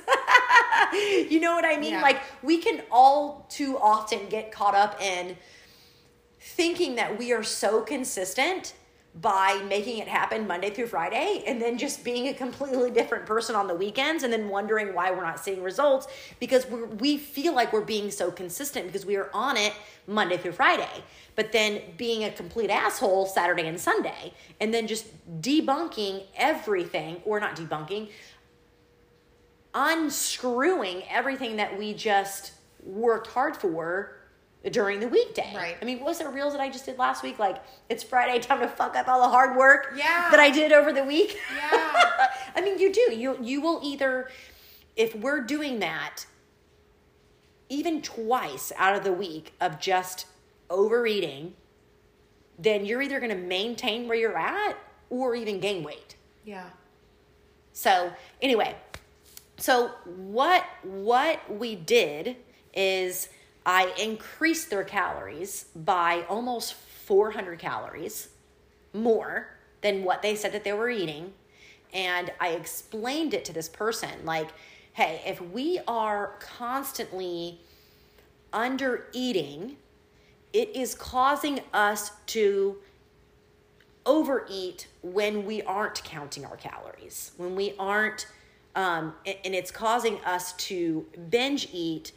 you 0.93 1.39
know 1.39 1.53
what 1.53 1.65
I 1.65 1.77
mean? 1.77 1.93
Yeah. 1.93 2.01
Like 2.01 2.21
we 2.41 2.57
can 2.57 2.81
all 2.91 3.45
too 3.49 3.77
often 3.77 4.27
get 4.29 4.51
caught 4.51 4.75
up 4.75 5.01
in 5.01 5.37
thinking 6.39 6.95
that 6.95 7.17
we 7.17 7.31
are 7.31 7.43
so 7.43 7.81
consistent 7.81 8.73
by 9.21 9.63
making 9.69 9.99
it 9.99 10.07
happen 10.07 10.47
Monday 10.47 10.71
through 10.71 10.87
Friday 10.87 11.43
and 11.45 11.61
then 11.61 11.77
just 11.77 12.03
being 12.03 12.29
a 12.29 12.33
completely 12.33 12.89
different 12.89 13.27
person 13.27 13.55
on 13.55 13.67
the 13.67 13.75
weekends 13.75 14.23
and 14.23 14.33
then 14.33 14.49
wondering 14.49 14.93
why 14.95 15.11
we're 15.11 15.23
not 15.23 15.39
seeing 15.39 15.61
results 15.61 16.07
because 16.39 16.65
we're, 16.67 16.87
we 16.87 17.17
feel 17.17 17.53
like 17.53 17.71
we're 17.71 17.81
being 17.81 18.09
so 18.09 18.31
consistent 18.31 18.87
because 18.87 19.05
we 19.05 19.15
are 19.15 19.29
on 19.31 19.55
it 19.55 19.73
Monday 20.07 20.37
through 20.37 20.53
Friday. 20.53 21.03
But 21.35 21.51
then 21.51 21.81
being 21.95 22.23
a 22.23 22.31
complete 22.31 22.71
asshole 22.71 23.27
Saturday 23.27 23.67
and 23.67 23.79
Sunday 23.79 24.33
and 24.59 24.73
then 24.73 24.87
just 24.87 25.05
debunking 25.41 26.23
everything 26.35 27.21
or 27.23 27.39
not 27.39 27.55
debunking, 27.55 28.09
unscrewing 29.75 31.03
everything 31.07 31.57
that 31.57 31.77
we 31.77 31.93
just 31.93 32.53
worked 32.83 33.27
hard 33.27 33.55
for 33.55 34.22
during 34.71 34.99
the 34.99 35.07
weekday. 35.07 35.53
Right. 35.55 35.75
I 35.81 35.85
mean, 35.85 35.99
what 35.99 36.07
was 36.07 36.19
there 36.19 36.29
reels 36.29 36.53
that 36.53 36.61
I 36.61 36.69
just 36.69 36.85
did 36.85 36.97
last 36.97 37.21
week? 37.23 37.37
Like, 37.39 37.61
it's 37.89 38.03
Friday, 38.03 38.39
time 38.39 38.59
to 38.61 38.67
fuck 38.67 38.95
up 38.95 39.07
all 39.09 39.21
the 39.21 39.27
hard 39.29 39.57
work 39.57 39.93
Yeah. 39.95 40.29
that 40.31 40.39
I 40.39 40.49
did 40.51 40.71
over 40.71 40.93
the 40.93 41.03
week. 41.03 41.37
Yeah. 41.55 41.93
I 42.55 42.61
mean, 42.61 42.79
you 42.79 42.91
do. 42.93 43.13
You 43.13 43.37
you 43.41 43.61
will 43.61 43.81
either, 43.83 44.29
if 44.95 45.13
we're 45.15 45.41
doing 45.41 45.79
that, 45.79 46.25
even 47.69 48.01
twice 48.01 48.71
out 48.77 48.95
of 48.95 49.03
the 49.03 49.11
week 49.13 49.53
of 49.59 49.79
just 49.79 50.27
overeating, 50.69 51.55
then 52.57 52.85
you're 52.85 53.01
either 53.01 53.19
going 53.19 53.31
to 53.31 53.37
maintain 53.37 54.07
where 54.07 54.17
you're 54.17 54.37
at 54.37 54.77
or 55.09 55.35
even 55.35 55.59
gain 55.59 55.83
weight. 55.83 56.15
yeah. 56.45 56.69
So 57.75 58.11
anyway, 58.41 58.75
so 59.57 59.89
what 60.05 60.63
what 60.83 61.39
we 61.51 61.73
did 61.75 62.37
is 62.71 63.29
I 63.65 63.93
increased 63.99 64.69
their 64.69 64.83
calories 64.83 65.65
by 65.75 66.25
almost 66.29 66.73
400 66.73 67.59
calories 67.59 68.29
more 68.93 69.49
than 69.81 70.03
what 70.03 70.21
they 70.21 70.35
said 70.35 70.51
that 70.53 70.63
they 70.63 70.73
were 70.73 70.89
eating. 70.89 71.33
And 71.93 72.31
I 72.39 72.49
explained 72.49 73.33
it 73.33 73.45
to 73.45 73.53
this 73.53 73.69
person 73.69 74.09
like, 74.25 74.49
hey, 74.93 75.21
if 75.25 75.41
we 75.41 75.79
are 75.87 76.35
constantly 76.39 77.59
under 78.51 79.07
eating, 79.13 79.77
it 80.53 80.75
is 80.75 80.95
causing 80.95 81.61
us 81.73 82.11
to 82.27 82.77
overeat 84.05 84.87
when 85.01 85.45
we 85.45 85.61
aren't 85.63 86.03
counting 86.03 86.45
our 86.45 86.57
calories, 86.57 87.31
when 87.37 87.55
we 87.55 87.73
aren't, 87.79 88.27
um, 88.75 89.13
and 89.25 89.37
and 89.45 89.55
it's 89.55 89.71
causing 89.71 90.19
us 90.25 90.53
to 90.53 91.05
binge 91.29 91.69
eat 91.71 92.11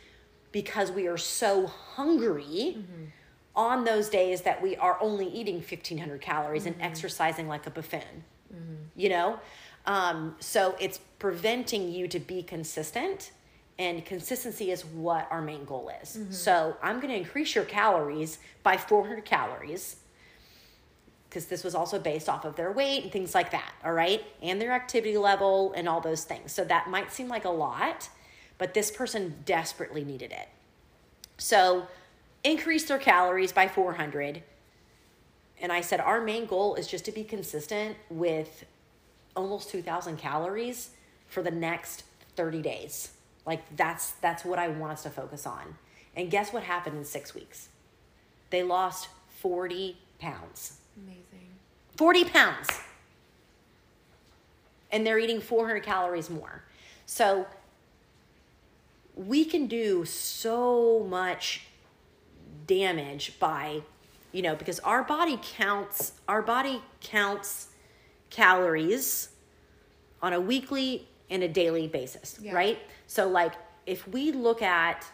because 0.56 0.90
we 0.90 1.06
are 1.06 1.18
so 1.18 1.66
hungry 1.66 2.78
mm-hmm. 2.78 3.04
on 3.54 3.84
those 3.84 4.08
days 4.08 4.40
that 4.40 4.62
we 4.62 4.74
are 4.76 4.96
only 5.02 5.26
eating 5.26 5.56
1500 5.56 6.18
calories 6.22 6.64
and 6.64 6.74
mm-hmm. 6.76 6.86
exercising 6.86 7.46
like 7.46 7.66
a 7.66 7.70
buffoon 7.70 8.24
mm-hmm. 8.50 8.74
you 8.96 9.10
know? 9.10 9.38
Um, 9.84 10.34
so 10.40 10.74
it's 10.80 10.98
preventing 11.18 11.92
you 11.92 12.08
to 12.08 12.18
be 12.18 12.42
consistent 12.42 13.32
and 13.78 14.02
consistency 14.06 14.70
is 14.70 14.82
what 14.82 15.28
our 15.30 15.42
main 15.42 15.66
goal 15.66 15.92
is. 16.02 16.18
So 16.30 16.78
i'm 16.82 17.00
going 17.00 17.12
to 17.12 17.18
increase 17.18 17.54
your 17.54 17.66
calories 17.66 18.38
by 18.62 18.78
400 18.78 19.26
calories 19.26 19.96
because 21.28 21.44
this 21.44 21.64
was 21.64 21.74
also 21.74 21.98
based 21.98 22.30
off 22.30 22.46
of 22.46 22.56
their 22.56 22.72
weight 22.72 23.02
and 23.02 23.12
things 23.12 23.34
like 23.34 23.50
that 23.50 23.72
all 23.84 23.92
right? 23.92 24.24
And 24.40 24.58
their 24.58 24.72
activity 24.72 25.18
level 25.18 25.74
and 25.76 25.86
all 25.86 26.00
those 26.00 26.24
things. 26.24 26.50
So 26.50 26.64
that 26.64 26.88
might 26.88 27.12
seem 27.12 27.28
like 27.28 27.44
a 27.44 27.50
lot 27.50 28.08
but 28.58 28.74
this 28.74 28.90
person 28.90 29.34
desperately 29.44 30.04
needed 30.04 30.32
it 30.32 30.48
so 31.38 31.86
increase 32.44 32.84
their 32.84 32.98
calories 32.98 33.52
by 33.52 33.68
400 33.68 34.42
and 35.60 35.72
I 35.72 35.80
said, 35.80 36.00
our 36.00 36.20
main 36.20 36.46
goal 36.46 36.74
is 36.74 36.86
just 36.86 37.04
to 37.06 37.12
be 37.12 37.24
consistent 37.24 37.96
with 38.10 38.64
almost 39.34 39.70
2,000 39.70 40.18
calories 40.18 40.90
for 41.28 41.42
the 41.42 41.50
next 41.50 42.04
30 42.36 42.62
days. 42.62 43.12
Like 43.46 43.64
that's 43.76 44.12
that's 44.12 44.44
what 44.44 44.58
I 44.58 44.68
want 44.68 44.92
us 44.92 45.02
to 45.04 45.10
focus 45.10 45.46
on. 45.46 45.76
And 46.16 46.30
guess 46.30 46.52
what 46.52 46.64
happened 46.64 46.96
in 46.96 47.04
six 47.04 47.34
weeks? 47.34 47.68
They 48.50 48.62
lost 48.62 49.08
40 49.40 49.96
pounds. 50.18 50.78
Amazing. 50.96 51.22
40 51.96 52.24
pounds. 52.24 52.68
And 54.90 55.06
they're 55.06 55.18
eating 55.18 55.40
400 55.40 55.82
calories 55.82 56.28
more. 56.28 56.64
So 57.06 57.46
we 59.16 59.44
can 59.44 59.66
do 59.66 60.04
so 60.04 61.04
much 61.08 61.66
damage 62.66 63.38
by, 63.40 63.80
you 64.32 64.42
know, 64.42 64.54
because 64.54 64.78
our 64.80 65.02
body 65.02 65.40
counts, 65.42 66.12
our 66.28 66.42
body 66.42 66.82
counts 67.00 67.68
calories 68.30 69.30
on 70.22 70.32
a 70.32 70.40
weekly 70.40 71.08
and 71.30 71.42
a 71.42 71.48
daily 71.48 71.88
basis, 71.88 72.38
Yeah. 72.40 72.54
right? 72.54 72.78
So, 73.06 73.26
like, 73.28 73.54
if 73.86 74.06
we 74.06 74.32
look 74.32 74.62
at, 74.62 75.06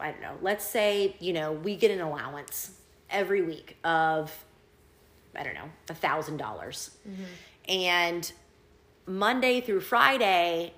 I 0.00 0.10
don't 0.10 0.20
know, 0.20 0.36
let's 0.42 0.64
say, 0.64 1.14
you 1.20 1.32
know, 1.32 1.52
we 1.52 1.76
get 1.76 1.90
an 1.90 2.00
allowance 2.00 2.72
every 3.10 3.42
week 3.42 3.76
of, 3.84 4.34
I 5.36 5.44
don't 5.44 5.54
know, 5.54 5.70
a 5.88 5.94
thousand 5.94 6.38
dollars. 6.38 6.90
Mm-hmm. 7.08 7.22
And 7.70 8.32
Monday 9.06 9.60
through 9.60 9.80
Friday, 9.80 10.72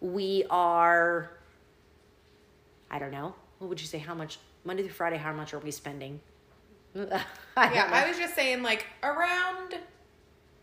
we 0.00 0.44
are, 0.50 1.30
I 2.92 2.98
don't 2.98 3.10
know, 3.10 3.34
what 3.58 3.68
would 3.68 3.80
you 3.80 3.86
say? 3.86 3.98
How 3.98 4.14
much, 4.14 4.38
Monday 4.64 4.82
through 4.82 4.92
Friday, 4.92 5.16
how 5.16 5.32
much 5.32 5.54
are 5.54 5.58
we 5.58 5.70
spending? 5.70 6.20
I 6.94 7.24
Yeah. 7.56 7.88
I 7.90 8.06
was 8.06 8.18
just 8.18 8.34
saying 8.34 8.62
like 8.62 8.86
around 9.02 9.76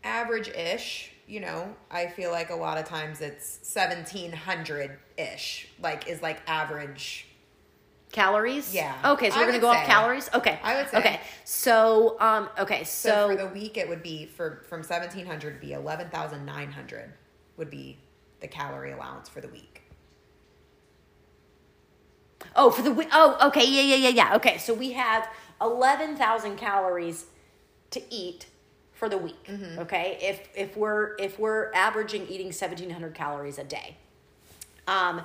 average 0.04 0.48
ish, 0.48 1.10
you 1.26 1.40
know, 1.40 1.74
I 1.90 2.06
feel 2.06 2.30
like 2.30 2.50
a 2.50 2.54
lot 2.54 2.78
of 2.78 2.84
times 2.86 3.20
it's 3.20 3.58
1700 3.74 4.98
ish, 5.18 5.68
like 5.82 6.06
is 6.08 6.22
like 6.22 6.40
average. 6.46 7.26
calories. 8.12 8.72
Yeah. 8.74 8.94
Okay, 9.04 9.30
so 9.30 9.36
I 9.36 9.40
we're 9.40 9.46
gonna 9.46 9.58
go 9.60 9.68
off 9.68 9.86
calories. 9.86 10.30
Okay. 10.34 10.58
I 10.62 10.76
would 10.76 10.88
say. 10.88 10.98
Okay. 10.98 11.20
So, 11.44 12.16
um, 12.20 12.48
okay, 12.58 12.84
So, 12.84 13.10
so, 13.10 13.28
for 13.28 13.36
the 13.36 13.46
week, 13.48 13.76
it 13.76 13.88
would 13.88 14.02
be 14.02 14.26
for 14.26 14.64
from 14.68 14.80
1700 14.80 15.60
to 15.60 15.66
be 15.66 15.72
11,900 15.72 17.12
would 17.56 17.70
be 17.70 17.98
the 18.40 18.48
calorie 18.48 18.92
allowance 18.92 19.28
for 19.28 19.40
the 19.40 19.48
week. 19.48 19.79
Oh, 22.56 22.70
for 22.70 22.82
the 22.82 22.92
week. 22.92 23.08
Oh, 23.12 23.36
okay. 23.48 23.64
Yeah, 23.64 23.82
yeah, 23.82 23.96
yeah, 23.96 24.08
yeah. 24.08 24.36
Okay, 24.36 24.58
so 24.58 24.74
we 24.74 24.92
have 24.92 25.28
eleven 25.60 26.16
thousand 26.16 26.56
calories 26.56 27.26
to 27.90 28.02
eat 28.12 28.46
for 28.92 29.08
the 29.08 29.18
week. 29.18 29.44
Mm-hmm. 29.46 29.78
Okay, 29.80 30.18
if 30.20 30.48
if 30.54 30.76
we're 30.76 31.16
if 31.18 31.38
we're 31.38 31.72
averaging 31.72 32.26
eating 32.28 32.52
seventeen 32.52 32.90
hundred 32.90 33.14
calories 33.14 33.58
a 33.58 33.64
day. 33.64 33.96
Um, 34.88 35.22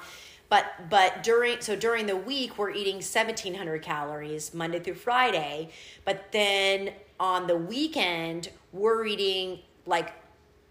but 0.50 0.66
but 0.90 1.24
during 1.24 1.62
so 1.62 1.76
during 1.76 2.06
the 2.06 2.16
week 2.16 2.58
we're 2.58 2.70
eating 2.72 3.02
seventeen 3.02 3.56
hundred 3.56 3.82
calories 3.82 4.54
Monday 4.54 4.80
through 4.80 4.96
Friday, 4.96 5.70
but 6.06 6.32
then 6.32 6.92
on 7.20 7.48
the 7.48 7.56
weekend 7.58 8.50
we're 8.72 9.06
eating 9.06 9.60
like 9.88 10.14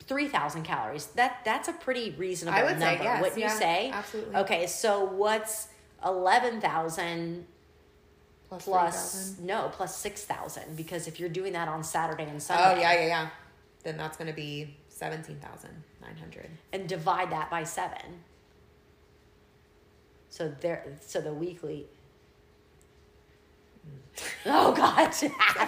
three 0.07 0.29
thousand 0.29 0.63
calories. 0.63 1.07
That 1.07 1.41
that's 1.45 1.67
a 1.69 1.73
pretty 1.73 2.11
reasonable 2.17 2.63
would 2.63 2.79
say 2.79 2.91
number. 2.91 3.05
yes, 3.05 3.23
Wouldn't 3.23 3.41
yeah, 3.41 3.53
you 3.53 3.59
say? 3.59 3.91
absolutely. 3.91 4.37
Okay, 4.37 4.67
so 4.69 5.05
what's 5.05 5.69
eleven 6.05 6.61
thousand 6.61 7.47
Plus 8.49 8.65
plus 8.65 9.13
3,000. 9.37 9.47
no 9.47 9.69
plus 9.73 9.97
six 9.97 10.25
thousand? 10.25 10.77
Because 10.77 11.09
if 11.09 11.19
you're 11.19 11.29
doing 11.29 11.53
that 11.55 11.69
on 11.69 11.83
Saturday 11.83 12.25
and 12.29 12.43
Sunday. 12.43 12.63
Oh 12.77 12.81
yeah, 12.81 12.93
yeah, 12.93 13.07
yeah. 13.07 13.29
Then 13.83 13.97
that's 13.97 14.17
be 14.17 14.77
seventeen 14.89 15.39
thousand 15.39 15.71
nine 16.01 16.17
hundred. 16.17 16.51
and 16.73 16.89
divide 16.89 17.31
that 17.33 17.51
by 17.51 17.65
seven. 17.65 18.23
So 20.29 20.53
there, 20.61 20.85
so 21.01 21.21
the 21.21 21.33
weekly. 21.33 21.87
Oh 24.47 24.73
God! 24.73 25.13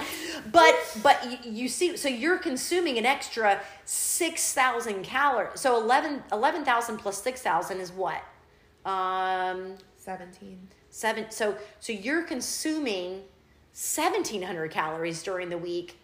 but 0.52 0.98
but 1.02 1.30
you, 1.44 1.50
you 1.50 1.68
see, 1.68 1.96
so 1.96 2.08
you're 2.08 2.38
consuming 2.38 2.98
an 2.98 3.06
extra 3.06 3.60
six 3.84 4.52
thousand 4.52 5.02
calories. 5.02 5.60
So 5.60 5.80
11 5.80 6.22
11,000 6.32 6.98
plus 6.98 7.20
six 7.22 7.42
thousand 7.42 7.80
is 7.80 7.90
what? 7.90 8.22
Um, 8.84 9.74
Seventeen. 10.06 10.68
seven. 10.88 11.30
So 11.32 11.56
so 11.80 11.92
you're 11.92 12.22
consuming 12.22 13.24
seventeen 13.72 14.42
hundred 14.42 14.70
calories 14.70 15.20
during 15.24 15.48
the 15.48 15.58
week 15.58 15.98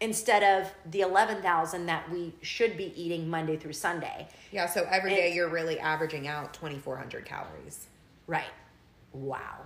instead 0.00 0.42
of 0.42 0.72
the 0.90 1.02
eleven 1.02 1.42
thousand 1.42 1.84
that 1.86 2.10
we 2.10 2.32
should 2.40 2.78
be 2.78 2.94
eating 3.00 3.28
Monday 3.28 3.58
through 3.58 3.74
Sunday. 3.74 4.26
Yeah, 4.50 4.64
so 4.66 4.86
every 4.90 5.10
day 5.10 5.34
you're 5.34 5.50
really 5.50 5.78
averaging 5.78 6.26
out 6.26 6.54
twenty 6.54 6.78
four 6.78 6.96
hundred 6.96 7.26
calories. 7.26 7.88
Right. 8.26 8.50
Wow. 9.12 9.58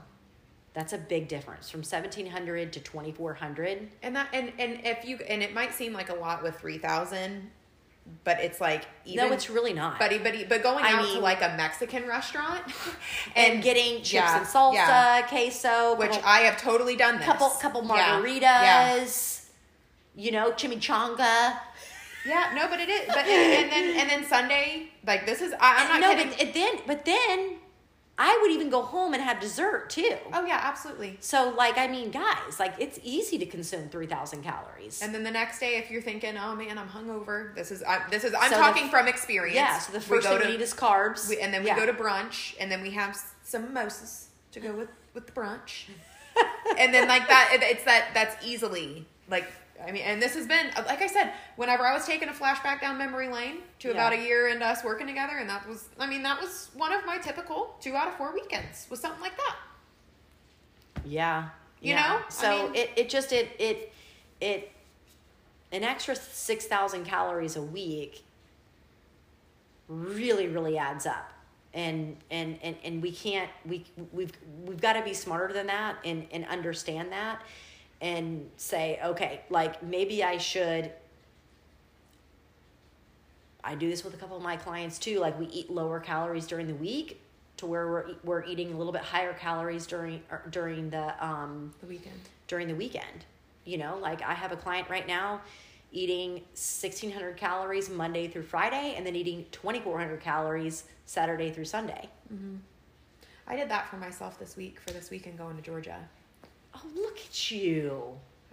That's 0.74 0.92
a 0.92 0.98
big 0.98 1.28
difference 1.28 1.70
from 1.70 1.78
1700 1.78 2.72
to 2.74 2.80
2400. 2.80 3.88
And 4.02 4.16
that 4.16 4.28
and 4.32 4.52
and 4.58 4.80
if 4.84 5.04
you 5.04 5.18
and 5.28 5.44
it 5.44 5.54
might 5.54 5.72
seem 5.72 5.92
like 5.92 6.10
a 6.10 6.14
lot 6.14 6.42
with 6.42 6.58
three 6.58 6.78
thousand, 6.78 7.50
but 8.24 8.40
it's 8.40 8.60
like 8.60 8.86
even 9.04 9.28
no, 9.28 9.32
it's 9.34 9.48
really 9.48 9.72
not. 9.72 9.98
but 9.98 10.10
but 10.22 10.34
but 10.48 10.62
going 10.62 10.84
I 10.84 10.92
out 10.92 11.06
to 11.14 11.20
like 11.20 11.42
a 11.42 11.54
Mexican 11.56 12.06
restaurant 12.08 12.62
and, 13.36 13.62
getting 13.62 13.98
chips 13.98 14.12
yeah, 14.14 14.38
and 14.38 14.46
salsa, 14.46 14.74
yeah. 14.74 15.22
queso, 15.22 15.96
which 15.96 16.10
couple, 16.10 16.28
I 16.28 16.40
have 16.40 16.60
totally 16.60 16.96
done 16.96 17.16
this. 17.16 17.26
couple 17.26 17.48
couple 17.50 17.82
margaritas, 17.82 18.40
Yeah. 18.42 19.06
you 20.16 20.32
know, 20.32 20.52
chimichanga. 20.52 21.58
Yeah, 22.26 22.52
no, 22.56 22.66
but 22.68 22.80
it 22.80 22.88
is. 22.88 23.06
But 23.06 23.18
and, 23.18 23.28
and 23.28 23.72
then 23.72 24.00
and 24.00 24.10
then 24.10 24.24
Sunday, 24.24 24.88
like 25.06 25.26
this 25.26 25.40
is 25.40 25.52
I, 25.60 25.86
I'm 25.88 26.00
not 26.00 26.16
no, 26.16 26.24
kidding. 26.24 26.36
but 26.38 26.54
then 26.54 26.78
but 26.86 27.04
then 27.04 27.56
I 28.18 28.38
would 28.40 28.50
even 28.50 28.70
go 28.70 28.80
home 28.82 29.12
and 29.12 29.22
have 29.22 29.40
dessert 29.40 29.90
too. 29.90 30.16
oh 30.32 30.46
yeah, 30.46 30.60
absolutely. 30.62 31.18
So 31.20 31.52
like 31.56 31.76
I 31.76 31.86
mean, 31.86 32.10
guys, 32.10 32.58
like 32.58 32.74
it's 32.78 32.98
easy 33.04 33.36
to 33.38 33.46
consume 33.46 33.88
3000 33.90 34.42
calories. 34.42 35.02
And 35.02 35.14
then 35.14 35.22
the 35.22 35.30
next 35.30 35.60
day, 35.60 35.76
if 35.76 35.90
you're 35.90 36.00
thinking, 36.00 36.36
"Oh 36.38 36.54
man, 36.56 36.78
I'm 36.78 36.88
hungover," 36.88 37.54
this 37.54 37.70
is 37.70 37.82
I, 37.82 38.00
this 38.10 38.24
is 38.24 38.32
I'm 38.38 38.50
So 38.50 38.56
talking 38.58 38.84
f- 38.84 38.90
from 38.90 39.06
experience. 39.06 39.56
yeah, 39.56 39.78
so 39.78 39.92
the 39.92 40.00
first 40.00 40.24
go 40.26 40.30
thing 40.32 40.40
to- 40.40 40.46
we 40.46 40.52
need 40.52 40.62
is 40.62 40.72
carbs. 40.72 41.28
we, 41.28 41.40
and 41.40 41.52
then 41.52 41.62
we 41.62 41.68
Yeah. 41.68 41.76
go 41.76 41.84
to 41.84 41.92
brunch, 41.92 42.54
and 42.58 42.72
then 42.72 42.80
we 42.82 42.90
have 42.92 43.18
some 43.44 43.62
mimosas 43.64 44.28
to 44.52 44.60
go 44.60 44.72
with 44.72 44.88
with 45.12 45.26
the 45.26 45.32
brunch, 45.32 45.84
and 46.78 46.94
then 46.94 47.08
like 47.08 47.28
that, 47.28 47.50
it, 47.54 47.62
it's 47.62 47.84
that 47.84 48.08
that's 48.14 48.36
easily 48.46 49.06
like 49.28 49.50
I 49.84 49.92
mean, 49.92 50.02
and 50.02 50.20
this 50.22 50.34
has 50.34 50.46
been 50.46 50.66
like 50.86 51.02
I 51.02 51.06
said, 51.06 51.32
whenever 51.56 51.86
I 51.86 51.92
was 51.94 52.06
taking 52.06 52.28
a 52.28 52.32
flashback 52.32 52.80
down 52.80 52.98
memory 52.98 53.28
lane 53.28 53.58
to 53.80 53.88
Yeah. 53.88 53.94
about 53.94 54.12
a 54.12 54.16
year 54.20 54.48
and 54.48 54.62
us 54.62 54.84
working 54.84 55.06
together, 55.06 55.38
and 55.38 55.48
that 55.50 55.68
was 55.68 55.88
I 55.98 56.06
mean 56.06 56.22
that 56.22 56.40
was 56.40 56.70
one 56.74 56.92
of 56.92 57.04
my 57.06 57.18
typical 57.18 57.76
two 57.80 57.94
out 57.96 58.08
of 58.08 58.14
four 58.14 58.32
weekends 58.32 58.86
was 58.90 59.00
something 59.00 59.20
like 59.20 59.36
that. 59.36 59.56
Yeah. 61.04 61.48
You 61.80 61.90
yeah. 61.94 62.08
know? 62.08 62.16
I 62.18 62.30
So 62.30 62.62
mean- 62.66 62.74
it, 62.76 62.90
it 62.96 63.08
just 63.08 63.32
it 63.32 63.50
it 63.58 63.92
it 64.40 64.72
an 65.72 65.84
extra 65.84 66.14
six 66.16 66.66
thousand 66.66 67.04
calories 67.04 67.56
a 67.56 67.62
week 67.62 68.22
really, 69.88 70.48
really 70.48 70.78
adds 70.78 71.06
up. 71.06 71.32
And 71.74 72.16
and, 72.30 72.58
and, 72.62 72.74
and 72.84 73.02
we 73.02 73.12
can't 73.12 73.50
we 73.66 73.84
we've 74.12 74.32
we've 74.64 74.80
got 74.80 74.94
to 74.94 75.02
be 75.02 75.12
smarter 75.12 75.52
than 75.52 75.66
that 75.66 75.96
and, 76.04 76.26
and 76.30 76.46
understand 76.46 77.12
that 77.12 77.42
and 78.00 78.50
say, 78.56 78.98
okay, 79.04 79.40
like 79.50 79.82
maybe 79.82 80.22
I 80.22 80.38
should 80.38 80.92
I 83.64 83.74
do 83.74 83.88
this 83.90 84.04
with 84.04 84.14
a 84.14 84.16
couple 84.16 84.36
of 84.36 84.42
my 84.42 84.56
clients 84.56 84.98
too. 84.98 85.18
Like 85.18 85.38
we 85.38 85.46
eat 85.46 85.70
lower 85.70 85.98
calories 85.98 86.46
during 86.46 86.66
the 86.68 86.74
week 86.74 87.20
to 87.56 87.66
where 87.66 87.86
we're 87.88 88.06
we're 88.22 88.44
eating 88.44 88.72
a 88.72 88.76
little 88.76 88.92
bit 88.92 89.02
higher 89.02 89.32
calories 89.32 89.86
during 89.86 90.22
or 90.30 90.42
during 90.50 90.90
the 90.90 91.24
um 91.24 91.74
The 91.80 91.86
weekend. 91.86 92.20
during 92.46 92.68
the 92.68 92.74
weekend. 92.74 93.24
You 93.64 93.78
know, 93.78 93.98
like 94.00 94.22
I 94.22 94.34
have 94.34 94.52
a 94.52 94.56
client 94.56 94.88
right 94.88 95.06
now 95.06 95.40
eating 95.92 96.34
1600 96.54 97.36
calories 97.36 97.88
Monday 97.88 98.28
through 98.28 98.42
Friday 98.42 98.94
and 98.96 99.06
then 99.06 99.16
eating 99.16 99.46
2400 99.50 100.20
calories 100.20 100.84
Saturday 101.06 101.50
through 101.50 101.64
Sunday. 101.64 102.08
I 103.48 103.56
did 103.56 103.68
that 103.70 103.88
for 103.88 103.96
myself 103.96 104.38
this 104.38 104.56
week 104.56 104.78
for 104.80 104.90
this 104.92 105.10
weekend 105.10 105.38
going 105.38 105.56
to 105.56 105.62
Georgia. 105.62 106.08
Oh, 106.76 107.00
look 107.00 107.18
at 107.18 107.50
you. 107.50 108.02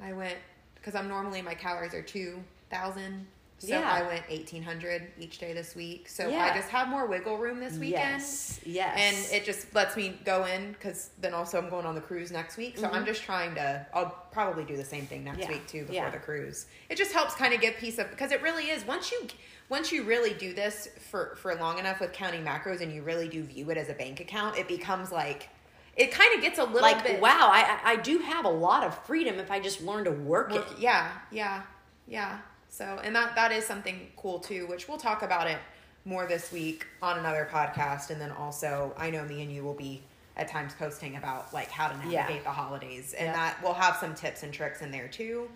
I 0.01 0.13
went 0.13 0.35
because 0.75 0.95
I'm 0.95 1.07
normally 1.07 1.41
my 1.41 1.53
calories 1.55 1.93
are 1.93 2.01
two 2.01 2.43
thousand. 2.69 3.27
So 3.59 3.67
Yeah. 3.69 3.89
I 3.89 4.05
went 4.05 4.23
eighteen 4.29 4.61
hundred 4.63 5.03
each 5.17 5.37
day 5.37 5.53
this 5.53 5.75
week. 5.75 6.09
So 6.09 6.27
Yeah. 6.27 6.49
I 6.51 6.55
just 6.57 6.69
have 6.69 6.89
more 6.89 7.05
wiggle 7.05 7.37
room 7.37 7.59
this 7.59 7.73
weekend. 7.73 8.19
Yes. 8.19 8.59
Yes. 8.65 8.97
And 8.97 9.35
it 9.41 9.45
just 9.45 9.73
lets 9.73 9.95
me 9.95 10.19
go 10.25 10.45
in 10.45 10.73
because 10.73 11.11
then 11.21 11.33
also 11.33 11.57
I'm 11.57 11.69
going 11.69 11.85
on 11.85 11.95
the 11.95 12.01
cruise 12.01 12.31
next 12.31 12.57
week. 12.57 12.77
So 12.77 12.89
I'm 12.89 13.05
just 13.05 13.23
trying 13.23 13.55
to. 13.55 13.85
I'll 13.93 14.17
probably 14.31 14.65
do 14.65 14.75
the 14.75 14.83
same 14.83 15.05
thing 15.05 15.23
next 15.23 15.39
Mm-hmm. 15.39 15.51
Yeah. 15.51 15.57
week 15.57 15.67
too 15.67 15.85
before 15.85 16.11
the 16.11 16.17
cruise. 16.17 16.65
It 16.89 16.97
just 16.97 17.13
helps 17.13 17.35
kind 17.35 17.53
of 17.53 17.61
give 17.61 17.75
peace 17.77 17.99
of 17.99 18.09
because 18.09 18.31
it 18.31 18.41
really 18.41 18.69
is 18.69 18.85
once 18.85 19.11
you 19.11 19.27
once 19.69 19.91
you 19.93 20.03
really 20.03 20.33
do 20.33 20.53
this 20.53 20.89
for 21.09 21.35
for 21.37 21.55
long 21.55 21.79
enough 21.79 21.99
with 22.01 22.11
counting 22.11 22.43
macros 22.43 22.81
and 22.81 22.91
you 22.93 23.01
really 23.01 23.29
do 23.29 23.43
view 23.43 23.69
it 23.69 23.77
as 23.77 23.87
a 23.89 23.93
bank 23.93 24.19
account, 24.19 24.57
it 24.57 24.67
becomes 24.67 25.11
like 25.11 25.47
it 25.95 26.11
kind 26.11 26.35
of 26.35 26.41
gets 26.41 26.57
a 26.59 26.63
little 26.63 26.81
like 26.81 27.03
bit 27.03 27.21
wow, 27.21 27.49
I 27.51 27.79
I 27.83 27.95
do 27.97 28.19
have 28.19 28.45
a 28.45 28.49
lot 28.49 28.83
of 28.83 28.97
freedom 29.05 29.39
if 29.39 29.51
I 29.51 29.59
just 29.59 29.81
learn 29.81 30.05
to 30.05 30.11
work, 30.11 30.51
Work- 30.51 30.71
it. 30.71 30.79
yeah, 30.79 31.11
yeah, 31.31 31.63
yeah. 32.07 32.39
So, 32.69 32.99
and 33.03 33.15
that 33.15 33.35
that 33.35 33.51
is 33.51 33.65
something 33.65 34.09
cool 34.15 34.39
too, 34.39 34.65
which 34.67 34.87
we'll 34.87 34.97
talk 34.97 35.21
about 35.21 35.47
it 35.47 35.57
more 36.05 36.25
this 36.25 36.51
week 36.51 36.85
on 37.01 37.19
another 37.19 37.47
podcast, 37.51 38.09
and 38.09 38.19
then 38.19 38.31
also 38.31 38.93
I 38.97 39.09
know 39.11 39.23
me 39.23 39.41
and 39.43 39.51
you 39.51 39.63
will 39.63 39.75
be 39.75 40.01
at 40.35 40.47
times 40.47 40.73
posting 40.79 41.15
about 41.15 41.53
like 41.53 41.69
how 41.69 41.87
to 41.89 41.95
navigate 41.97 42.37
Yeah. 42.37 42.43
the 42.43 42.49
holidays, 42.49 43.13
and 43.13 43.27
Yeah. 43.27 43.33
that 43.33 43.61
we'll 43.63 43.73
have 43.75 43.97
some 43.97 44.15
tips 44.15 44.41
and 44.43 44.51
tricks 44.51 44.81
in 44.81 44.89
there 44.89 45.07
too. 45.07 45.49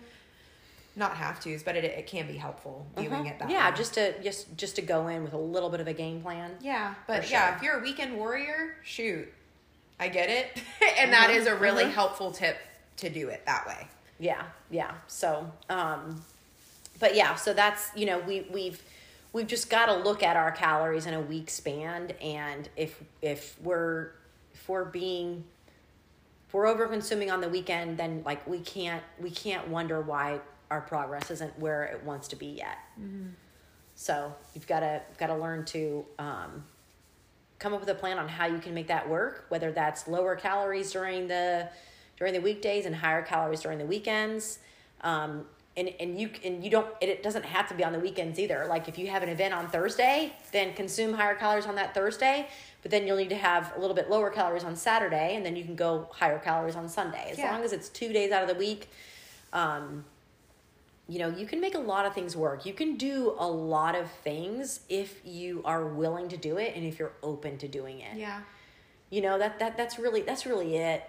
Not 0.96 1.16
have 1.16 1.38
tos, 1.40 1.62
but 1.62 1.76
it 1.76 1.84
it 1.84 2.06
can 2.06 2.26
be 2.26 2.36
helpful 2.36 2.86
viewing 2.96 3.12
Uh-huh. 3.14 3.28
it 3.30 3.38
that 3.40 3.50
yeah, 3.50 3.70
way. 3.70 3.76
just 3.76 3.94
to 3.94 4.20
just 4.22 4.56
just 4.56 4.76
to 4.76 4.82
go 4.82 5.08
in 5.08 5.22
with 5.24 5.32
a 5.32 5.36
little 5.38 5.70
bit 5.70 5.80
of 5.80 5.86
a 5.88 5.92
game 5.92 6.20
plan. 6.22 6.56
yeah, 6.60 6.94
but 7.06 7.24
For 7.24 7.30
yeah, 7.32 7.56
if 7.56 7.62
you're 7.62 7.78
a 7.78 7.82
weekend 7.82 8.16
warrior, 8.16 8.76
shoot, 8.84 9.32
I 10.00 10.08
get 10.08 10.28
it, 10.30 10.60
and 10.98 11.12
that 11.12 11.30
Mhm, 11.30 11.36
is 11.36 11.46
a 11.46 11.54
really 11.56 11.84
mhm. 11.84 11.92
helpful 11.92 12.30
tip 12.32 12.56
to 12.98 13.08
do 13.10 13.28
it 13.28 13.44
that 13.46 13.66
way. 13.66 13.86
Yeah, 14.20 14.42
yeah. 14.70 14.92
So, 15.06 15.50
um, 15.68 16.24
but 16.98 17.14
yeah, 17.14 17.34
so 17.36 17.52
that's 17.54 17.90
you 17.96 18.06
know 18.06 18.18
we 18.20 18.46
we've 18.52 18.82
we've 19.32 19.46
just 19.46 19.70
got 19.70 19.86
to 19.86 19.94
look 19.94 20.22
at 20.22 20.36
our 20.36 20.50
calories 20.52 21.06
in 21.06 21.14
a 21.14 21.20
week 21.20 21.50
span, 21.50 22.12
and 22.20 22.68
if 22.76 23.00
if 23.22 23.56
we're 23.62 24.10
if 24.54 24.68
we're 24.68 24.84
being 24.84 25.44
if 26.48 26.54
we're 26.54 26.66
over 26.66 26.86
consuming 26.86 27.30
on 27.30 27.40
the 27.40 27.48
weekend, 27.48 27.98
then 27.98 28.22
like 28.24 28.46
we 28.46 28.58
can't 28.60 29.02
we 29.20 29.30
can't 29.30 29.68
wonder 29.68 30.00
why 30.00 30.40
our 30.70 30.80
progress 30.80 31.30
isn't 31.30 31.58
where 31.58 31.84
it 31.84 32.02
wants 32.04 32.28
to 32.28 32.36
be 32.36 32.46
yet. 32.46 32.78
So 33.94 34.32
you've 34.54 34.66
got 34.66 34.80
to 34.80 35.02
got 35.18 35.26
to 35.28 35.36
learn 35.36 35.64
to 35.66 36.04
um, 36.18 36.64
come 37.58 37.74
up 37.74 37.80
with 37.80 37.88
a 37.88 37.94
plan 37.94 38.18
on 38.18 38.28
how 38.28 38.46
you 38.46 38.58
can 38.58 38.74
make 38.74 38.88
that 38.88 39.08
work. 39.08 39.44
Whether 39.48 39.72
that's 39.72 40.06
lower 40.08 40.36
calories 40.36 40.92
during 40.92 41.28
the 41.28 41.68
during 42.16 42.32
the 42.32 42.40
weekdays 42.40 42.86
and 42.86 42.94
higher 42.94 43.22
calories 43.22 43.60
during 43.60 43.78
the 43.78 43.86
weekends. 43.86 44.58
Um, 45.02 45.44
and, 45.76 45.92
and 46.00 46.20
you 46.20 46.30
and 46.44 46.64
you 46.64 46.70
don't 46.70 46.88
it, 47.00 47.08
it 47.08 47.22
doesn't 47.22 47.44
have 47.44 47.68
to 47.68 47.74
be 47.74 47.84
on 47.84 47.92
the 47.92 48.00
weekends 48.00 48.38
either. 48.38 48.66
Like 48.68 48.88
if 48.88 48.98
you 48.98 49.08
have 49.08 49.22
an 49.22 49.28
event 49.28 49.54
on 49.54 49.68
Thursday, 49.68 50.32
then 50.52 50.74
consume 50.74 51.12
higher 51.14 51.36
calories 51.36 51.66
on 51.66 51.76
that 51.76 51.94
Thursday. 51.94 52.48
But 52.82 52.90
then 52.90 53.06
you'll 53.06 53.16
need 53.16 53.30
to 53.30 53.36
have 53.36 53.72
a 53.76 53.80
little 53.80 53.94
bit 53.94 54.08
lower 54.10 54.30
calories 54.30 54.64
on 54.64 54.76
Saturday, 54.76 55.34
and 55.36 55.44
then 55.44 55.56
you 55.56 55.64
can 55.64 55.74
go 55.76 56.08
higher 56.12 56.38
calories 56.38 56.76
on 56.76 56.88
Sunday. 56.88 57.28
As 57.30 57.38
Yeah. 57.38 57.52
long 57.52 57.64
as 57.64 57.72
it's 57.72 57.88
two 57.88 58.12
days 58.12 58.30
out 58.32 58.42
of 58.42 58.48
the 58.48 58.54
week, 58.54 58.88
um, 59.52 60.04
you 61.08 61.18
know, 61.18 61.28
you 61.28 61.46
can 61.46 61.60
make 61.60 61.74
a 61.74 61.80
lot 61.80 62.04
of 62.04 62.14
things 62.14 62.36
work. 62.36 62.66
You 62.66 62.74
can 62.74 62.96
do 62.96 63.34
a 63.38 63.48
lot 63.48 63.94
of 63.94 64.10
things 64.10 64.80
if 64.90 65.20
you 65.24 65.62
are 65.64 65.86
willing 65.86 66.28
to 66.28 66.36
do 66.36 66.58
it 66.58 66.74
and 66.76 66.84
if 66.84 66.98
you're 66.98 67.14
open 67.22 67.56
to 67.58 67.68
doing 67.68 68.00
it. 68.00 68.16
Yeah. 68.16 68.42
You 69.08 69.22
know, 69.22 69.38
that 69.38 69.58
that 69.58 69.78
that's 69.78 69.98
really 69.98 70.20
that's 70.20 70.44
really 70.44 70.76
it. 70.76 71.02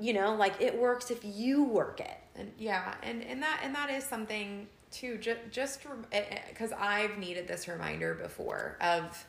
You 0.00 0.12
know, 0.12 0.34
like 0.34 0.60
it 0.60 0.76
works 0.76 1.12
if 1.12 1.20
you 1.22 1.62
work 1.62 2.00
it. 2.00 2.18
And 2.34 2.52
yeah, 2.58 2.94
and 3.04 3.22
and 3.22 3.40
that 3.42 3.60
and 3.62 3.72
that 3.76 3.90
is 3.90 4.02
something 4.02 4.66
too. 4.90 5.18
Just 5.18 5.40
just 5.52 5.82
because 5.82 6.72
eh, 6.72 6.76
eh, 6.76 6.76
I've 6.76 7.16
needed 7.16 7.46
this 7.46 7.68
reminder 7.68 8.14
before 8.14 8.76
of 8.80 9.24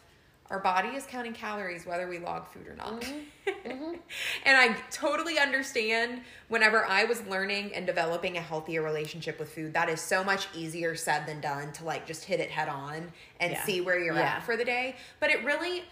our 0.49 0.59
body 0.59 0.89
is 0.89 1.05
counting 1.05 1.33
calories 1.33 1.85
whether 1.85 2.07
we 2.07 2.17
log 2.17 2.47
food 2.47 2.67
or 2.67 2.75
not. 2.75 3.01
Mm-hmm. 3.01 3.69
Mm-hmm. 3.69 3.93
and 4.45 4.57
I 4.57 4.75
totally 4.89 5.37
understand 5.37 6.21
whenever 6.47 6.85
I 6.85 7.03
was 7.03 7.21
learning 7.27 7.73
and 7.75 7.85
developing 7.85 8.37
a 8.37 8.41
healthier 8.41 8.81
relationship 8.81 9.39
with 9.39 9.51
food, 9.53 9.73
that 9.73 9.89
is 9.89 10.01
so 10.01 10.23
much 10.23 10.47
easier 10.55 10.95
said 10.95 11.27
than 11.27 11.39
done 11.39 11.71
to 11.73 11.83
like 11.83 12.07
just 12.07 12.25
hit 12.25 12.39
it 12.39 12.49
head 12.49 12.67
on 12.67 13.11
and 13.39 13.51
yeah. 13.51 13.63
see 13.63 13.81
where 13.81 13.99
you're 13.99 14.15
yeah. 14.15 14.37
at 14.37 14.43
for 14.43 14.57
the 14.57 14.65
day. 14.65 14.95
But 15.19 15.29
it 15.29 15.43
really 15.43 15.83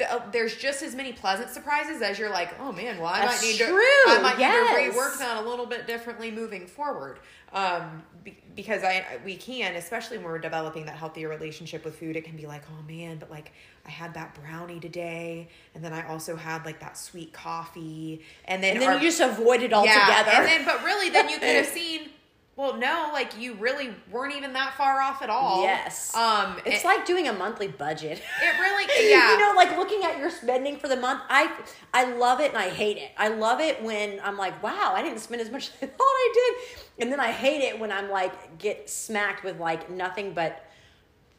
uh, 0.00 0.20
there's 0.30 0.56
just 0.56 0.82
as 0.82 0.94
many 0.94 1.12
pleasant 1.12 1.50
surprises 1.50 2.02
as 2.02 2.18
you're 2.18 2.30
like, 2.30 2.54
oh 2.60 2.72
man, 2.72 2.98
well 2.98 3.08
I 3.08 3.20
That's 3.20 3.42
might 3.42 3.48
need 3.48 3.58
true. 3.58 3.66
to 3.66 4.10
I 4.10 4.20
might 4.22 4.38
yes. 4.38 4.76
need 4.76 4.92
to 4.92 4.98
rework 4.98 5.18
that 5.18 5.42
a 5.42 5.48
little 5.48 5.66
bit 5.66 5.86
differently 5.86 6.30
moving 6.30 6.66
forward. 6.66 7.18
Um, 7.52 8.02
be, 8.24 8.36
because 8.54 8.82
I 8.82 9.18
we 9.24 9.36
can, 9.36 9.74
especially 9.76 10.18
when 10.18 10.26
we're 10.26 10.38
developing 10.38 10.86
that 10.86 10.96
healthier 10.96 11.28
relationship 11.28 11.84
with 11.84 11.98
food, 11.98 12.16
it 12.16 12.24
can 12.24 12.36
be 12.36 12.46
like, 12.46 12.62
oh 12.70 12.82
man, 12.82 13.18
but 13.18 13.30
like 13.30 13.52
I 13.86 13.90
had 13.90 14.14
that 14.14 14.34
brownie 14.34 14.80
today, 14.80 15.48
and 15.74 15.82
then 15.82 15.92
I 15.92 16.06
also 16.08 16.36
had 16.36 16.64
like 16.64 16.80
that 16.80 16.98
sweet 16.98 17.32
coffee, 17.32 18.22
and 18.44 18.62
then 18.62 18.74
and 18.74 18.82
then 18.82 18.90
our, 18.90 18.96
you 18.96 19.02
just 19.02 19.20
avoid 19.20 19.62
it 19.62 19.72
altogether. 19.72 20.08
Yeah, 20.08 20.40
and 20.40 20.46
then 20.46 20.64
but 20.64 20.84
really, 20.84 21.10
then 21.10 21.28
you 21.28 21.38
could 21.38 21.56
have 21.56 21.66
seen 21.80 22.10
well, 22.56 22.78
no, 22.78 23.10
like 23.12 23.38
you 23.38 23.52
really 23.54 23.90
weren't 24.10 24.34
even 24.34 24.54
that 24.54 24.74
far 24.78 24.98
off 25.02 25.20
at 25.20 25.28
all. 25.28 25.62
Yes. 25.62 26.16
Um, 26.16 26.56
it's 26.64 26.84
it, 26.84 26.86
like 26.86 27.04
doing 27.04 27.28
a 27.28 27.32
monthly 27.34 27.68
budget. 27.68 28.22
It 28.42 28.58
really, 28.58 29.10
yeah. 29.10 29.32
you 29.32 29.38
know, 29.38 29.52
like 29.54 29.76
looking 29.76 30.02
at 30.04 30.18
your 30.18 30.30
spending 30.30 30.78
for 30.78 30.88
the 30.88 30.96
month. 30.96 31.20
I, 31.28 31.52
I 31.92 32.14
love 32.14 32.40
it 32.40 32.48
and 32.48 32.56
I 32.56 32.70
hate 32.70 32.96
it. 32.96 33.10
I 33.18 33.28
love 33.28 33.60
it 33.60 33.82
when 33.82 34.20
I'm 34.24 34.38
like, 34.38 34.62
wow, 34.62 34.94
I 34.94 35.02
didn't 35.02 35.18
spend 35.18 35.42
as 35.42 35.50
much 35.50 35.68
as 35.82 35.82
I 35.82 35.86
thought 35.86 36.00
I 36.00 36.32
did, 36.32 36.78
and 37.02 37.12
then 37.12 37.20
I 37.20 37.30
hate 37.30 37.60
it 37.60 37.78
when 37.78 37.92
I'm 37.92 38.10
like 38.10 38.56
get 38.56 38.88
smacked 38.88 39.44
with 39.44 39.60
like 39.60 39.90
nothing 39.90 40.32
but 40.32 40.62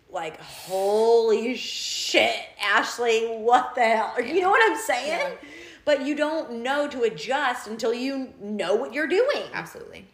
like 0.10 0.40
holy 0.40 1.54
shit 1.54 2.34
ashley 2.62 3.28
what 3.28 3.76
the 3.76 3.84
hell 3.84 4.22
you 4.24 4.40
know 4.40 4.50
what 4.50 4.72
i'm 4.72 4.78
saying 4.78 5.34
yeah. 5.34 5.50
but 5.84 6.06
you 6.06 6.16
don't 6.16 6.64
know 6.64 6.88
to 6.88 7.04
adjust 7.04 7.68
until 7.68 7.94
you 7.94 8.34
know 8.40 8.74
what 8.74 8.94
you're 8.94 9.06
doing 9.06 9.44
absolutely 9.52 10.08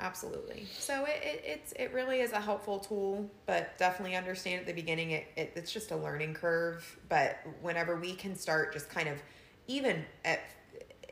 absolutely. 0.00 0.66
So 0.78 1.04
it, 1.04 1.20
it, 1.22 1.42
it's 1.44 1.72
it 1.72 1.92
really 1.92 2.20
is 2.20 2.32
a 2.32 2.40
helpful 2.40 2.78
tool 2.78 3.28
but 3.46 3.76
definitely 3.78 4.16
understand 4.16 4.60
at 4.60 4.66
the 4.66 4.72
beginning 4.72 5.12
it, 5.12 5.26
it 5.36 5.52
it's 5.54 5.72
just 5.72 5.90
a 5.90 5.96
learning 5.96 6.34
curve. 6.34 6.98
But 7.08 7.38
whenever 7.62 7.96
we 7.96 8.14
can 8.14 8.36
start 8.36 8.72
just 8.72 8.90
kind 8.90 9.08
of 9.08 9.18
even 9.66 10.04
at 10.24 10.40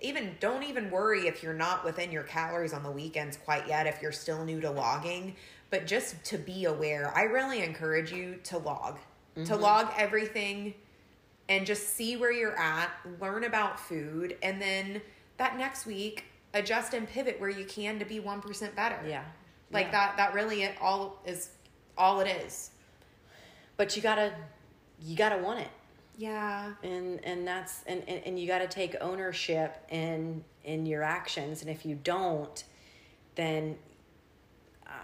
even 0.01 0.35
don't 0.41 0.64
even 0.64 0.91
worry 0.91 1.26
if 1.26 1.43
you're 1.43 1.55
not 1.55 1.85
within 1.85 2.11
your 2.11 2.24
calories 2.24 2.72
on 2.72 2.83
the 2.83 2.91
weekends 2.91 3.37
quite 3.37 3.66
yet 3.68 3.87
if 3.87 4.03
you're 4.03 4.12
still 4.12 4.45
new 4.45 4.61
to 4.61 4.70
logging 4.70 5.35
but 5.70 5.87
just 5.87 6.22
to 6.24 6.37
be 6.37 6.64
aware 6.64 7.12
i 7.16 7.22
really 7.22 7.62
encourage 7.62 8.12
you 8.12 8.37
to 8.43 8.59
log. 8.59 8.99
Mm-hmm. 9.37 9.45
to 9.45 9.57
log 9.57 9.93
everything 9.97 10.74
and 11.49 11.64
just 11.64 11.97
see 11.97 12.16
where 12.16 12.33
you're 12.33 12.59
at 12.59 12.91
learn 13.20 13.45
about 13.45 13.80
food 13.80 14.37
and 14.43 14.61
then 14.61 15.01
that 15.39 15.57
next 15.57 15.87
week 15.87 16.24
adjust 16.55 16.94
and 16.94 17.09
pivot 17.09 17.40
where 17.40 17.50
you 17.50 17.64
can 17.64 17.98
to 17.98 18.05
be 18.05 18.20
1% 18.20 18.74
better. 18.74 18.98
Yeah. 19.07 19.24
Like 19.70 19.86
yeah. 19.86 19.92
that 19.92 20.16
that 20.18 20.34
really 20.34 20.62
it 20.62 20.74
all 20.80 21.20
is 21.24 21.50
all 21.96 22.20
it 22.20 22.28
is. 22.28 22.70
But 23.76 23.96
you 23.96 24.03
got 24.03 24.16
to 24.16 24.32
you 25.00 25.16
got 25.16 25.30
to 25.30 25.38
want 25.38 25.61
it. 25.61 25.70
Yeah. 26.18 26.72
And 26.82 27.24
and 27.24 27.46
that's 27.46 27.82
and 27.84 28.03
and, 28.07 28.22
and 28.26 28.38
you 28.38 28.46
got 28.46 28.59
to 28.59 28.68
take 28.68 28.96
ownership 29.00 29.84
in 29.88 30.44
in 30.64 30.86
your 30.86 31.03
actions 31.03 31.62
and 31.62 31.70
if 31.70 31.86
you 31.86 31.94
don't 31.94 32.64
then 33.34 33.76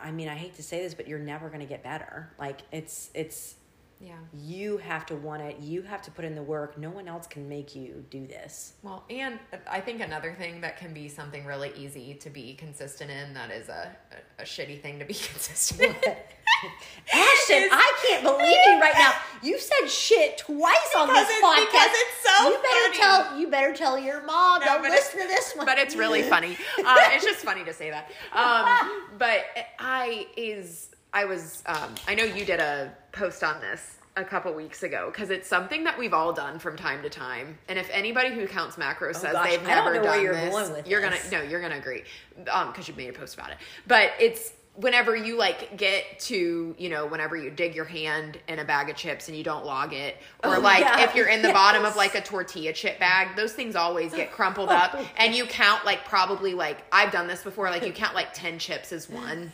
I 0.03 0.11
mean, 0.11 0.29
I 0.29 0.35
hate 0.35 0.55
to 0.57 0.63
say 0.63 0.83
this, 0.83 0.95
but 0.95 1.09
you're 1.09 1.19
never 1.19 1.49
going 1.49 1.61
to 1.61 1.67
get 1.67 1.83
better. 1.83 2.31
Like 2.39 2.61
it's 2.73 3.11
it's 3.15 3.55
yeah. 4.01 4.15
You 4.33 4.77
have 4.79 5.07
to 5.07 5.17
want 5.17 5.43
it. 5.43 5.59
You 5.59 5.83
have 5.83 6.03
to 6.03 6.11
put 6.11 6.25
in 6.25 6.35
the 6.35 6.43
work. 6.43 6.79
No 6.79 6.91
one 6.91 7.09
else 7.09 7.27
can 7.27 7.49
make 7.49 7.75
you 7.75 8.05
do 8.11 8.27
this. 8.27 8.75
Well, 8.83 9.05
and 9.11 9.39
I 9.69 9.81
think 9.81 10.01
another 10.01 10.35
thing 10.39 10.61
that 10.61 10.77
can 10.77 10.95
be 10.95 11.09
something 11.09 11.45
really 11.45 11.73
easy 11.77 12.15
to 12.15 12.31
be 12.31 12.55
consistent 12.55 13.11
in 13.11 13.35
that 13.35 13.51
is 13.51 13.69
a, 13.69 13.97
a, 14.39 14.43
a 14.43 14.45
shitty 14.45 14.81
thing 14.81 14.99
to 15.01 15.05
be 15.05 15.15
consistent 15.33 15.97
in. 16.07 16.15
Ashton, 17.13 17.69
I 17.71 17.93
can't 18.07 18.23
believe 18.23 18.57
you 18.67 18.81
right 18.81 18.95
now. 18.97 19.13
You 19.43 19.59
said 19.59 19.89
shit 19.89 20.39
twice 20.39 20.95
on 20.97 21.09
this 21.09 21.29
podcast. 21.43 21.67
Because 21.67 21.91
it's 21.93 22.39
so 22.39 22.49
you 22.49 22.55
better 22.57 22.95
funny. 22.95 22.99
tell 22.99 23.39
you 23.39 23.49
better 23.49 23.75
tell 23.75 23.99
your 23.99 24.23
mom. 24.25 24.61
No, 24.61 24.67
Don't 24.67 24.83
listen 24.83 25.21
to 25.21 25.27
this 25.29 25.55
one. 25.55 25.67
But 25.67 25.79
it's 25.79 25.95
really 25.97 26.23
funny. 26.29 26.57
Uh, 26.85 26.97
it's 27.13 27.25
just 27.25 27.45
funny 27.45 27.65
to 27.65 27.73
say 27.73 27.91
that. 27.91 28.11
Um, 28.33 29.03
but 29.19 29.45
I 29.79 30.27
is 30.37 30.91
I 31.13 31.25
was 31.25 31.63
um, 31.67 31.95
I 32.07 32.15
know 32.15 32.25
you 32.25 32.45
did 32.45 32.61
a 32.61 32.93
post 33.13 33.43
on 33.43 33.61
this 33.61 33.97
a 34.17 34.25
couple 34.25 34.53
weeks 34.53 34.83
ago 34.83 35.11
because 35.13 35.31
it's 35.31 35.49
something 35.49 35.85
that 35.85 35.99
we've 35.99 36.13
all 36.13 36.33
done 36.33 36.59
from 36.59 36.77
time 36.77 37.03
to 37.03 37.11
time. 37.11 37.59
And 37.69 37.79
if 37.79 37.89
anybody 37.91 38.35
who 38.35 38.47
counts 38.47 38.77
macros 38.77 39.11
oh 39.11 39.13
says 39.13 39.33
gosh, 39.33 39.49
they've 39.49 39.63
never 39.63 39.95
done 40.03 40.23
you're 40.23 40.35
this, 40.35 40.87
you're 40.87 41.01
gonna 41.01 41.17
no, 41.31 41.43
you're 41.43 41.61
gonna 41.61 41.79
agree 41.79 42.05
um 42.51 42.69
because 42.69 42.89
you 42.89 42.95
made 42.95 43.09
a 43.09 43.13
post 43.13 43.35
about 43.35 43.51
it. 43.51 43.59
But 43.87 44.13
it's 44.21 44.53
whenever 44.79 45.17
you 45.17 45.37
like 45.37 45.77
get 45.77 46.21
to 46.21 46.75
you 46.79 46.89
know 46.89 47.05
whenever 47.07 47.37
you 47.37 47.51
dig 47.51 47.75
your 47.75 47.85
hand 47.85 48.39
in 48.47 48.61
a 48.61 48.65
bag 48.65 48.89
of 48.89 48.95
chips 48.95 49.27
and 49.27 49.37
you 49.37 49.43
don't 49.43 49.65
log 49.65 49.93
it 49.93 50.17
or 50.45 50.57
oh, 50.57 50.61
like 50.61 50.81
yeah. 50.81 51.03
if 51.03 51.17
you're 51.17 51.27
in 51.27 51.43
the 51.43 51.49
yes. 51.49 51.55
bottom 51.55 51.85
of 51.85 51.97
like 51.97 52.15
a 52.15 52.21
tortilla 52.21 52.73
chip 52.73 52.97
bag 53.01 53.35
those 53.35 53.53
things 53.53 53.75
always 53.75 54.15
get 54.15 54.31
crumpled 54.31 54.69
up 54.69 54.97
and 55.17 55.35
you 55.35 55.45
count 55.47 55.85
like 55.85 56.05
probably 56.05 56.55
like 56.55 56.85
i've 56.93 57.11
done 57.11 57.27
this 57.27 57.43
before 57.43 57.69
like 57.71 57.85
you 57.85 57.93
count 57.93 58.15
like 58.15 58.33
10 58.33 58.61
chips 58.61 58.93
as 58.93 59.11
one 59.11 59.53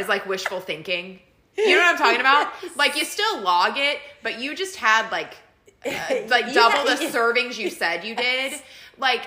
is 0.00 0.08
like 0.08 0.26
wishful 0.26 0.60
thinking 0.60 1.20
you 1.58 1.76
know 1.76 1.82
what 1.82 1.92
I'm 1.92 1.98
talking 1.98 2.20
about? 2.20 2.52
Like 2.76 2.96
you 2.96 3.04
still 3.04 3.40
log 3.40 3.78
it, 3.78 3.98
but 4.22 4.38
you 4.38 4.54
just 4.54 4.76
had 4.76 5.10
like 5.10 5.34
uh, 5.84 5.90
like 6.28 6.52
double 6.52 6.84
the 6.84 6.96
servings 7.06 7.56
you 7.56 7.70
said 7.70 8.04
you 8.04 8.14
did. 8.14 8.60
Like 8.98 9.26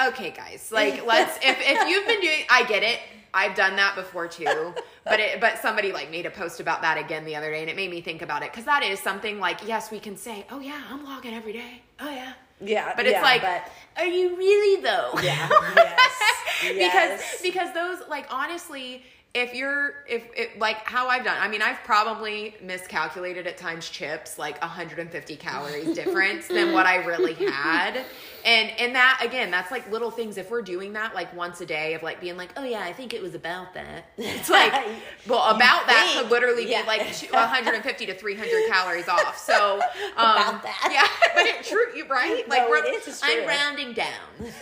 okay, 0.00 0.30
guys, 0.30 0.70
like 0.72 1.04
let's 1.06 1.36
if 1.42 1.58
if 1.60 1.88
you've 1.88 2.06
been 2.06 2.20
doing 2.20 2.44
I 2.50 2.64
get 2.64 2.82
it. 2.82 3.00
I've 3.34 3.54
done 3.54 3.76
that 3.76 3.94
before 3.94 4.26
too. 4.26 4.74
But 5.04 5.20
it 5.20 5.40
but 5.40 5.58
somebody 5.58 5.92
like 5.92 6.10
made 6.10 6.24
a 6.24 6.30
post 6.30 6.60
about 6.60 6.80
that 6.80 6.96
again 6.96 7.26
the 7.26 7.36
other 7.36 7.50
day 7.50 7.60
and 7.60 7.68
it 7.68 7.76
made 7.76 7.90
me 7.90 8.00
think 8.00 8.22
about 8.22 8.42
it 8.42 8.52
cuz 8.52 8.64
that 8.64 8.82
is 8.82 9.00
something 9.00 9.38
like 9.38 9.60
yes, 9.66 9.90
we 9.90 10.00
can 10.00 10.16
say, 10.16 10.46
"Oh 10.50 10.60
yeah, 10.60 10.80
I'm 10.90 11.04
logging 11.04 11.34
every 11.34 11.52
day." 11.52 11.82
Oh 12.00 12.10
yeah. 12.10 12.32
Yeah. 12.60 12.94
But 12.96 13.04
it's 13.04 13.12
yeah, 13.12 13.22
like 13.22 13.42
but... 13.42 13.70
are 13.98 14.06
you 14.06 14.34
really 14.36 14.82
though? 14.82 15.12
Yeah. 15.22 15.48
Yes. 15.76 16.22
yes. 16.64 17.40
because 17.40 17.42
because 17.42 17.74
those 17.74 18.08
like 18.08 18.26
honestly 18.30 19.04
if 19.38 19.54
you're 19.54 19.94
if 20.08 20.24
it 20.36 20.58
like 20.58 20.78
how 20.78 21.08
I've 21.08 21.24
done, 21.24 21.36
I 21.38 21.48
mean, 21.48 21.62
I've 21.62 21.78
probably 21.84 22.54
miscalculated 22.60 23.46
at 23.46 23.56
times 23.56 23.88
chips 23.88 24.38
like 24.38 24.60
150 24.60 25.36
calories 25.36 25.94
difference 25.94 26.48
than 26.48 26.72
what 26.72 26.86
I 26.86 26.96
really 27.04 27.34
had. 27.34 28.04
And 28.44 28.70
and 28.78 28.94
that 28.94 29.20
again, 29.22 29.50
that's 29.50 29.70
like 29.70 29.90
little 29.90 30.10
things. 30.10 30.36
If 30.36 30.50
we're 30.50 30.62
doing 30.62 30.92
that 30.94 31.14
like 31.14 31.34
once 31.34 31.60
a 31.60 31.66
day 31.66 31.94
of 31.94 32.02
like 32.02 32.20
being 32.20 32.36
like, 32.36 32.50
oh 32.56 32.64
yeah, 32.64 32.80
I 32.80 32.92
think 32.92 33.12
it 33.12 33.22
was 33.22 33.34
about 33.34 33.74
that. 33.74 34.06
It's 34.38 34.50
like, 34.50 34.72
well, 35.26 35.54
about 35.54 35.86
that 35.86 36.14
could 36.16 36.30
literally 36.30 36.70
yeah. 36.70 36.82
be 36.82 36.86
like 36.86 37.00
150 37.02 38.06
to 38.06 38.14
300 38.14 38.50
calories 38.70 39.08
off. 39.08 39.36
So 39.36 39.80
um, 40.16 40.36
about 40.36 40.62
that, 40.62 40.88
yeah, 40.92 41.32
but 41.34 41.46
it's 41.46 41.68
true, 41.68 41.86
right? 42.08 42.48
Like 42.48 42.62
no, 42.62 42.70
we're, 42.70 42.84
I'm 43.22 43.46
rounding 43.46 43.94
down. 43.94 44.08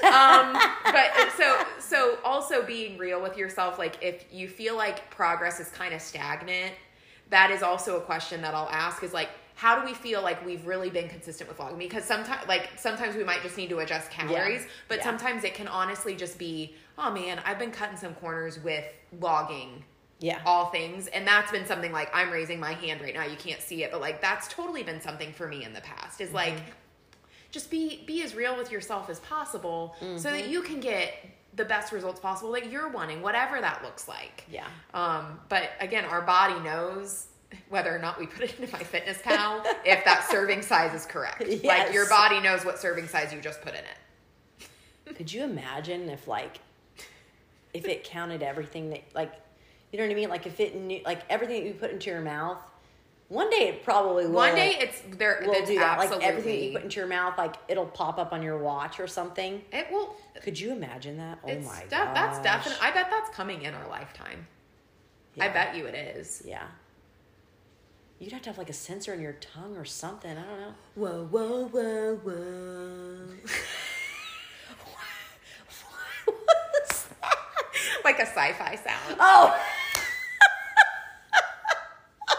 Um, 0.03 0.59
but 0.85 1.33
so 1.37 1.63
so 1.79 2.19
also 2.25 2.65
being 2.65 2.97
real 2.99 3.21
with 3.21 3.37
yourself, 3.37 3.79
like 3.79 4.03
if 4.03 4.25
you 4.33 4.49
feel 4.49 4.77
like 4.77 5.11
progress 5.11 5.61
is 5.61 5.69
kind 5.71 5.93
of 5.93 6.01
stagnant, 6.01 6.75
that 7.31 7.51
is 7.51 7.63
also 7.63 7.99
a 7.99 8.01
question 8.01 8.41
that 8.43 8.55
I'll 8.55 8.71
ask. 8.71 9.03
Is 9.03 9.13
like 9.13 9.31
how 9.57 9.81
do 9.81 9.87
we 9.87 9.95
feel 9.95 10.23
like 10.23 10.45
we've 10.45 10.67
really 10.67 10.91
been 10.91 11.09
consistent 11.09 11.49
with 11.49 11.59
logging? 11.59 11.79
Because 11.79 12.05
sometimes, 12.05 12.47
like 12.47 12.71
sometimes 12.77 13.17
we 13.17 13.25
might 13.25 13.43
just 13.43 13.57
need 13.57 13.71
to 13.71 13.79
adjust 13.79 14.11
calories, 14.11 14.61
yeah. 14.61 14.69
but 14.87 14.99
yeah. 14.99 15.05
sometimes 15.05 15.45
it 15.45 15.55
can 15.55 15.67
honestly 15.67 16.15
just 16.15 16.39
be, 16.39 16.75
oh 16.99 17.11
man, 17.11 17.41
I've 17.45 17.59
been 17.59 17.71
cutting 17.71 17.97
some 17.97 18.15
corners 18.15 18.63
with 18.63 18.85
logging. 19.19 19.83
Yeah. 20.19 20.41
All 20.47 20.67
things. 20.67 21.09
And 21.09 21.27
that's 21.27 21.51
been 21.51 21.67
something 21.67 21.93
like 21.93 22.11
I'm 22.15 22.31
raising 22.31 22.61
my 22.61 22.73
hand 22.73 23.01
right 23.01 23.15
now. 23.15 23.25
You 23.25 23.37
can't 23.37 23.61
see 23.61 23.83
it, 23.83 23.93
but 23.93 24.01
like 24.01 24.21
that's 24.21 24.47
totally 24.49 24.83
been 24.83 25.01
something 25.01 25.33
for 25.33 25.49
me 25.49 25.65
in 25.65 25.73
the 25.73 25.83
past. 25.83 26.21
Is 26.21 26.29
mm-hmm. 26.29 26.37
like 26.37 26.63
just 27.51 27.71
be 27.71 28.03
be 28.07 28.23
as 28.23 28.35
real 28.35 28.57
with 28.57 28.71
yourself 28.71 29.09
as 29.11 29.21
possible 29.21 29.95
mm-hmm. 30.01 30.17
so 30.17 30.31
that 30.31 30.45
mm-hmm. 30.45 30.53
you 30.53 30.63
can 30.63 30.81
get 30.81 31.13
the 31.55 31.65
best 31.65 31.93
results 31.93 32.21
possible 32.21 32.53
that 32.53 32.71
you're 32.71 32.89
wanting, 32.89 33.23
whatever 33.23 33.61
that 33.61 33.83
looks 33.83 34.09
like. 34.09 34.45
Yeah. 34.51 34.67
Um, 34.93 35.41
but 35.49 35.71
again, 35.81 36.05
our 36.05 36.23
body 36.23 36.61
knows 36.61 37.29
whether 37.69 37.95
or 37.95 37.99
not 37.99 38.19
we 38.19 38.27
put 38.27 38.45
it 38.45 38.59
into 38.59 38.73
MyFitnessPal 38.77 39.65
if 39.85 40.05
that 40.05 40.27
serving 40.31 40.63
size 40.63 40.95
is 40.95 41.07
correct. 41.07 41.45
Yes. 41.47 41.65
Like 41.65 41.93
your 41.93 42.09
body 42.09 42.41
knows 42.41 42.65
what 42.65 42.79
serving 42.79 43.09
size 43.09 43.33
you 43.33 43.41
just 43.41 43.63
put 43.63 43.75
in 43.75 43.81
it. 43.81 45.17
Could 45.17 45.33
you 45.33 45.45
imagine 45.45 46.09
if 46.09 46.27
like 46.27 46.59
if 47.73 47.87
it 47.87 48.05
counted 48.05 48.43
everything 48.43 48.91
that 48.91 49.03
like 49.15 49.33
you 49.93 49.99
know 49.99 50.05
what 50.07 50.13
I 50.13 50.17
mean? 50.17 50.29
Like 50.29 50.47
if 50.47 50.59
it 50.61 50.75
knew 50.77 51.01
like 51.05 51.21
everything 51.31 51.63
that 51.63 51.69
you 51.69 51.75
put 51.75 51.91
into 51.93 52.11
your 52.11 52.21
mouth 52.21 52.59
One 53.29 53.51
day 53.51 53.69
it 53.69 53.85
probably 53.85 54.27
will. 54.27 54.33
One 54.35 54.55
day 54.55 54.77
it's 54.79 55.01
there. 55.17 55.43
will 55.47 55.53
it's 55.55 55.69
do 55.69 55.79
that. 55.79 55.99
Like 55.99 56.23
everything 56.23 56.65
you 56.65 56.73
put 56.73 56.83
into 56.83 57.01
your 57.01 57.09
mouth, 57.09 57.39
like 57.39 57.57
it'll 57.69 57.87
pop 57.87 58.19
up 58.19 58.33
on 58.33 58.43
your 58.43 58.59
watch 58.59 59.01
or 59.01 59.07
something. 59.07 59.63
it 59.73 59.91
will. 59.91 60.17
Could 60.43 60.59
you 60.59 60.73
imagine 60.73 61.17
that? 61.19 61.39
Oh 61.45 61.59
my 61.61 61.85
god. 61.91 62.15
that's 62.15 62.39
definitely. 62.41 62.81
I 62.83 62.93
bet 62.93 63.09
that's 63.11 63.31
coming 63.31 63.63
in 63.63 63.75
our 63.75 63.89
lifetime. 63.89 64.47
I 65.41 65.49
bet 65.49 65.77
you 65.77 65.87
it 65.87 65.95
is. 65.95 66.43
Yeah. 66.47 66.67
You'd 68.19 68.33
have 68.33 68.43
to 68.43 68.49
have 68.51 68.59
like 68.59 68.71
a 68.71 68.75
sensor 68.75 69.13
in 69.13 69.21
your 69.21 69.35
tongue 69.35 69.77
or 69.77 69.85
something. 69.85 70.31
I 70.31 70.43
don't 70.43 70.61
know. 70.61 70.75
Whoa, 70.95 71.25
whoa, 71.27 71.67
whoa, 71.67 72.15
whoa. 72.17 72.33
what 76.25 76.37
was 76.73 77.07
that? 77.21 77.37
like 78.05 78.19
a 78.19 78.27
sci-fi 78.27 78.77
sound. 78.77 79.17
Oh. 79.21 79.55
I 82.29 82.35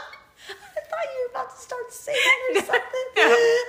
thought 0.50 1.08
you 1.14 1.28
were 1.28 1.32
about 1.32 1.56
to 1.56 1.62
start 1.62 1.94
singing 1.94 2.20
or 2.56 2.62
something. 2.62 2.84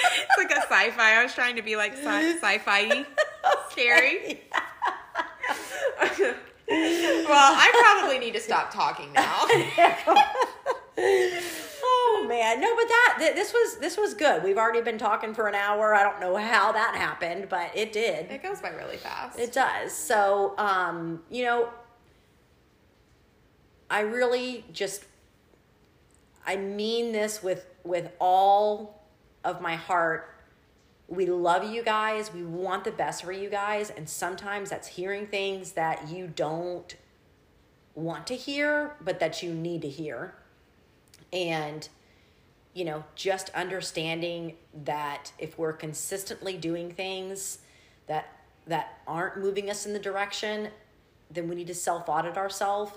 It's 0.00 0.38
like 0.38 0.50
a 0.52 0.60
sci-fi. 0.62 1.20
I 1.20 1.22
was 1.24 1.34
trying 1.34 1.56
to 1.56 1.62
be 1.62 1.74
like 1.76 1.92
sci- 1.94 2.38
sci-fi 2.38 3.04
scary. 3.70 4.42
well, 6.68 7.54
I 7.56 7.96
probably 7.98 8.18
need 8.18 8.34
to 8.34 8.40
stop 8.40 8.72
talking 8.72 9.12
now. 9.12 9.46
Oh 11.00 12.26
man, 12.28 12.60
no, 12.60 12.74
but 12.74 12.88
that 12.88 13.16
th- 13.18 13.34
this 13.34 13.52
was 13.52 13.78
this 13.78 13.96
was 13.96 14.14
good. 14.14 14.42
We've 14.42 14.58
already 14.58 14.80
been 14.80 14.98
talking 14.98 15.32
for 15.34 15.46
an 15.46 15.54
hour. 15.54 15.94
I 15.94 16.02
don't 16.02 16.20
know 16.20 16.36
how 16.36 16.72
that 16.72 16.96
happened, 16.96 17.48
but 17.48 17.70
it 17.74 17.92
did. 17.92 18.30
It 18.30 18.42
goes 18.42 18.60
by 18.60 18.70
really 18.70 18.96
fast. 18.96 19.38
It 19.38 19.52
does. 19.52 19.92
So, 19.92 20.54
um, 20.58 21.22
you 21.30 21.44
know, 21.44 21.68
I 23.88 24.00
really 24.00 24.64
just 24.72 25.04
I 26.46 26.56
mean 26.56 27.12
this 27.12 27.42
with 27.42 27.66
with 27.84 28.10
all 28.18 29.02
of 29.44 29.60
my 29.60 29.76
heart. 29.76 30.34
We 31.06 31.26
love 31.26 31.72
you 31.72 31.82
guys. 31.82 32.34
We 32.34 32.42
want 32.42 32.84
the 32.84 32.90
best 32.90 33.24
for 33.24 33.32
you 33.32 33.48
guys, 33.48 33.90
and 33.90 34.08
sometimes 34.08 34.70
that's 34.70 34.88
hearing 34.88 35.26
things 35.26 35.72
that 35.72 36.08
you 36.08 36.26
don't 36.26 36.96
want 37.94 38.26
to 38.26 38.36
hear, 38.36 38.96
but 39.00 39.20
that 39.20 39.42
you 39.42 39.54
need 39.54 39.82
to 39.82 39.88
hear. 39.88 40.34
And 41.32 41.88
you 42.74 42.84
know, 42.84 43.02
just 43.16 43.50
understanding 43.50 44.54
that 44.84 45.32
if 45.38 45.58
we're 45.58 45.72
consistently 45.72 46.56
doing 46.56 46.92
things 46.92 47.58
that 48.06 48.32
that 48.66 48.98
aren't 49.06 49.38
moving 49.38 49.68
us 49.70 49.86
in 49.86 49.92
the 49.92 49.98
direction, 49.98 50.68
then 51.30 51.48
we 51.48 51.54
need 51.56 51.66
to 51.66 51.74
self-audit 51.74 52.36
ourselves 52.36 52.92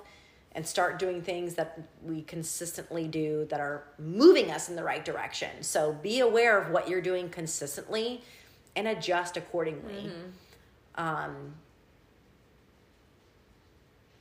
and 0.51 0.67
start 0.67 0.99
doing 0.99 1.21
things 1.21 1.55
that 1.55 1.79
we 2.03 2.21
consistently 2.23 3.07
do 3.07 3.45
that 3.49 3.61
are 3.61 3.85
moving 3.97 4.51
us 4.51 4.67
in 4.67 4.75
the 4.75 4.83
right 4.83 5.05
direction. 5.05 5.49
So 5.61 5.93
be 5.93 6.19
aware 6.19 6.61
of 6.61 6.71
what 6.71 6.89
you're 6.89 7.01
doing 7.01 7.29
consistently 7.29 8.21
and 8.75 8.87
adjust 8.87 9.37
accordingly. 9.37 10.11
Um 10.95 11.53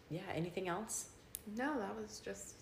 yeah, 0.08 0.22
anything 0.34 0.68
else? 0.68 1.06
No, 1.56 1.78
that 1.78 2.00
was 2.00 2.20
just 2.24 2.54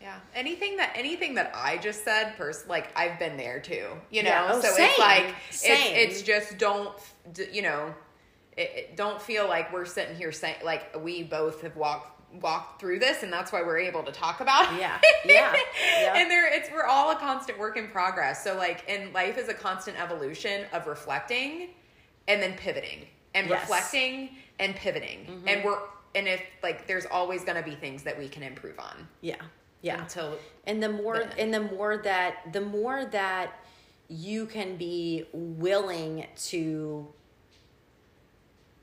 yeah. 0.00 0.18
Anything 0.34 0.76
that 0.78 0.92
anything 0.94 1.34
that 1.34 1.52
I 1.54 1.76
just 1.78 2.04
said, 2.04 2.34
pers- 2.36 2.66
like 2.68 2.88
I've 2.96 3.18
been 3.18 3.36
there 3.36 3.60
too. 3.60 3.86
You 4.10 4.22
know, 4.22 4.30
Yeah. 4.30 4.50
Oh, 4.52 4.60
so 4.60 4.68
same. 4.72 4.88
it's 4.90 4.98
like 4.98 5.34
Same. 5.50 5.96
it's 5.96 6.18
it's 6.18 6.22
just 6.22 6.58
don't 6.58 6.92
you 7.52 7.62
know, 7.62 7.94
it, 8.56 8.70
it- 8.74 8.96
don't 8.96 9.20
feel 9.20 9.46
like 9.48 9.72
we're 9.72 9.84
sitting 9.84 10.16
here 10.16 10.32
saying 10.32 10.56
like 10.64 10.96
we 11.02 11.22
both 11.22 11.62
have 11.62 11.76
walked 11.76 12.16
walked 12.40 12.80
through 12.80 12.96
this 13.00 13.24
and 13.24 13.32
that's 13.32 13.50
why 13.50 13.60
we're 13.60 13.78
able 13.78 14.04
to 14.04 14.12
talk 14.12 14.40
about 14.40 14.72
it. 14.72 14.78
Yeah. 14.80 15.00
Yeah. 15.24 15.54
Yeah. 16.00 16.14
and 16.16 16.30
there 16.30 16.46
it's 16.52 16.70
we're 16.70 16.86
all 16.86 17.10
a 17.10 17.16
constant 17.16 17.58
work 17.58 17.76
in 17.76 17.88
progress. 17.88 18.42
So 18.44 18.56
like 18.56 18.84
and 18.88 19.12
life 19.12 19.36
is 19.36 19.48
a 19.48 19.54
constant 19.54 20.00
evolution 20.00 20.64
of 20.72 20.86
reflecting 20.86 21.70
and 22.28 22.40
then 22.40 22.54
pivoting 22.56 23.06
and 23.34 23.48
Yes. 23.48 23.60
reflecting 23.62 24.36
and 24.60 24.76
pivoting. 24.76 25.26
Mm-hmm. 25.26 25.48
And 25.48 25.64
we're 25.64 25.78
and 26.14 26.28
if 26.28 26.40
like 26.62 26.86
there's 26.86 27.06
always 27.06 27.42
going 27.44 27.56
to 27.62 27.68
be 27.68 27.74
things 27.76 28.02
that 28.04 28.16
we 28.18 28.28
can 28.28 28.42
improve 28.44 28.78
on 28.78 29.08
Yeah. 29.22 29.34
Yeah. 29.82 30.02
until 30.02 30.36
and 30.66 30.82
the 30.82 30.88
more 30.90 31.18
the- 31.18 31.38
and 31.40 31.52
the 31.54 31.60
more 31.60 31.96
that 31.98 32.52
the 32.52 32.60
more 32.60 33.04
that 33.06 33.52
you 34.08 34.46
can 34.46 34.76
be 34.76 35.26
willing 35.32 36.26
to 36.48 37.12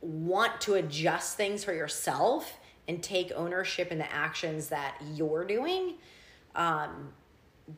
want 0.01 0.61
to 0.61 0.75
adjust 0.75 1.37
things 1.37 1.63
for 1.63 1.73
yourself 1.73 2.57
and 2.87 3.01
take 3.03 3.31
ownership 3.33 3.91
in 3.91 3.97
the 3.97 4.11
actions 4.13 4.69
that 4.69 4.95
you're 5.13 5.43
doing 5.43 5.95
um, 6.55 7.11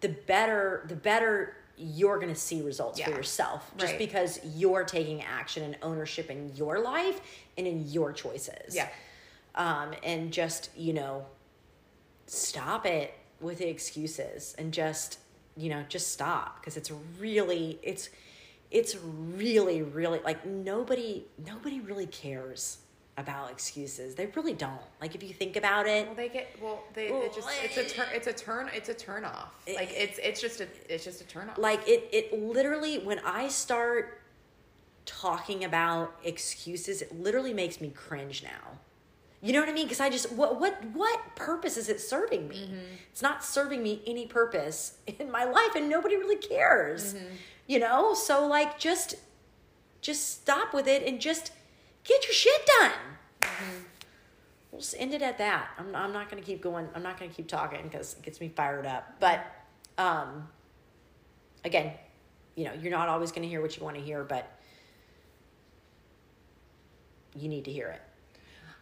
the 0.01 0.09
better 0.09 0.85
the 0.87 0.95
better 0.95 1.55
you're 1.77 2.17
going 2.17 2.27
to 2.33 2.39
see 2.39 2.61
results 2.61 2.99
for 2.99 3.09
yourself 3.11 3.71
just 3.77 3.91
Right. 3.93 3.99
because 3.99 4.39
you're 4.55 4.83
taking 4.83 5.21
action 5.23 5.63
and 5.63 5.77
ownership 5.81 6.29
in 6.29 6.53
your 6.55 6.79
life 6.79 7.21
and 7.57 7.65
in 7.65 7.87
your 7.89 8.11
choices 8.11 8.75
Yeah. 8.75 8.89
um, 9.55 9.93
and 10.03 10.31
just 10.33 10.69
you 10.75 10.93
know 10.93 11.25
stop 12.29 12.85
it 12.85 13.13
with 13.41 13.59
the 13.59 13.67
excuses 13.67 14.55
and 14.57 14.73
just 14.73 15.19
you 15.55 15.69
know 15.69 15.83
just 15.89 16.11
stop 16.13 16.59
because 16.59 16.77
it's 16.77 16.91
really 17.19 17.79
it's 17.83 18.09
it's 18.71 18.95
really 19.03 19.81
really 19.81 20.19
like 20.23 20.45
nobody 20.45 21.25
nobody 21.45 21.79
really 21.79 22.05
cares 22.07 22.79
about 23.17 23.51
excuses. 23.51 24.15
They 24.15 24.27
really 24.27 24.53
don't. 24.53 24.79
Like 25.01 25.13
if 25.13 25.21
you 25.21 25.33
think 25.33 25.57
about 25.57 25.87
it 25.87 26.05
well 26.05 26.15
they 26.15 26.29
get 26.29 26.55
well 26.61 26.83
they 26.93 27.07
it 27.07 27.33
just 27.33 27.49
it's 27.63 27.77
a 27.77 27.83
turn 27.83 28.07
it's 28.13 28.27
a 28.27 28.33
turn 28.33 28.69
it's 28.73 28.89
a 28.89 28.93
turn 28.93 29.25
off 29.25 29.53
like 29.75 29.91
it's 29.93 30.17
it's 30.19 30.39
just 30.39 30.61
a 30.61 30.67
it's 30.87 31.03
just 31.03 31.21
a 31.21 31.25
turn 31.25 31.49
off 31.49 31.57
like 31.57 31.85
it 31.87 32.07
it 32.11 32.31
literally 32.41 32.99
when 32.99 33.19
i 33.19 33.47
start 33.47 34.21
talking 35.05 35.65
about 35.65 36.15
excuses 36.23 37.01
it 37.01 37.13
literally 37.19 37.53
makes 37.53 37.81
me 37.81 37.89
cringe 37.89 38.43
now 38.43 38.79
you 39.41 39.53
know 39.53 39.59
what 39.59 39.69
i 39.69 39.73
mean? 39.73 39.85
Because 39.85 39.99
i 39.99 40.09
just 40.09 40.31
what 40.31 40.59
what 40.59 40.83
what 40.93 41.19
purpose 41.35 41.77
is 41.77 41.89
it 41.89 42.01
serving 42.01 42.47
me? 42.47 42.65
Mm-hmm. 42.65 42.95
It's 43.11 43.21
not 43.21 43.43
serving 43.43 43.81
me 43.81 44.01
any 44.05 44.27
purpose 44.27 44.97
in 45.19 45.31
my 45.31 45.45
life 45.45 45.75
and 45.75 45.89
nobody 45.89 46.15
really 46.15 46.37
cares 46.37 47.13
mm-hmm. 47.13 47.35
you 47.67 47.79
know? 47.79 48.13
So 48.13 48.45
like 48.47 48.79
just 48.79 49.15
just 50.01 50.41
stop 50.41 50.73
with 50.73 50.87
it 50.87 51.03
and 51.05 51.19
just 51.19 51.51
get 52.03 52.25
your 52.25 52.33
shit 52.33 52.65
done. 52.79 52.91
Mm-hmm. 53.41 53.83
We'll 54.71 54.81
just 54.81 54.95
end 54.97 55.13
it 55.13 55.21
at 55.21 55.37
that. 55.39 55.69
I'm, 55.77 55.95
I'm 55.95 56.13
not 56.13 56.29
gonna 56.29 56.41
keep 56.41 56.61
going 56.61 56.87
i'm 56.95 57.03
not 57.03 57.19
gonna 57.19 57.31
keep 57.31 57.47
talking 57.47 57.83
because 57.83 58.13
it 58.13 58.21
gets 58.21 58.39
me 58.39 58.49
fired 58.49 58.85
up. 58.85 59.15
But 59.19 59.45
um 59.97 60.47
again, 61.63 61.93
you 62.55 62.65
know, 62.65 62.73
you're 62.73 62.91
not 62.91 63.09
always 63.09 63.31
going 63.31 63.43
to 63.43 63.47
hear 63.47 63.61
what 63.61 63.77
you 63.77 63.83
want 63.83 63.95
to 63.95 64.01
hear, 64.01 64.23
but 64.23 64.59
you 67.35 67.47
need 67.47 67.65
to 67.65 67.71
hear 67.71 67.87
it. 67.87 68.01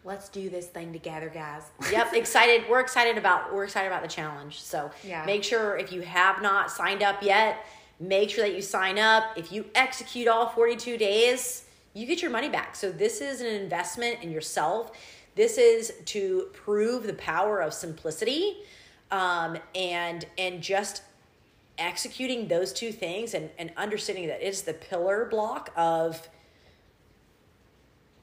Let's 0.08 0.30
do 0.30 0.50
this 0.50 0.68
thing 0.68 0.94
together 0.94 1.30
guys 1.30 1.64
Yep, 1.92 2.14
excited. 2.14 2.64
We're 2.70 2.80
excited 2.80 3.18
about 3.18 3.54
we're 3.54 3.66
excited 3.66 3.88
about 3.88 4.02
the 4.02 4.08
challenge. 4.08 4.62
So 4.62 4.90
Yeah. 5.04 5.26
make 5.26 5.44
sure 5.44 5.78
if 5.78 5.92
you 5.92 6.02
have 6.02 6.42
not 6.42 6.72
signed 6.72 7.04
up 7.04 7.22
yet, 7.22 7.66
make 8.00 8.30
sure 8.30 8.46
that 8.48 8.56
you 8.56 8.62
sign 8.62 8.98
up. 8.98 9.38
If 9.38 9.52
you 9.52 9.66
execute 9.76 10.28
all 10.28 10.48
42 10.48 10.98
days, 10.98 11.66
you 11.94 12.08
get 12.08 12.22
your 12.22 12.32
money 12.32 12.48
back. 12.48 12.76
So 12.76 12.90
this 12.92 13.20
is 13.22 13.42
an 13.42 13.48
investment 13.48 14.24
in 14.24 14.32
yourself. 14.32 14.92
This 15.36 15.58
is 15.58 15.94
to 16.06 16.48
prove 16.54 17.06
the 17.06 17.14
power 17.14 17.62
of 17.62 17.74
simplicity, 17.74 18.58
um, 19.12 19.58
and 19.76 20.26
and 20.38 20.62
just 20.62 21.04
executing 21.78 22.48
those 22.48 22.74
two 22.74 22.92
things 22.92 23.36
and, 23.36 23.52
and 23.60 23.72
understanding 23.78 24.28
that 24.28 24.42
it's 24.42 24.62
the 24.62 24.74
pillar 24.74 25.28
block 25.30 25.72
of 25.76 26.28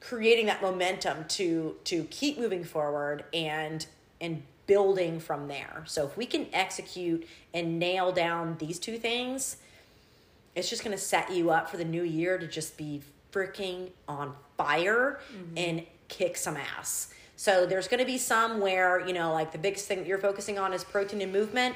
creating 0.07 0.45
that 0.45 0.61
momentum 0.61 1.25
to 1.27 1.75
to 1.83 2.03
keep 2.05 2.37
moving 2.37 2.63
forward 2.63 3.25
and 3.33 3.85
and 4.21 4.43
building 4.67 5.19
from 5.19 5.47
there. 5.47 5.83
So 5.85 6.05
if 6.05 6.17
we 6.17 6.25
can 6.25 6.47
execute 6.53 7.27
and 7.53 7.77
nail 7.77 8.11
down 8.11 8.57
these 8.57 8.79
two 8.79 8.97
things, 8.97 9.57
it's 10.55 10.69
just 10.69 10.83
going 10.83 10.95
to 10.95 11.01
set 11.01 11.31
you 11.31 11.51
up 11.51 11.69
for 11.69 11.77
the 11.77 11.85
new 11.85 12.03
year 12.03 12.37
to 12.37 12.47
just 12.47 12.77
be 12.77 13.01
freaking 13.31 13.89
on 14.07 14.33
fire 14.57 15.19
mm-hmm. 15.31 15.57
and 15.57 15.83
kick 16.07 16.37
some 16.37 16.57
ass. 16.57 17.13
So 17.35 17.65
there's 17.65 17.87
going 17.87 17.99
to 17.99 18.05
be 18.05 18.17
some 18.17 18.59
where, 18.59 19.05
you 19.05 19.13
know, 19.13 19.33
like 19.33 19.51
the 19.51 19.57
biggest 19.57 19.87
thing 19.87 19.99
that 19.99 20.07
you're 20.07 20.17
focusing 20.17 20.57
on 20.57 20.73
is 20.73 20.83
protein 20.83 21.21
and 21.21 21.31
movement 21.31 21.75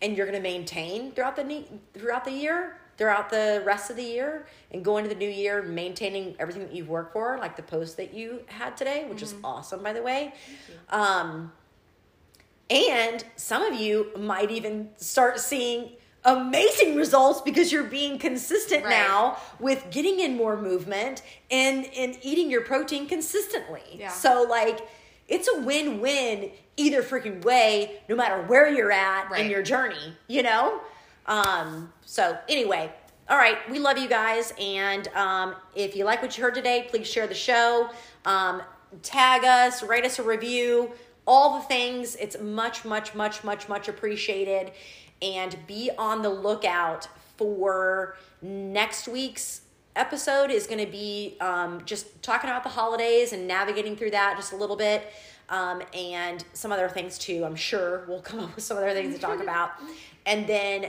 and 0.00 0.16
you're 0.16 0.26
going 0.26 0.40
to 0.40 0.48
maintain 0.48 1.12
throughout 1.12 1.36
the 1.36 1.64
throughout 1.94 2.24
the 2.24 2.32
year, 2.32 2.76
throughout 2.96 3.30
the 3.30 3.62
rest 3.66 3.90
of 3.90 3.96
the 3.96 4.02
year 4.04 4.46
and 4.70 4.84
go 4.84 4.96
into 4.98 5.08
the 5.08 5.14
new 5.16 5.28
year 5.28 5.62
maintaining 5.62 6.34
everything 6.38 6.62
that 6.62 6.74
you've 6.74 6.88
worked 6.88 7.12
for, 7.12 7.36
like 7.38 7.56
the 7.56 7.62
post 7.62 7.96
that 7.96 8.14
you 8.14 8.40
had 8.46 8.76
today, 8.76 9.06
which 9.08 9.22
is 9.22 9.34
awesome 9.42 9.82
by 9.82 9.92
the 9.92 10.02
way. 10.02 10.32
Um 10.90 11.52
and 12.70 13.24
some 13.36 13.62
of 13.62 13.78
you 13.78 14.10
might 14.18 14.50
even 14.50 14.88
start 14.96 15.38
seeing 15.38 15.90
amazing 16.24 16.96
results 16.96 17.42
because 17.42 17.70
you're 17.70 17.84
being 17.84 18.18
consistent 18.18 18.82
Right. 18.84 18.90
now 18.90 19.36
with 19.60 19.90
getting 19.90 20.20
in 20.20 20.36
more 20.36 20.56
movement 20.56 21.22
and 21.50 21.84
and 21.94 22.18
eating 22.22 22.50
your 22.50 22.62
protein 22.62 23.06
consistently. 23.06 23.82
Yeah. 23.98 24.08
So 24.10 24.46
like 24.48 24.80
it's 25.28 25.48
a 25.48 25.60
win-win 25.60 26.50
either 26.76 27.02
freaking 27.02 27.44
way, 27.44 28.00
no 28.08 28.16
matter 28.16 28.42
where 28.42 28.68
you're 28.68 28.92
at 28.92 29.30
in 29.38 29.50
your 29.50 29.62
journey, 29.62 30.14
you 30.28 30.42
know? 30.42 30.80
Um, 31.26 31.92
so 32.04 32.38
anyway, 32.48 32.92
all 33.28 33.38
right, 33.38 33.58
we 33.70 33.78
love 33.78 33.98
you 33.98 34.08
guys. 34.08 34.52
And 34.60 35.08
um, 35.08 35.54
if 35.74 35.96
you 35.96 36.04
like 36.04 36.22
what 36.22 36.36
you 36.36 36.44
heard 36.44 36.54
today, 36.54 36.86
please 36.88 37.06
share 37.06 37.26
the 37.26 37.34
show. 37.34 37.88
Um, 38.24 38.62
tag 39.02 39.44
us, 39.44 39.82
write 39.82 40.04
us 40.04 40.18
a 40.18 40.22
review, 40.22 40.92
all 41.26 41.58
the 41.58 41.64
things. 41.66 42.16
It's 42.16 42.38
much, 42.40 42.84
much, 42.84 43.14
much, 43.14 43.44
much, 43.44 43.68
much 43.68 43.88
appreciated. 43.88 44.72
And 45.22 45.56
be 45.66 45.90
on 45.96 46.22
the 46.22 46.28
lookout 46.28 47.08
for 47.36 48.16
next 48.42 49.08
week's 49.08 49.62
episode 49.96 50.50
is 50.50 50.66
going 50.66 50.84
to 50.84 50.90
be 50.90 51.36
um, 51.40 51.80
just 51.84 52.22
talking 52.22 52.50
about 52.50 52.62
the 52.62 52.68
holidays 52.68 53.32
and 53.32 53.46
navigating 53.46 53.96
through 53.96 54.10
that 54.10 54.34
just 54.36 54.52
a 54.52 54.56
little 54.56 54.76
bit 54.76 55.12
um, 55.48 55.82
and 55.94 56.44
some 56.52 56.72
other 56.72 56.88
things 56.88 57.16
too 57.16 57.44
i'm 57.44 57.54
sure 57.54 58.04
we'll 58.08 58.20
come 58.20 58.40
up 58.40 58.54
with 58.56 58.64
some 58.64 58.76
other 58.76 58.92
things 58.92 59.14
to 59.14 59.20
talk 59.20 59.40
about 59.40 59.70
and 60.26 60.48
then 60.48 60.86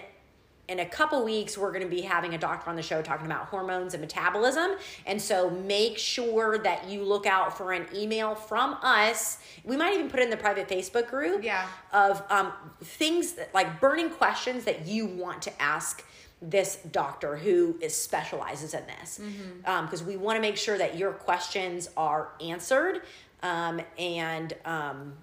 in 0.67 0.79
a 0.79 0.85
couple 0.85 1.23
weeks 1.23 1.57
we're 1.57 1.71
going 1.71 1.83
to 1.83 1.89
be 1.89 2.01
having 2.01 2.33
a 2.33 2.37
doctor 2.37 2.69
on 2.69 2.75
the 2.75 2.81
show 2.81 3.01
talking 3.01 3.25
about 3.25 3.45
hormones 3.47 3.93
and 3.93 4.01
metabolism. 4.01 4.71
And 5.05 5.21
so 5.21 5.49
make 5.49 5.97
sure 5.97 6.57
that 6.59 6.89
you 6.89 7.03
look 7.03 7.25
out 7.25 7.57
for 7.57 7.71
an 7.71 7.85
email 7.93 8.35
from 8.35 8.77
us. 8.81 9.37
We 9.63 9.77
might 9.77 9.93
even 9.93 10.09
put 10.09 10.19
it 10.19 10.23
in 10.23 10.29
the 10.29 10.37
private 10.37 10.67
facebook 10.67 11.07
group 11.09 11.43
Yeah. 11.43 11.67
of 11.93 12.23
um, 12.29 12.51
things 12.83 13.33
that, 13.33 13.53
like 13.53 13.79
burning 13.79 14.09
questions 14.09 14.63
that 14.65 14.87
you 14.87 15.05
want 15.05 15.41
to 15.43 15.61
ask 15.61 16.03
this 16.41 16.77
doctor 16.91 17.37
who 17.37 17.77
is 17.81 17.95
specializes 17.95 18.73
in 18.73 18.83
this. 18.99 19.19
Because 19.63 20.03
we 20.03 20.17
want 20.17 20.35
to 20.37 20.41
make 20.41 20.57
sure 20.57 20.77
that 20.77 20.97
your 20.97 21.11
questions 21.13 21.89
are 21.95 22.29
answered 22.41 23.01
um, 23.43 23.79
and 23.97 24.53
um, 24.65 25.13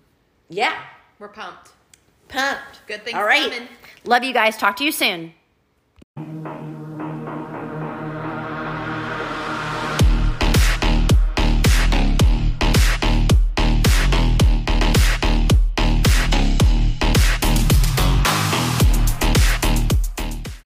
yeah. 0.49 0.81
We're 1.19 1.29
pumped 1.29 1.71
pumped. 2.33 2.87
Good 2.87 3.05
things 3.05 3.17
All 3.17 3.25
right. 3.25 3.51
Coming. 3.51 3.69
Love 4.05 4.25
you 4.25 4.33
guys. 4.33 4.57
Talk 4.57 4.77
to 4.77 4.85
you 4.85 4.93
soon. 4.93 5.35